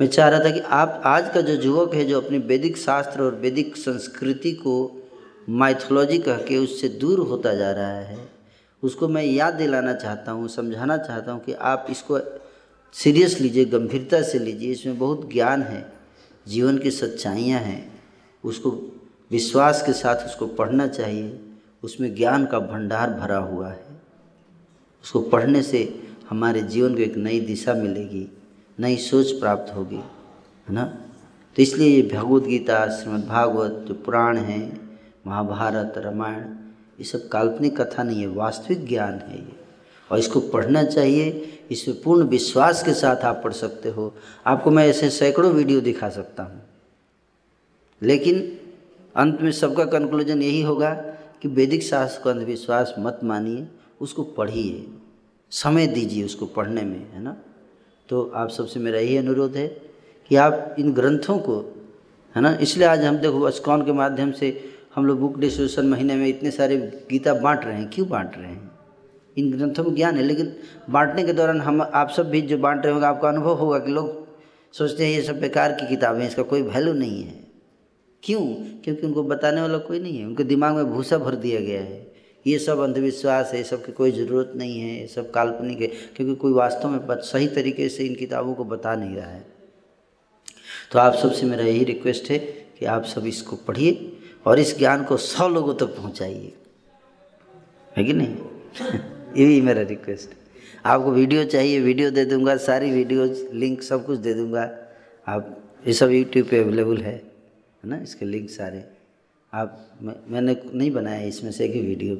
[0.00, 3.22] मैं चाह रहा था कि आप, आज का जो युवक है जो अपनी वैदिक शास्त्र
[3.22, 4.74] और वैदिक संस्कृति को
[5.48, 8.18] माइथोलॉजी कह के उससे दूर होता जा रहा है
[8.84, 12.18] उसको मैं याद दिलाना चाहता हूँ, समझाना चाहता हूँ कि आप इसको
[12.92, 15.92] सीरियस लीजिए, गंभीरता से लीजिए। इसमें बहुत ज्ञान है,
[16.48, 18.02] जीवन की सच्चाइयाँ हैं।
[18.44, 18.70] उसको
[19.30, 21.40] विश्वास के साथ उसको पढ़ना चाहिए।
[21.82, 23.84] उसमें ज्ञान का भंडार भरा हुआ है।
[25.04, 28.28] उसको पढ़ने से हमारे जीवन को एक नई दिशा मिलेगी,
[28.80, 30.84] नई सोच प्राप्त होगी, है ना?
[31.56, 36.42] तो इसलिए ये भगवद गीता श्रीमद् भागवत जो पुराण हैं, महाभारत, रामायण
[37.00, 39.64] ये सब काल्पनिक कथा नहीं है, वास्तविक ज्ञान है ये।
[40.10, 44.14] और इसको पढ़ना चाहिए, इसमें पूर्ण विश्वास के साथ आप पढ़ सकते हो।
[44.46, 46.62] आपको मैं ऐसे सैकड़ों वीडियो दिखा सकता हूँ।
[48.02, 48.58] लेकिन
[49.16, 50.94] अंत में सबका कंक्लूजन यही होगा
[51.42, 53.66] कि वैदिक शास्त्र को अंधविश्वास मत मानिए,
[54.00, 54.86] उसको पढ़िए।
[55.50, 57.36] समय दीजिए उसको पढ़ने में, है ना?
[58.08, 59.68] तो आप सबसे मेरा यही अनुरोध है
[60.28, 61.84] कि आप इन ग्रंथों को,
[62.36, 62.58] है ना?
[62.60, 66.50] इसलिए आज हम देखो अस्कॉन के माध्यम से हम लोग बुक डिस्ट्रीब्यूशन महीने में इतने
[66.50, 66.76] सारे
[67.10, 68.70] गीता बांट रहे हैं, क्यों बांट रहे हैं?
[69.38, 70.56] इन ग्रंथों में ज्ञान है, लेकिन
[70.90, 73.90] बांटने के दौरान हम, आप सब भी जो बांट रहे होंगे, आपका अनुभव होगा कि
[73.90, 74.26] लोग
[74.72, 77.44] सोचते हैं ये सब बेकार की किताबें हैं, इसका कोई वैल्यू नहीं है।
[78.22, 78.40] क्यों?
[78.84, 82.12] क्योंकि उनको बताने वाला कोई नहीं है। उनके दिमाग में भूसा भर दिया गया है।
[82.46, 86.34] ये सब अंधविश्वास है सब की कोई ज़रूरत नहीं है, ये सब काल्पनिक है, क्योंकि
[86.34, 89.46] कोई वास्तव में सही तरीके से इन किताबों को बता नहीं रहा है।
[90.92, 92.38] तो आप सबसे मेरा यही रिक्वेस्ट है
[92.78, 94.13] कि आप सब इसको पढ़िए।
[94.46, 96.52] और इस ज्ञान को सौ लोगों तक पहुंचाइए।
[97.96, 98.36] है कि नहीं?
[99.36, 100.42] ये भी मेरा रिक्वेस्ट है
[100.86, 104.62] आपको वीडियो चाहिए वीडियो दे दूँगा सारी वीडियो लिंक सब कुछ दे दूँगा।
[105.26, 105.56] आप
[105.86, 107.96] ये सब यूट्यूब पे अवेलेबल है है ना?
[107.96, 108.84] इसके लिंक सारे।
[109.52, 112.18] आप मैं, मैंने नहीं बनाया इसमें से एक वीडियो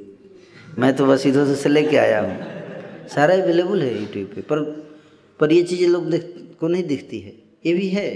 [0.79, 4.61] मैं तो बस इधर से लेके आया हूँ। सारा अवेलेबल है यूट्यूब पे पर
[5.41, 7.33] पर ये चीज़ें लोग देख को नहीं दिखती है।
[7.67, 8.09] ये भी है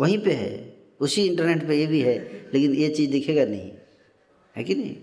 [0.00, 0.69] वहीं पे है।
[1.00, 3.72] उसी इंटरनेट पे ये भी है, लेकिन ये चीज़ दिखेगा नहीं।
[4.56, 4.96] है कि नहीं?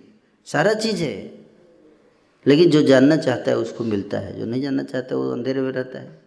[0.46, 1.38] सारा चीज़ है।
[2.48, 5.62] लेकिन जो जानना चाहता है उसको मिलता है, जो नहीं जानना चाहता है वो अंधेरे
[5.62, 6.22] में रहता है।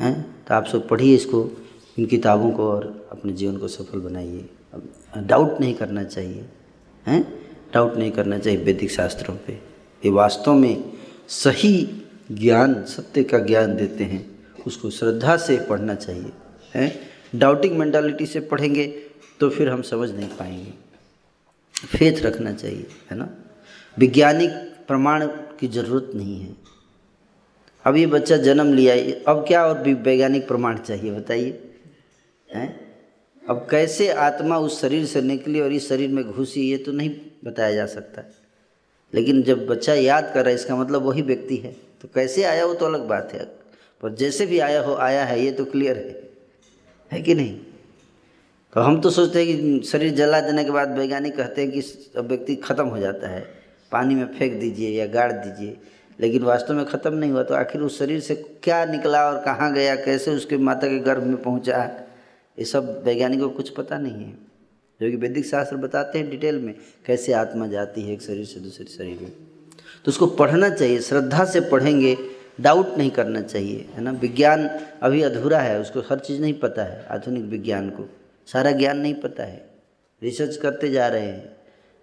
[0.00, 0.44] हैं?
[0.44, 1.50] तो आप सब पढ़िए इसको,
[1.98, 4.48] इन किताबों को और अपने जीवन को सफल बनाइए।
[5.18, 6.44] डाउट नहीं करना चाहिए।
[7.06, 7.46] हैं?
[7.74, 9.52] डाउट नहीं करना चाहिए वैदिक शास्त्रों पे।
[10.04, 10.92] ये वास्तव में
[11.28, 12.02] सही
[12.32, 16.32] ज्ञान, सत्य का ज्ञान देते हैं। उसको श्रद्धा से पढ़ना चाहिए।
[16.74, 17.15] हैं?
[17.34, 18.86] डाउटिंग मेंटालिटी से पढ़ेंगे
[19.40, 20.72] तो फिर हम समझ नहीं पाएँगे।
[21.88, 23.28] फेथ रखना चाहिए, है ना?
[23.98, 24.50] वैज्ञानिक
[24.88, 25.26] प्रमाण
[25.60, 26.54] की ज़रूरत नहीं है।
[27.84, 28.94] अब ये बच्चा जन्म लिया
[29.32, 31.62] अब क्या और वैज्ञानिक प्रमाण चाहिए, बताइए?
[32.54, 32.86] हैं?
[33.48, 37.10] अब कैसे आत्मा उस शरीर से निकली और इस शरीर में घुसी, ये तो नहीं
[37.44, 38.22] बताया जा सकता।
[39.14, 41.72] लेकिन जब बच्चा याद कर रहा है, इसका मतलब वही व्यक्ति है
[42.02, 43.44] तो कैसे आया वो तो अलग बात है।
[44.00, 46.25] पर जैसे भी आया हो, आया है, ये तो क्लियर है।
[47.10, 47.58] है कि नहीं?
[48.72, 51.80] तो हम तो सोचते हैं कि शरीर जला देने के बाद वैज्ञानिक कहते हैं कि
[52.18, 53.40] व्यक्ति खत्म हो जाता है।
[53.92, 55.76] पानी में फेंक दीजिए या गाड़ दीजिए,
[56.18, 59.72] लेकिन वास्तव में ख़त्म नहीं हुआ। तो आखिर उस शरीर से क्या निकला और कहाँ
[59.72, 59.94] गया?
[59.96, 61.84] कैसे उसके माता के गर्भ में पहुँचा?
[62.58, 64.32] ये सब वैज्ञानिकों को कुछ पता नहीं है।
[65.00, 66.74] जो कि वैदिक शास्त्र बताते हैं डिटेल में
[67.06, 71.44] कैसे आत्मा जाती है एक शरीर से दूसरे शरीर में। तो उसको पढ़ना चाहिए, श्रद्धा
[71.44, 72.16] से पढ़ेंगे।
[72.60, 74.10] डाउट नहीं करना चाहिए, है ना?
[74.10, 74.68] विज्ञान
[75.02, 78.08] अभी अधूरा है, उसको हर चीज़ नहीं पता है, आधुनिक विज्ञान को।
[78.46, 79.70] सारा ज्ञान नहीं पता है।
[80.22, 81.56] रिसर्च करते जा रहे हैं।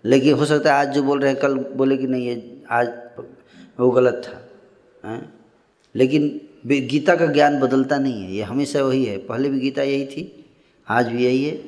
[0.05, 2.87] लेकिन हो सकता है आज जो बोल रहे हैं, कल बोले कि नहीं, ये आज
[3.79, 4.49] वो गलत था,
[5.09, 5.21] है?
[5.95, 10.05] लेकिन गीता का ज्ञान बदलता नहीं है, ये हमेशा वही है। पहले भी गीता यही
[10.05, 10.45] थी,
[10.89, 11.63] आज भी यही है,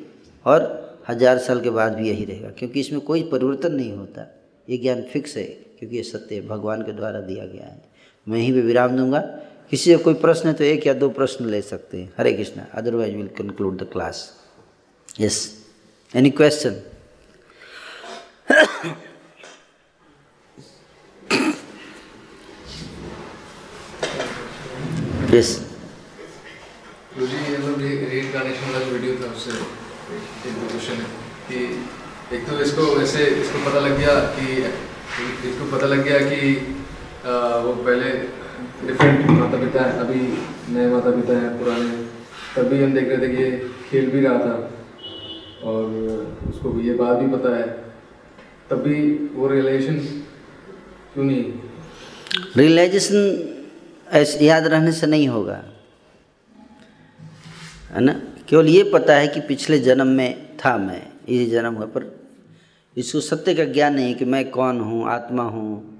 [0.46, 4.36] और हज़ार साल के बाद भी यही रहेगा, क्योंकि इसमें कोई परिवर्तन नहीं होता।
[4.70, 7.95] ये ज्ञान फिक्स है, क्योंकि ये सत्य भगवान के द्वारा दिया गया है।
[8.28, 9.20] मैं यहीं पे विराम दूँगा।
[9.70, 12.66] किसी का कोई प्रश्न है तो एक या दो प्रश्न ले सकते हैं। Hare Krishna
[12.74, 14.18] otherwise will conclude the class
[15.20, 15.38] yes
[16.14, 16.82] any question
[25.34, 25.50] yes
[32.26, 34.46] एक है तो इसको वैसे इसको पता लग गया कि,
[35.50, 36.40] इसको पता लग गया कि
[37.26, 38.10] वो पहले
[38.88, 40.20] डिफरेंट माता पिता है, अभी
[40.74, 42.06] नए माता पिता हैं, पुराने।
[42.56, 44.72] तब भी हम देख रहे थे कि ये खेल भी रहा था
[45.64, 45.86] और
[46.50, 47.68] उसको भी ये बात भी पता है।
[48.70, 49.98] तब भी वो रियलाइजेशन
[51.14, 51.54] क्यों नहीं?
[52.58, 53.54] रियलाइजेशन
[54.12, 55.64] ऐसे, याद रहने से नहीं होगा।
[57.94, 58.14] है ना?
[58.50, 62.28] केवल ये पता है कि पिछले जन्म में था मैं इसी जन्म हुआ पर।
[62.98, 65.95] इसको सत्य का ज्ञान नहीं कि मैं कौन हूँ, आत्मा हूँ।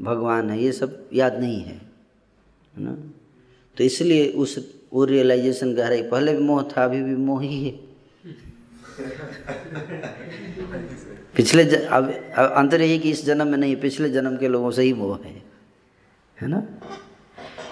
[0.00, 1.80] भगवान है ये सब याद नहीं है
[2.76, 2.96] है ना?
[3.76, 7.70] तो इसलिए उस वो रियलाइजेशन गहराई पहले भी मोह था अभी भी मोह ही है।
[11.36, 14.70] पिछले ज, अब, अब अंतर यही कि इस जन्म में नहीं पिछले जन्म के लोगों
[14.70, 15.42] से ही मोह है
[16.40, 16.66] है ना?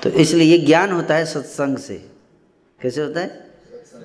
[0.02, 2.10] तो इसलिए ये ज्ञान होता है सत्संग से।
[2.82, 3.50] कैसे होता है?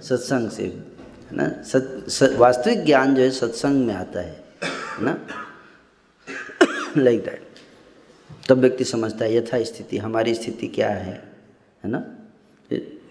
[0.01, 0.83] सत्संग से है
[1.31, 1.63] ना?
[1.63, 4.43] सत वास्तविक ज्ञान जो है सत्संग में आता है
[4.99, 5.27] ना?
[6.97, 7.52] लाइक दैट
[8.49, 11.23] तब व्यक्ति समझता है, यथा स्थिति, हमारी स्थिति क्या है?
[11.83, 12.17] है ना?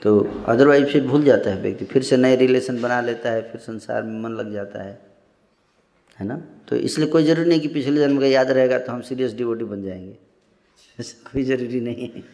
[0.03, 3.61] तो अदरवाइज़ फिर भूल जाता है व्यक्ति, फिर से नए रिलेशन बना लेता है, फिर
[3.61, 5.01] संसार में मन लग जाता है।
[6.21, 6.43] है ना?
[6.69, 9.65] तो इसलिए कोई ज़रूरी नहीं कि पिछले जन्म का याद रहेगा तो हम सीरियस डिवोटी
[9.65, 10.17] बन जाएँगे।
[11.01, 12.25] ऐसा कोई ज़रूरी नहीं है।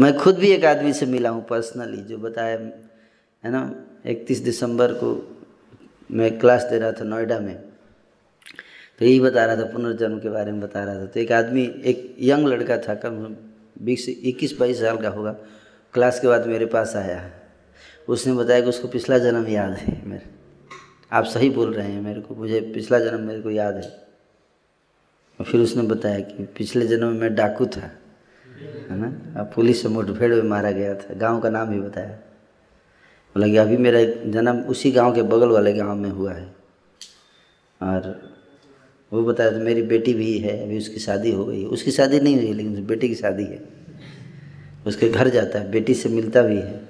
[0.00, 2.58] मैं खुद भी एक आदमी से मिला हूँ पर्सनली जो बताया,
[3.44, 3.74] है ना?
[4.06, 5.36] इकतीस दिसंबर को
[6.10, 7.69] मैं क्लास दे रहा था नोएडा में।
[9.00, 11.82] तो यही बता रहा था, पुनर्जन्म के बारे में बता रहा था। तो एक आदमी,
[11.84, 13.36] एक यंग लड़का था, कम
[13.82, 15.32] बीस इक्कीस, बाईस साल का होगा।
[15.92, 17.30] क्लास के बाद मेरे पास आया।
[18.08, 20.22] उसने बताया कि उसको पिछला जन्म याद है मेरे।
[21.12, 24.06] आप सही बोल रहे हैं, मेरे को, मुझे पिछला जन्म मेरे को याद है।
[25.40, 27.92] और फिर उसने बताया कि पिछले जन्म में मैं डाकू था,
[28.90, 29.40] है ना?
[29.40, 32.10] अब पुलिस से मुठभेड़ में मारा गया था। गाँव का नाम भी बताया।
[33.34, 36.54] बोला कि अभी मेरा जन्म उसी गाँव के बगल वाले गाँव में हुआ है।
[37.82, 38.29] और
[39.12, 42.20] वो बताया तो मेरी बेटी भी है अभी उसकी शादी हो गई है। उसकी शादी
[42.20, 43.62] नहीं हुई है लेकिन बेटी की शादी है।
[44.86, 46.88] उसके घर जाता है बेटी से मिलता भी है।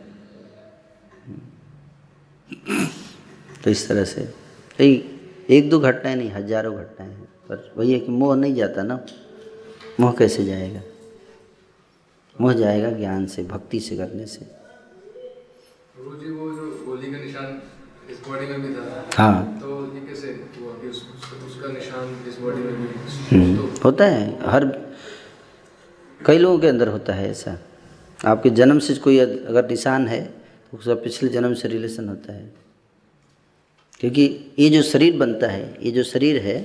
[3.64, 4.28] तो इस तरह से
[4.78, 4.92] कई
[5.50, 9.04] एक दो घटनाएँ नहीं हज़ारों घटनाएँ हैं। पर वही है कि मोह नहीं जाता ना।
[10.00, 10.82] मोह कैसे जाएगा?
[12.36, 14.46] मोह जाएगा ज्ञान से भक्ति से करने से।
[15.96, 16.34] वो जो
[16.86, 17.60] गोली का निशान
[18.10, 18.84] इस बॉडी में भी था
[19.16, 22.29] हाँ तो ये कैसे हुआ कि उस, उस, उसका निशान इस बॉडी में भी हम्म,
[22.40, 24.64] तो होता है हर
[26.20, 27.58] कई लोगों के अंदर होता है ऐसा।
[28.26, 30.20] आपके जन्म से कोई अगर निशान है
[30.70, 32.52] तो उसका पिछले जन्म से रिलेशन होता है।
[34.00, 36.56] क्योंकि ये जो शरीर बनता है ये जो शरीर है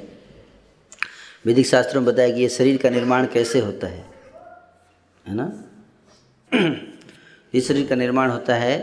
[1.45, 4.05] वैदिक शास्त्रों में बताया कि ये शरीर का निर्माण कैसे होता है
[5.27, 5.51] है ना?
[7.53, 8.75] इस शरीर का निर्माण होता है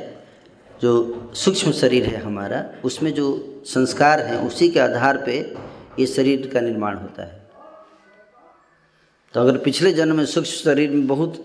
[0.82, 3.26] जो सूक्ष्म शरीर है हमारा उसमें जो
[3.66, 5.40] संस्कार हैं उसी के आधार पे
[5.98, 7.40] ये शरीर का निर्माण होता है।
[9.34, 11.44] तो अगर पिछले जन्म में सूक्ष्म शरीर में बहुत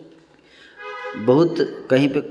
[1.18, 1.56] बहुत
[1.90, 2.22] कहीं पे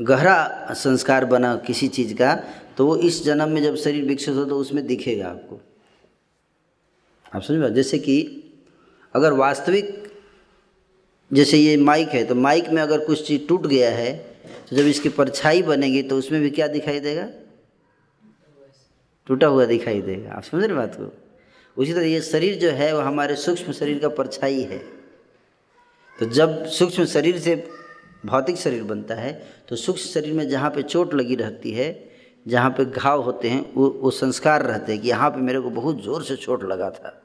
[0.00, 2.34] गहरा संस्कार बना किसी चीज़ का
[2.76, 5.60] तो वो इस जन्म में जब शरीर विकसित हो तो उसमें दिखेगा आपको।
[7.32, 8.16] आप समझ पाए जैसे कि
[9.14, 10.10] अगर वास्तविक,
[11.30, 14.12] जैसे ये माइक है तो माइक में अगर कुछ चीज़ टूट गया है
[14.70, 17.28] तो जब इसकी परछाई बनेगी तो उसमें भी क्या दिखाई देगा?
[19.26, 21.12] टूटा हुआ दिखाई देगा। आप समझ रहे बात को?
[21.76, 24.78] उसी तरह ये शरीर जो है, वो हमारे सूक्ष्म शरीर का परछाई है।
[26.18, 27.54] तो जब सूक्ष्म शरीर से
[28.26, 29.32] भौतिक शरीर बनता है
[29.68, 31.88] तो सूक्ष्म शरीर में जहाँ पे चोट लगी रहती है,
[32.46, 35.70] जहाँ पे घाव होते हैं, वो वो संस्कार रहते हैं कि यहाँ पे मेरे को
[35.72, 37.18] बहुत ज़ोर से चोट लगा था।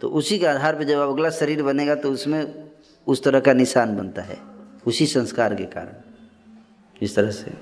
[0.00, 2.70] तो उसी के आधार पे जब अगला शरीर बनेगा तो उसमें
[3.06, 4.38] उस तरह का निशान बनता है,
[4.86, 5.94] उसी संस्कार के कारण,
[6.96, 7.52] इस तरह से।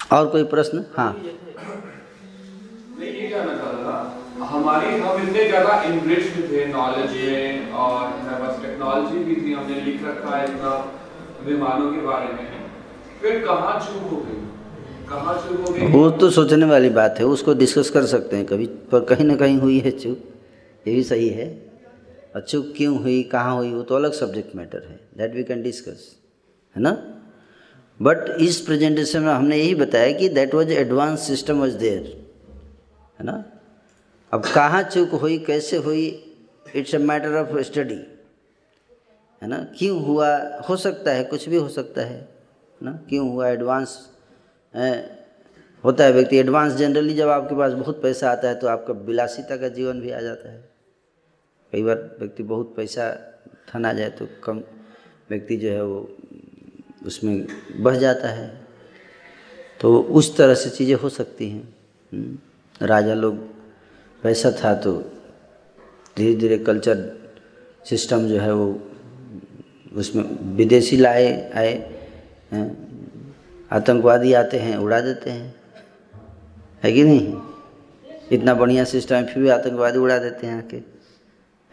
[0.00, 0.84] और कोई प्रश्न?
[0.96, 1.12] हाँ।
[2.98, 8.62] ये कहना चाह रहा हमारी हम इतने ज़्यादा इनरिच्ड थे नॉलेज में और हमारे पास
[8.62, 10.72] टेक्नोलॉजी भी थी, हमने लिख रखा है इतना
[11.44, 12.46] विमानों के बारे में।
[13.20, 15.86] फिर कहाँ चूक हो गई?
[15.90, 19.36] वो तो सोचने वाली बात है, उसको डिस्कस कर सकते हैं कभी, पर कहीं ना
[19.36, 20.18] कहीं हुई है चूक।
[20.86, 21.46] ये भी सही है।
[22.36, 25.62] और चूक क्यों हुई, कहाँ हुई, वो तो अलग सब्जेक्ट मैटर है दैट वी कैन
[25.62, 26.14] डिस्कस
[26.76, 26.90] है ना?
[28.00, 32.16] बट इस प्रेजेंटेशन में हमने यही बताया कि that was advance system was there
[33.18, 33.44] है ना?
[34.32, 36.06] अब कहाँ चूक हुई, कैसे हुई?
[36.76, 37.94] It's a matter of study
[39.42, 39.58] है ना?
[39.78, 40.28] क्यों हुआ?
[40.60, 42.28] हो सकता है, कुछ भी हो सकता है
[42.80, 42.92] ना?
[43.08, 43.48] क्यों हुआ?
[43.48, 43.98] एडवांस
[45.84, 49.56] होता है व्यक्ति एडवांस जनरली जब आपके पास बहुत पैसा आता है तो आपका विलासिता
[49.56, 50.68] का जीवन भी आ जाता है।
[51.72, 53.10] कई बार व्यक्ति बहुत पैसा
[53.68, 54.62] थन आ जाए तो कम
[55.30, 56.00] व्यक्ति जो है वो
[57.06, 57.46] उसमें
[57.82, 58.48] बह जाता है।
[59.80, 62.38] तो उस तरह से चीज़ें हो सकती हैं।
[62.82, 63.36] राजा लोग
[64.22, 65.12] पैसा था तो
[66.16, 67.18] धीरे धीरे कल्चर
[67.88, 68.80] सिस्टम जो है वो
[69.94, 71.98] उसमें विदेशी लाए, आए
[73.72, 75.54] आतंकवादी आते हैं, उड़ा देते हैं।
[76.82, 77.36] है कि नहीं?
[78.32, 80.76] इतना बढ़िया सिस्टम है, फिर भी आतंकवादी उड़ा देते हैं आके।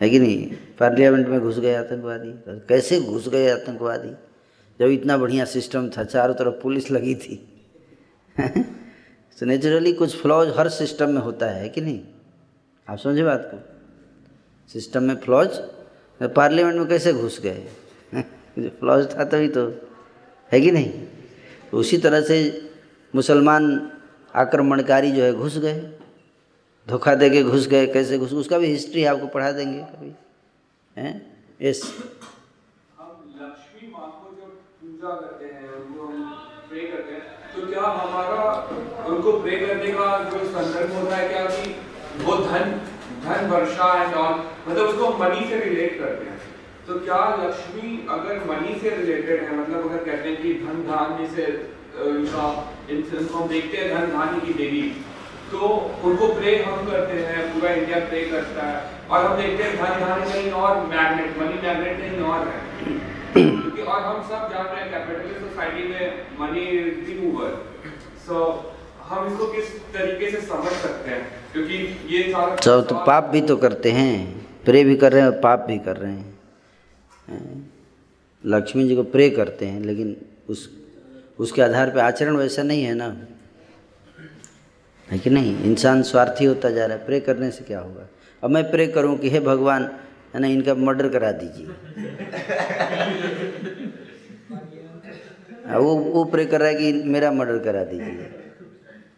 [0.02, 0.52] है कि नहीं?
[0.80, 4.10] पार्लियामेंट में घुस गए आतंकवादी। कैसे घुस गए आतंकवादी?
[4.80, 7.64] जब इतना बढ़िया सिस्टम था, चारों तरफ़ पुलिस लगी थी।
[9.40, 12.02] तो नेचुरली कुछ फ्लॉज हर सिस्टम में होता है कि नहीं?
[12.90, 13.60] आप समझे बात को?
[14.74, 15.49] सिस्टम में फ्लॉज
[16.24, 17.68] पार्लियामेंट में कैसे घुस गए?
[18.60, 19.70] फ्लॉज था तभी तो।
[20.52, 21.07] है कि नहीं?
[21.74, 22.70] उसी तरह से
[23.16, 23.91] मुसलमान
[24.36, 25.99] आक्रमणकारी जो है घुस गए।
[26.90, 30.16] धोखा दे के घुस गए, कैसे घुस उसका भी हिस्ट्री आपको पढ़ा देंगे कभी।
[30.98, 31.44] हैं?
[31.62, 31.84] यस
[32.98, 36.34] हम लक्ष्मी माँ को जब पूजा करते हैं उनको हम
[36.70, 38.43] प्रे करते हैं तो क्या हमारा
[39.14, 41.72] उनको प्रे करने का जो संदर्भ होता है क्या कि
[42.26, 42.69] वो धन
[43.26, 44.35] धन वर्षा एंड ऑल
[44.68, 46.38] मतलब उसको मनी से रिलेट करते हैं।
[46.88, 51.27] तो क्या लक्ष्मी अगर मनी से रिलेटेड है मतलब अगर कहते हैं कि धन धान्य
[51.35, 51.49] से
[52.14, 52.47] इनका
[52.89, 54.81] इंसिडेंस हम देखते हैं धन धान्य की देवी
[55.52, 55.73] तो
[56.03, 58.80] उनको प्रे हम करते हैं पूरा इंडिया प्रे करता है
[59.10, 62.64] और हम देखते हैं धन धन कहीं और मैग्नेट मनी मैग्नेट कहीं और है।
[63.35, 66.03] क्योंकि और हम सब जान रहे हैं कैपिटलिस्ट सोसाइटी में
[66.39, 67.64] money is the mover
[68.27, 68.38] so
[69.02, 71.22] हम इसको किस तरीके से समझ सकते हैं?
[71.53, 71.76] क्योंकि
[72.15, 74.15] ये सारा तो, तो पाप भी तो करते हैं
[74.65, 76.34] प्रे भी कर रहे हैं और पाप भी कर रहे हैं।
[78.43, 80.15] लक्ष्मी जी को प्रे करते हैं लेकिन
[80.49, 80.69] उस
[81.39, 83.15] उसके आधार पर आचरण वैसा नहीं है ना?
[85.07, 85.64] है कि नहीं?
[85.64, 88.07] इंसान स्वार्थी होता जा रहा है प्रे करने से क्या होगा?
[88.43, 89.89] अब मैं प्रे करूँ कि हे भगवान
[90.34, 91.68] है ना इनका मर्डर करा दीजिए।
[95.73, 98.33] वो वो प्रे कर रहा है कि मेरा मर्डर करा दीजिए।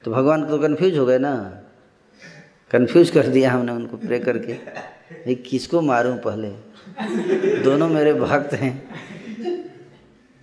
[0.03, 1.61] तो भगवान तो कन्फ्यूज़ हो गए ना।
[2.71, 6.49] कन्फ्यूज़ कर दिया हमने उनको प्रे करके। भाई किसको मारूं पहले?
[7.63, 8.89] दोनों मेरे भक्त हैं।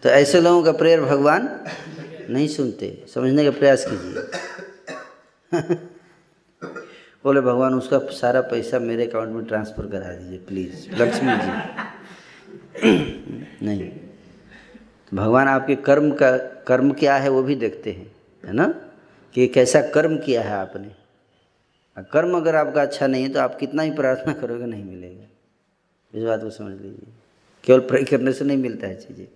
[0.02, 1.60] तो ऐसे लोगों का प्रेयर भगवान
[2.30, 4.22] नहीं सुनते। समझने का प्रयास कीजिए।
[7.24, 11.62] बोले, भगवान, उसका सारा पैसा मेरे अकाउंट में ट्रांसफ़र करा दीजिए प्लीज़ लक्ष्मी जी।
[13.66, 13.90] नहीं।
[15.14, 18.12] भगवान आपके कर्म का, कर्म क्या है वो भी देखते हैं,
[18.46, 18.90] है ना?
[19.34, 20.90] कि कैसा कर्म किया है आपने।
[21.98, 25.26] कर्म अगर आपका अच्छा नहीं है तो आप कितना ही प्रार्थना करोगे, नहीं मिलेगा।
[26.18, 27.12] इस बात को समझ लीजिए।
[27.64, 29.26] केवल प्रे करने से नहीं मिलता है चीज़ें।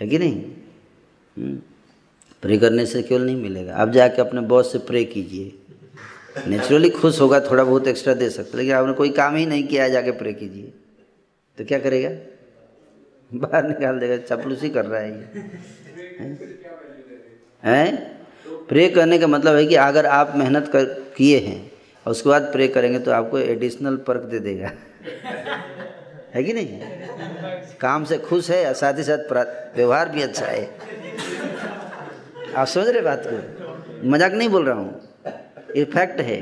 [0.00, 0.40] है कि नहीं?
[0.40, 5.58] प्रे हम्म। करने से केवल नहीं मिलेगा। आप जाके अपने बॉस से प्रे कीजिए।
[6.46, 9.88] नेचुरली खुश होगा, थोड़ा बहुत एक्स्ट्रा दे सकते लेकिन आपने कोई काम ही नहीं किया,
[9.88, 10.72] जाके प्रे कीजिए।
[11.58, 12.29] तो क्या करेगा?
[13.30, 15.26] बाहर निकाल देगा, चपलूसी कर रहा है ये।
[17.62, 17.88] हैं?
[18.68, 20.84] प्रे करने का मतलब है कि अगर आप मेहनत कर,
[21.16, 21.70] किए हैं,
[22.06, 24.70] और उसके बाद प्रे करेंगे तो आपको एडिशनल पर्क दे देगा।
[26.34, 26.80] है कि नहीं?
[27.80, 29.32] काम से खुश है, और साथ ही साथ
[29.76, 30.64] व्यवहार भी अच्छा है।
[32.56, 34.08] आप समझ रहे बात को?
[34.10, 35.00] मज़ाक नहीं बोल रहा हूँ।
[35.76, 36.38] ये फैक्ट है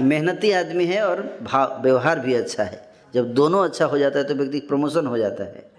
[0.00, 2.80] मेहनती आदमी है और भाव, व्यवहार भी अच्छा है।
[3.14, 5.69] जब दोनों अच्छा हो जाता है तो व्यक्ति प्रमोशन हो जाता है।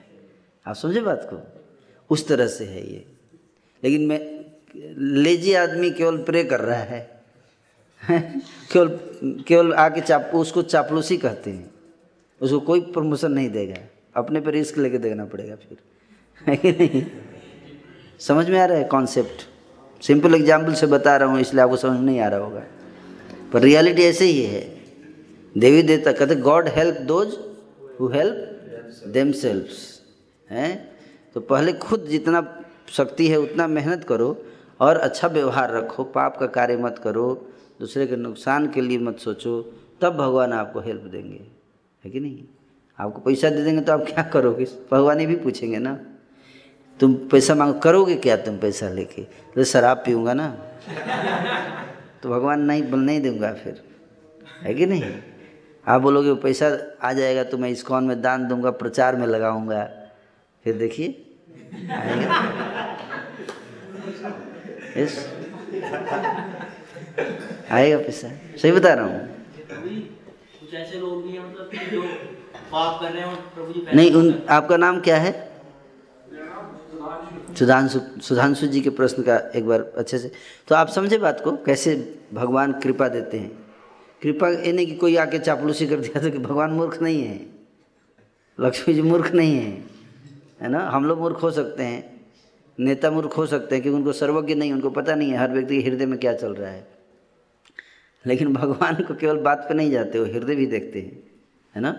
[0.68, 1.62] आप समझे बात को?
[2.10, 3.06] उस तरह से है ये।
[3.84, 4.46] लेकिन मैं,
[4.98, 7.24] लेजी आदमी केवल प्रे कर रहा है।
[8.74, 9.00] केवल
[9.48, 11.72] केवल आके चाप, उसको चापलूसी कहते हैं।
[12.42, 13.76] उसको कोई प्रमोशन नहीं देगा।
[14.16, 15.78] अपने पर रिस्क लेके देखना पड़ेगा फिर।
[16.50, 17.06] नहीं?
[18.20, 19.48] समझ में आ रहा है कॉन्सेप्ट
[20.04, 22.64] सिंपल एग्ज़ाम्पल से बता रहा हूँ, इसलिए आपको समझ नहीं आ रहा होगा।
[23.54, 24.82] पर रियलिटी ऐसे ही है।
[25.58, 27.38] देवी देवता कहते God help those
[28.00, 29.91] who help themselves
[30.52, 30.92] हैं?
[31.34, 34.46] तो पहले खुद जितना शक्ति है, उतना मेहनत करो
[34.80, 37.48] और अच्छा व्यवहार रखो। पाप का कार्य मत करो,
[37.80, 41.42] दूसरे के नुकसान के लिए मत सोचो। तब भगवान आपको हेल्प देंगे।
[42.06, 42.44] है कि नहीं?
[43.00, 44.68] आपको पैसा दे देंगे तो आप क्या करोगे?
[44.92, 46.00] भगवान ही भी पूछेंगे ना।
[47.00, 49.24] तुम पैसा मांगो, करोगे क्या तुम पैसा लेके?
[49.24, 50.58] तो शराब पीऊँगा ना।
[52.24, 53.84] तो भगवान नहीं नहीं दूँगा फिर।
[54.62, 55.04] है कि नहीं?
[55.88, 60.01] आप बोलोगे, पैसा आ जाएगा तो मैं इस्कॉन में दान दूँगा, प्रचार में लगाऊँगा।
[60.66, 61.08] फिर देखिए।
[64.98, 65.18] यस
[67.72, 68.30] आएगा पैसा।
[68.62, 69.28] सही बता रहा हूँ।
[70.60, 72.02] कुछ ऐसे लोग भी हैं मतलब जो
[72.72, 75.32] पाप कर रहे हैं प्रभु जी नहीं उन आपका नाम क्या है?
[77.58, 80.32] सुधांशु सुधांशु जी के प्रश्न का एक बार अच्छे से।
[80.68, 81.96] तो आप समझे बात को कैसे
[82.34, 83.52] भगवान कृपा देते हैं?
[84.22, 87.40] कृपा ये नहीं कि कोई आके चापलूसी कर दिया तो कि भगवान मूर्ख नहीं है।
[88.60, 89.91] लक्ष्मी जी मूर्ख नहीं है।
[90.62, 90.80] है ना?
[90.90, 92.22] हम लोग मूर्ख हो सकते हैं।
[92.80, 95.82] नेता मूर्ख हो सकते हैं, क्योंकि उनको सर्वज्ञ नहीं, उनको पता नहीं है हर व्यक्ति
[95.82, 96.88] के हृदय में क्या चल रहा है।
[98.26, 101.24] लेकिन भगवान को केवल बात पे नहीं जाते, वो हृदय भी देखते हैं,
[101.76, 101.92] है ना?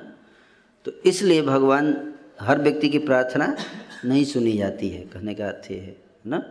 [0.84, 3.56] तो इसलिए भगवान हर व्यक्ति की प्रार्थना
[4.04, 6.42] नहीं सुनी जाती है, कहने का अर्थ है ना?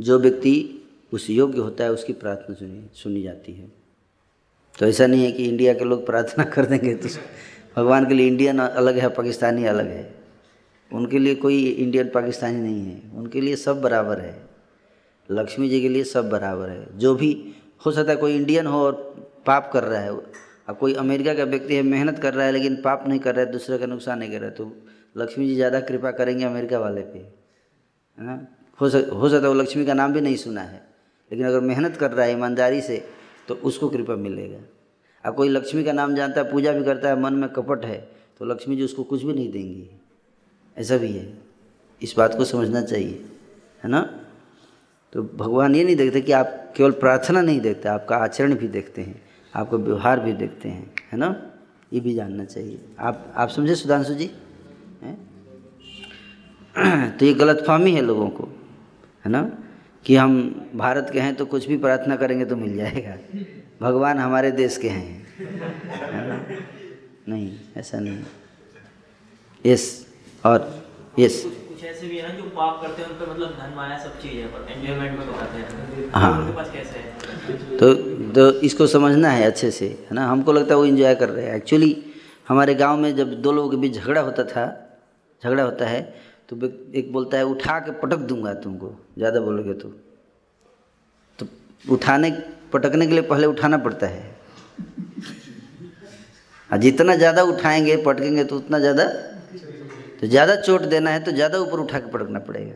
[0.00, 0.54] जो व्यक्ति
[1.12, 3.72] उस योग्य होता है, उसकी प्रार्थना सुनी सुनी जाती है।
[4.78, 7.08] तो ऐसा नहीं है कि इंडिया के लोग प्रार्थना कर देंगे तो
[7.76, 10.21] भगवान के लिए इंडियन अलग है, पाकिस्तानी अलग है।
[10.92, 14.34] उनके लिए कोई इंडियन पाकिस्तानी नहीं है। उनके लिए सब बराबर है।
[15.28, 17.32] लक्ष्मी जी के लिए सब बराबर है। जो भी
[17.86, 18.92] हो सकता है कोई इंडियन हो और
[19.46, 20.10] पाप कर रहा है,
[20.68, 23.44] अब कोई अमेरिका का व्यक्ति है, मेहनत कर रहा है, लेकिन पाप नहीं कर रहा
[23.44, 24.72] है, दूसरे का नुकसान नहीं कर रहा है तो
[25.16, 28.46] लक्ष्मी जी ज़्यादा कृपा करेंगे अमेरिका वाले पे। है ना?
[28.78, 30.82] हो सक, हो सकता है वो लक्ष्मी का नाम भी नहीं सुना है,
[31.30, 33.04] लेकिन अगर मेहनत कर रहा है, ईमानदारी से
[33.48, 34.58] तो उसको कृपा मिलेगा।
[35.24, 37.98] अब कोई लक्ष्मी का नाम जानता है, पूजा भी करता है, मन में कपट है
[38.38, 39.88] तो लक्ष्मी जी उसको कुछ भी नहीं देंगी।
[40.78, 41.38] ऐसा भी है।
[42.02, 43.24] इस बात को समझना चाहिए,
[43.84, 44.24] है ना?
[45.12, 49.02] तो भगवान ये नहीं देखते कि आप केवल प्रार्थना नहीं देखते, आपका आचरण भी देखते
[49.02, 49.22] हैं,
[49.54, 51.52] आपका व्यवहार भी देखते हैं, है ना?
[51.92, 54.30] ये भी जानना चाहिए। आप आप समझे सुधांशु जी?
[55.02, 55.18] है?
[57.10, 58.44] तो ये गलतफहमी है लोगों को,
[59.24, 59.58] है ना?
[60.04, 63.16] कि हम भारत के हैं तो कुछ भी प्रार्थना करेंगे तो मिल जाएगा।
[63.80, 66.46] भगवान हमारे देश के हैं, है ना?
[67.28, 68.18] नहीं, ऐसा नहीं
[69.66, 70.11] यस
[70.44, 70.58] और
[71.18, 73.98] यस कुछ ऐसे भी है ना जो पाप करते हैं उन पे मतलब धन माया
[73.98, 77.76] सब चीज़ है पर एंजॉयमेंट में बताते हैं। हाँ। उनके पास कैसे है?
[77.78, 77.94] तो
[78.34, 80.26] तो इसको समझना है अच्छे से है ना?
[80.26, 81.96] हमको लगता है वो इन्जॉय कर रहे हैं। एक्चुअली
[82.48, 84.64] हमारे गाँव में जब दो लोगों के बीच झगड़ा होता था
[85.42, 86.00] झगड़ा होता है
[86.48, 86.56] तो
[86.94, 89.88] एक बोलता है उठा के पटक दूँगा तुमको। ज़्यादा बोलोगे तो।
[91.38, 91.46] तो
[91.84, 92.30] उठाने
[92.72, 94.40] पटकने के लिए पहले उठाना पड़ता है।
[96.70, 99.04] जितना ज़्यादा उठाएँगे पटकेंगे तो उतना ज़्यादा
[100.22, 102.72] तो ज़्यादा चोट देना है तो ज़्यादा ऊपर उठा के पटकना पड़ेगा।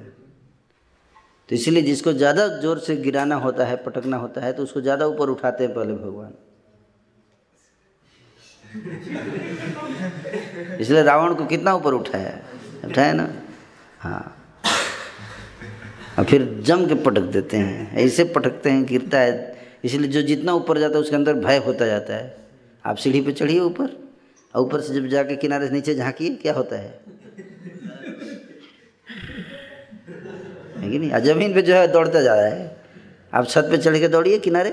[1.48, 5.06] तो इसलिए जिसको ज़्यादा ज़ोर से गिराना होता है, पटकना होता है तो उसको ज़्यादा
[5.06, 6.32] ऊपर उठाते हैं पहले भगवान।
[10.80, 12.38] इसलिए रावण को कितना ऊपर उठाया
[12.84, 13.28] उठाया ना?
[14.00, 14.36] हाँ।
[16.18, 20.52] और फिर जम के पटक देते हैं। ऐसे पटकते हैं, गिरता है। इसलिए जो जितना
[20.54, 22.36] ऊपर जाता है, उसके अंदर भय होता जाता है।
[22.84, 23.96] आप सीढ़ी पे चढ़िए ऊपर।
[24.54, 27.15] और ऊपर से जब जाके किनारे से नीचे झांकिए, क्या होता है?
[30.86, 31.20] है कि नहीं?
[31.20, 32.76] ज़मीन पे जो है दौड़ता जा रहा है।
[33.34, 34.70] आप छत पे चढ़ के दौड़िए किनारे।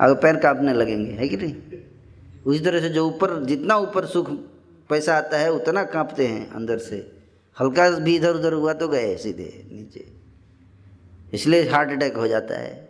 [0.00, 1.54] अगर पैर कांपने लगेंगे, है कि नहीं?
[2.46, 4.30] उसी तरह से जो ऊपर, जितना ऊपर सुख
[4.90, 7.12] पैसा आता है, उतना कांपते हैं अंदर से।
[7.60, 10.06] हल्का भी इधर उधर हुआ तो गए सीधे नीचे।
[11.34, 12.88] इसलिए हार्ट अटैक हो जाता है।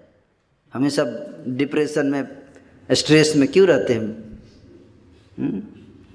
[0.74, 1.04] हमेशा
[1.48, 2.38] डिप्रेशन में,
[2.92, 4.26] स्ट्रेस में क्यों रहते हैं?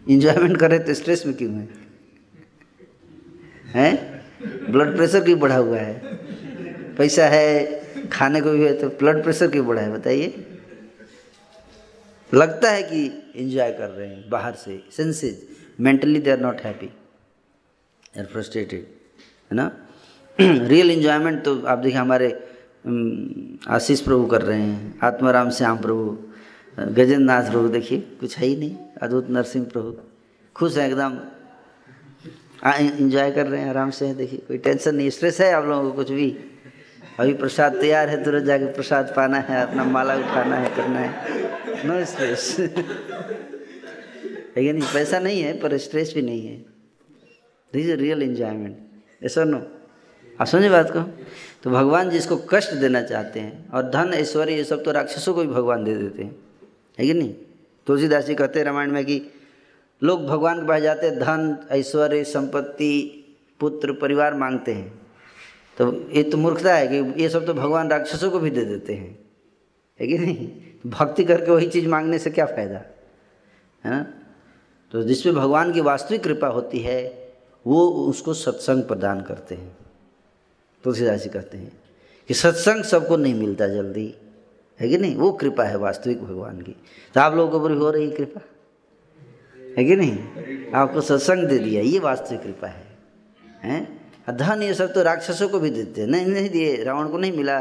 [0.10, 1.70] इंजॉयमेंट करें तो स्ट्रेस में क्यों है?
[3.66, 4.11] हैं?
[4.70, 5.94] ब्लड प्रेशर क्यों बढ़ा हुआ है?
[6.98, 10.46] पैसा है, खाने को भी है तो ब्लड प्रेशर क्यों बढ़ा है, बताइए।
[12.32, 13.06] लगता है कि
[13.36, 15.48] एंजॉय कर रहे हैं, बाहर से senses
[15.80, 16.90] mentally they are not happy
[18.20, 18.86] are frustrated
[19.52, 19.72] है ना?
[20.40, 22.30] रियल एंजॉयमेंट तो आप देखिए हमारे
[23.68, 26.18] आशीष प्रभु कर रहे हैं, आत्माराम श्याम प्रभु
[26.78, 29.96] गजेंद्र नाथ प्रभु, देखिए, कुछ है ही नहीं, अद्भुत नरसिंह प्रभु,
[30.56, 31.20] खुश हैं एकदम।
[32.66, 35.96] इंजॉय कर रहे हैं, आराम से देखिए, कोई टेंशन नहीं स्ट्रेस है आप लोगों को
[35.96, 36.38] कुछ भी।
[37.20, 41.28] अभी प्रसाद तैयार है, तुरंत जाके प्रसाद पाना है, अपना माला उठाना है, करना है।
[41.88, 42.58] नो स्ट्रेस
[44.60, 44.94] कि नहीं?
[44.94, 46.58] पैसा नहीं है, पर स्ट्रेस भी नहीं है।
[47.74, 48.78] दिस इज़ रियल एंजॉयमेंट
[49.24, 49.68] ऐसा नो
[50.42, 51.00] आप समझे बात को?
[51.64, 55.42] तो भगवान जिसको कष्ट देना चाहते हैं, और धन, ऐश्वर्य, ये सब तो राक्षसों को
[55.42, 56.36] भी भगवान दे देते हैं।
[57.00, 57.34] है कि नहीं?
[57.88, 59.22] तुलसीदास जी कहते हैं रामायण में कि
[60.04, 63.18] लोग भगवान के पास जाते धन, ऐश्वर्य, संपत्ति,
[63.60, 65.02] पुत्र, परिवार मांगते हैं।
[65.78, 68.94] तो ये तो मूर्खता है कि ये सब तो भगवान राक्षसों को भी दे देते
[68.94, 69.20] हैं।
[70.00, 70.52] है कि नहीं?
[70.90, 72.78] भक्ति करके वही चीज़ मांगने से क्या फ़ायदा?
[73.86, 74.14] है ना?
[74.92, 77.34] तो जिसमें भगवान की वास्तविक कृपा होती है,
[77.68, 79.78] वो उसको सत्संग प्रदान करते हैं।
[80.84, 81.82] तुलसीदास जी कहते हैं
[82.28, 84.16] कि सत्संग सबको नहीं मिलता जल्दी।
[84.80, 85.16] है कि नहीं?
[85.16, 86.76] वो कृपा है वास्तविक भगवान की।
[87.14, 88.42] तो आप लोगों को ऊपर हो रही कृपा?
[89.78, 90.18] है कि नहीं?
[90.72, 92.88] आपको सत्संग दे दिया ये वास्तविक कृपा है।
[93.62, 94.02] हैं?
[94.30, 97.32] धन ये सब तो राक्षसों को भी देते हैं। नहीं नहीं दिए रावण को नहीं
[97.32, 97.60] मिला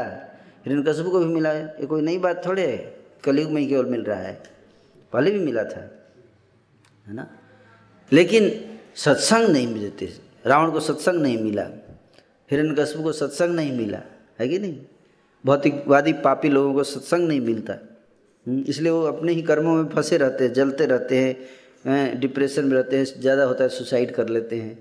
[0.65, 4.19] हिरण्यकशिपु को भी मिला ये कोई नई बात थोड़े कलयुग में ही केवल मिल रहा
[4.19, 4.43] है।
[5.13, 5.91] पहले भी मिला था
[7.07, 7.27] है ना?
[8.11, 8.51] लेकिन
[8.95, 10.13] सत्संग नहीं मिलते।
[10.45, 11.63] रावण को सत्संग नहीं मिला
[12.51, 13.99] हिरण्यकशिपु को सत्संग नहीं मिला
[14.39, 14.79] है कि नहीं?
[15.45, 17.73] भौतिकवादी पापी लोगों को सत्संग नहीं मिलता।
[18.47, 21.39] हम्म, इसलिए वो अपने ही कर्मों में फंसे रहते हैं जलते रहते हैं।
[21.85, 24.77] डिप्रेशन में रहते हैं ज़्यादा होता है सुसाइड कर लेते हैं।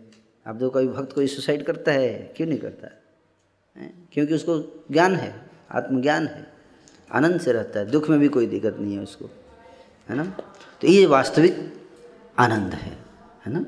[0.47, 2.89] आप देखो कभी भक्त कोई सुसाइड करता है क्यों नहीं करता?
[3.77, 3.93] है?
[4.13, 4.59] क्योंकि उसको
[4.93, 5.35] ज्ञान है
[5.71, 6.47] आत्मज्ञान है
[7.11, 9.31] आनंद से रहता है दुख में भी कोई दिक्कत नहीं है उसको
[10.09, 10.25] है ना?
[10.81, 11.57] तो ये वास्तविक
[12.39, 12.97] आनंद है
[13.47, 13.65] है ना?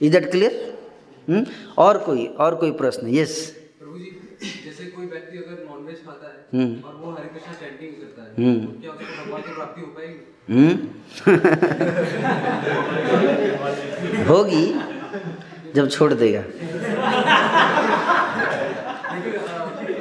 [0.00, 1.42] इज़ दैट क्लियर
[1.78, 3.08] और कोई और कोई प्रश्न?
[3.14, 3.34] यस
[3.78, 4.10] प्रभु जी
[4.64, 8.30] जैसे कोई व्यक्ति अगर नॉनवेज खाता है हम्म। और वो हरे कृष्णा चैंटिंग करता है
[8.36, 10.18] हम्म। तो क्या उसको भगवान की प्राप्ति हो पाएगी?
[14.28, 14.80] होगी,
[15.74, 16.40] जब छोड़ देगा।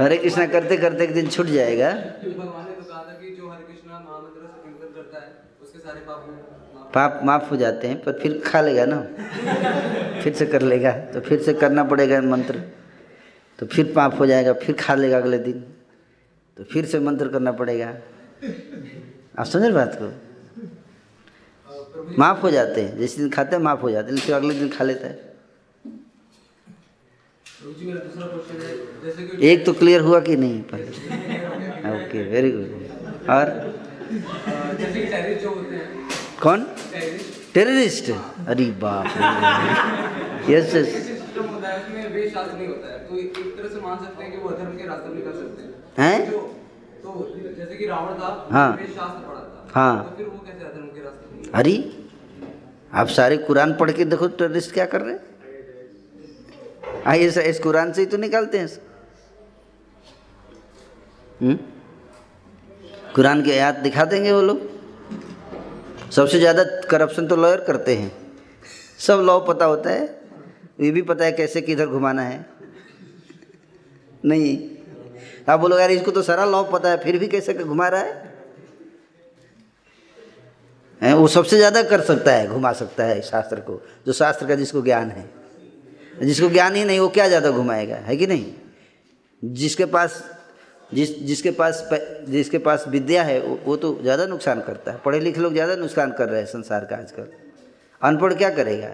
[0.04, 1.92] हरे कृष्णा करते करते एक दिन छूट जाएगा।
[6.94, 9.02] पाप माफ़ हो जाते हैं, पर फिर खा लेगा ना।
[10.22, 12.62] फिर से कर लेगा तो फिर से करना पड़ेगा मंत्र।
[13.60, 15.66] तो फिर पाप हो जाएगा, फिर खा लेगा अगले दिन।
[16.58, 17.88] तो फिर से मंत्र करना पड़ेगा।
[19.40, 20.23] आप समझ बात को?
[22.20, 24.70] माफ़ हो जाते हैं। जिस दिन खाते हैं माफ़ हो जाते हैं फिर अगले दिन
[24.70, 25.32] खा लेता है।
[29.52, 33.52] एक तो क्लियर हुआ कि नहीं पहले ओके वेरी गुड और?
[36.44, 36.66] कौन?
[37.54, 38.10] टेररिस्ट
[38.48, 39.08] अरे बाप
[40.50, 41.02] यस यस है
[46.00, 46.16] है?
[47.04, 47.10] तो
[47.58, 48.72] जैसे कि रावण था हाँ।
[49.76, 51.23] हाँ। तो फिर वो कैसे अधर्म के रास्ते
[51.54, 51.74] अरे,
[52.94, 55.22] आप सारे कुरान पढ़ के देखो टेररिस्ट क्या कर रहे हैं?
[57.06, 58.68] हाँ ये इस कुरान से ही तो निकालते हैं
[61.42, 61.58] हम्म?
[63.16, 64.62] कुरान के आयात दिखा देंगे वो लोग।
[66.12, 68.12] सबसे ज़्यादा करप्शन तो लॉयर करते हैं।
[69.00, 70.04] सब लॉ पता होता है।
[70.82, 72.46] ये भी पता है कैसे किधर घुमाना है।
[74.26, 74.58] नहीं।
[75.50, 78.33] आप बोलो यार इसको तो सारा लॉ पता है, फिर भी कैसे घुमा रहा है?
[81.04, 84.56] हैं, वो सबसे ज़्यादा कर सकता है घुमा सकता है शास्त्र को जो शास्त्र का
[84.56, 85.30] जिसको ज्ञान है।
[86.22, 88.54] जिसको ज्ञान ही नहीं वो क्या ज़्यादा घुमाएगा है कि नहीं?
[89.44, 90.24] जिसके पास
[90.92, 91.84] जिस जिसके पास
[92.28, 95.76] जिसके पास विद्या है वो, वो तो ज़्यादा नुकसान करता है। पढ़े लिखे लोग ज़्यादा
[95.76, 97.28] नुकसान कर रहे हैं संसार का आजकल।
[98.02, 98.90] अनपढ़ क्या करेगा?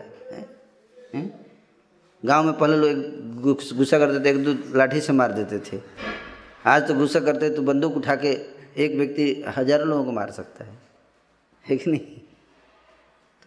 [2.24, 3.42] गाँव में पहले लोग
[3.78, 5.82] गुस्सा करते थे एक दो लाठी से मार देते थे।
[6.66, 8.38] आज तो गुस्सा करते तो बंदूक उठा के
[8.78, 10.78] एक व्यक्ति हज़ारों लोगों को मार सकता है।
[11.66, 12.22] है कि नहीं?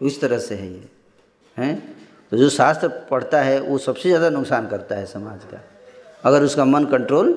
[0.01, 0.89] तो इस तरह से है ये,
[1.57, 1.97] हैं?
[2.33, 5.61] तो जो शास्त्र पढ़ता है, वो सबसे ज़्यादा नुकसान करता है समाज का।
[6.25, 7.29] अगर उसका मन कंट्रोल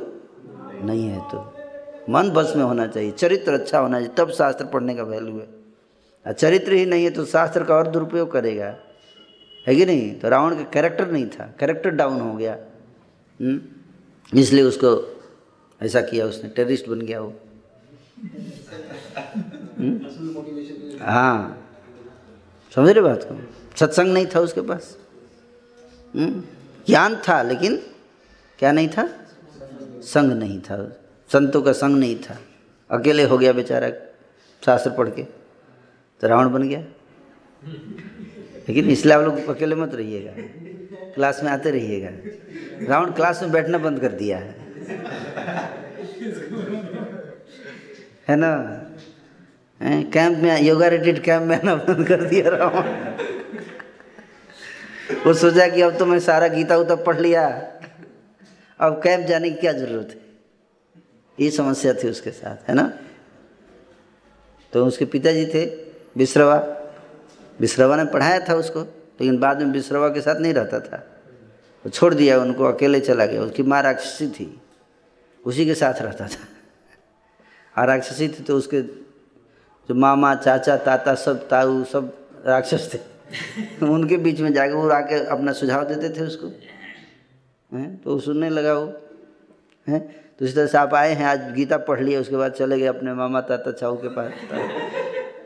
[0.84, 1.39] नहीं है तो।
[2.10, 5.47] मन बस में होना चाहिए, चरित्र अच्छा होना चाहिए, तब शास्त्र पढ़ने का वैल्यू है।
[6.26, 8.76] और चरित्र ही नहीं है तो शास्त्र का और दुरुपयोग करेगा।
[9.68, 10.14] है कि नहीं?
[10.19, 12.57] तो रावण का कैरेक्टर नहीं था कैरेक्टर डाउन हो गया।
[13.39, 13.60] हम्म?
[14.39, 14.89] इसलिए उसको
[15.81, 17.34] ऐसा किया उसने टेररिस्ट बन गया वो।
[19.80, 19.93] हम्म?
[21.06, 21.61] हाँ।
[22.76, 23.53] समझ रहे बात को?
[23.76, 24.98] सत्संग नहीं था उसके पास।
[26.15, 26.44] हम्म?
[26.88, 27.77] ज्ञान था, लेकिन
[28.60, 29.10] क्या नहीं था?
[30.02, 31.02] संग नहीं था।
[31.34, 32.40] संतों का संग नहीं था।
[32.91, 33.90] अकेले हो गया बेचारा
[34.65, 35.23] शास्त्र पढ़ के।
[36.22, 36.82] तो रावण बन गया।
[38.69, 40.32] लेकिन इसलिए आप लोग अकेले मत रहिएगा।
[41.14, 42.10] क्लास में आते रहिएगा।
[42.90, 44.65] रावण क्लास में बैठना बंद कर दिया है।
[48.27, 48.85] है ना?
[49.81, 52.84] कैंप में योगा रिट्रीट कैंप में बंद कर दिया रावण
[55.26, 57.47] वो सोचा कि अब तो मैं सारा गीता उता पढ़ लिया।
[58.80, 60.22] अब कैंप जाने की क्या ज़रूरत है?
[61.39, 62.93] ये समस्या थी उसके साथ, है ना?
[64.73, 65.65] तो उसके पिताजी थे
[66.18, 66.57] बिश्रवा
[67.60, 70.97] बिश्रवा ने पढ़ाया था उसको, लेकिन बाद में बिश्रवा के साथ नहीं रहता था।
[71.85, 74.61] वो छोड़ दिया, उनको अकेले चला गया। उसकी माँ राक्षसी थी,
[75.45, 76.47] उसी के साथ रहता था।
[77.77, 78.81] और राक्षसी थी तो उसके
[79.90, 83.16] जो मामा चाचा ताता सब ताऊ सब राक्षस थे।
[83.86, 86.48] उनके बीच में जाके वो आके अपना सुझाव देते थे उसको।
[87.78, 88.02] हैं?
[88.02, 89.02] तो वो सुनने लगा वो।
[89.88, 90.26] हैं?
[90.40, 92.86] तो इस तरह से आप आए हैं आज गीता पढ़ लिया उसके बाद चले गए
[92.86, 94.32] अपने मामा ताता चाऊ के पास।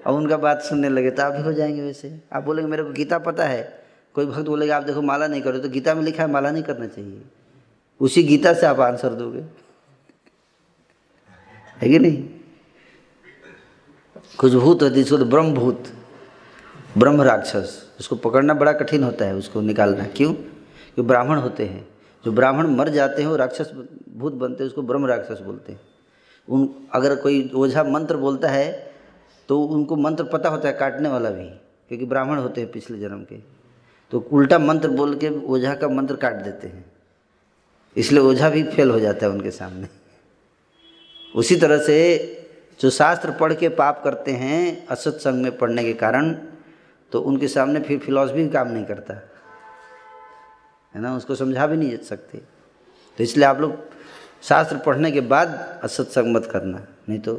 [0.06, 2.90] अब उनका बात सुनने लगे तो आप भी हो जाएँगे वैसे। आप बोलेंगे मेरे को
[2.90, 3.84] गीता पता है।
[4.14, 6.64] कोई भक्त बोलेगा आप देखो माला नहीं करो तो गीता में लिखा है माला नहीं
[6.64, 7.22] करना चाहिए।
[8.00, 9.46] उसी गीता से आप आंसर दोगे।
[11.82, 12.39] है कि नहीं?
[14.40, 15.84] कुछ भूत होती इसको तो ब्रह्म भूत
[16.98, 20.34] ब्रह्म राक्षस उसको पकड़ना बड़ा कठिन होता है, उसको निकालना। क्यों?
[20.34, 21.88] क्योंकि ब्राह्मण होते हैं।
[22.26, 23.72] जो ब्राह्मण मर जाते हैं, वो राक्षस
[24.10, 25.82] भूत बनते हैं, उसको ब्रह्म राक्षस बोलते हैं।
[26.48, 28.92] उन, अगर कोई ओझा मंत्र बोलता है
[29.50, 31.46] तो उनको मंत्र पता होता है, काटने वाला भी,
[31.90, 33.36] क्योंकि ब्राह्मण होते हैं पिछले जन्म के।
[34.12, 36.86] तो उल्टा मंत्र बोल के ओझा का मंत्र काट देते हैं।
[37.96, 39.88] इसलिए ओझा भी फेल हो जाता है उनके सामने।
[41.36, 42.36] उसी तरह से
[42.82, 46.38] जो शास्त्र पढ़ के पाप करते हैं, असत संग में पढ़ने के कारण
[47.12, 49.14] तो उनके सामने फिर फिलॉसफी काम नहीं करता।
[50.96, 51.16] है ना?
[51.16, 52.38] उसको समझा भी नहीं सकते।
[53.18, 53.76] तो इसलिए आप लोग
[54.44, 57.34] शास्त्र पढ़ने के बाद असत संग मत करना, नहीं तो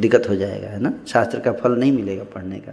[0.00, 0.92] दिक्कत हो जाएगा, है ना?
[1.08, 2.72] शास्त्र का फल नहीं मिलेगा पढ़ने का।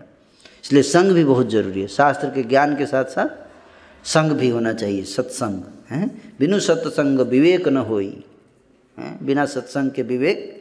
[0.63, 3.29] इसलिए संग भी बहुत ज़रूरी है। शास्त्र के ज्ञान के साथ साथ
[4.07, 6.07] संग भी होना चाहिए, सत्संग, है?
[6.39, 7.77] बिनु सत्संग विवेक न
[8.99, 9.25] है?
[9.25, 10.56] बिना सत्संग के विवेक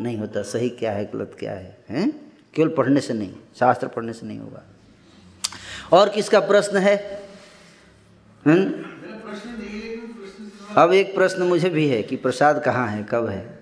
[0.00, 2.10] नहीं होता, सही क्या है, गलत क्या है, हैं?
[2.54, 4.62] केवल पढ़ने से नहीं, शास्त्र पढ़ने से नहीं होगा।
[5.92, 6.96] और किसका प्रश्न है?
[8.46, 8.62] हैं?
[10.76, 13.58] अब एक प्रश्न मुझे भी है कि प्रसाद कहाँ है, कब है?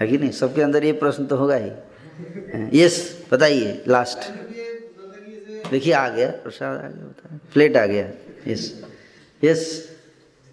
[0.00, 0.30] है कि नहीं?
[0.30, 1.70] सबके अंदर ये प्रश्न तो होगा ही।
[2.72, 2.96] यस
[3.32, 4.30] बताइए लास्ट
[5.70, 8.08] देखिए, आ गया, प्रसाद आ गया बता प्लेट आ गया
[8.48, 8.62] यस
[9.44, 9.62] यस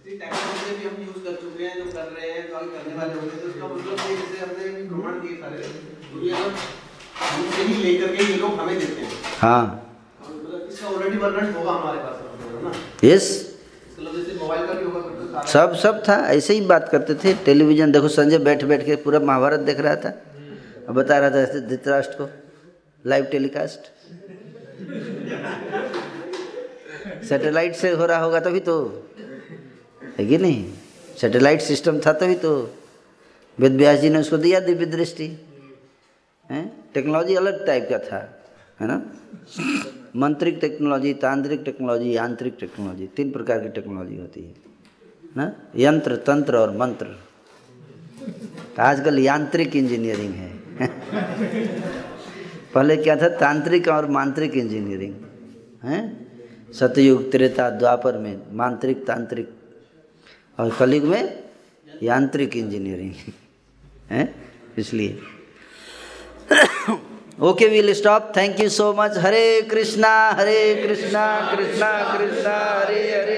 [0.06, 3.68] हम यूज़ कर चुके हैं, जो कर रहे हैं आगे करने वाले होंगे तो उसका
[3.68, 5.64] मतलब जैसे हमने सारे
[7.20, 9.64] हमसे ही लेकर के ये लोग हमें देते हैं। हाँ।
[10.24, 13.30] मतलब इसका ऑलरेडी वर्णन होगा हमारे पास यस
[14.00, 14.38] मतलब फिर
[15.34, 18.96] तो सब सब था। ऐसे ही बात करते थे। टेलीविज़न देखो संजय बैठ बैठ के
[18.96, 20.10] पूरा महाभारत देख रहा था।
[20.88, 22.30] और बता रहा था धृतराष्ट्र को।
[23.06, 23.90] लाइव टेलीकास्ट
[27.30, 28.76] सैटेलाइट से हो रहा होगा तभी तो।
[30.20, 30.66] है कि नहीं?
[31.22, 32.54] सैटेलाइट सिस्टम था तभी तो।
[33.62, 35.38] वेद व्यास जी ने उसको दिया दिव्य दृष्टि।
[36.52, 36.72] है?
[36.94, 38.44] टेक्नोलॉजी अलग टाइप का था,
[38.80, 39.12] है ना?
[40.16, 44.56] मंत्रिक टेक्नोलॉजी, तांत्रिक टेक्नोलॉजी, यांत्रिक टेक्नोलॉजी, तीन प्रकार की टेक्नोलॉजी होती है,
[45.38, 45.54] ना?
[45.78, 47.06] यंत्र, तंत्र और मंत्र।
[48.76, 50.58] तो आजकल यांत्रिक इंजीनियरिंग है।
[52.74, 53.30] पहले क्या था?
[53.30, 55.16] तांत्रिक और मांत्रिक इंजीनियरिंग,
[55.84, 56.28] है?
[56.74, 59.50] सतयुग, त्रेता, द्वापर में मांत्रिक, तांत्रिक।
[60.60, 61.44] और कलयुग में
[62.04, 63.14] यांत्रिक इंजीनियरिंग।
[64.12, 64.34] है?
[64.78, 65.20] इसलिए।
[67.42, 70.10] Okay will stop thank you so much Hare Krishna
[70.40, 73.38] Hare Krishna Krishna Krishna Hare Hare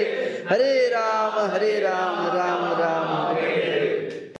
[0.50, 3.13] Hare Ram Hare Ram Ram Ram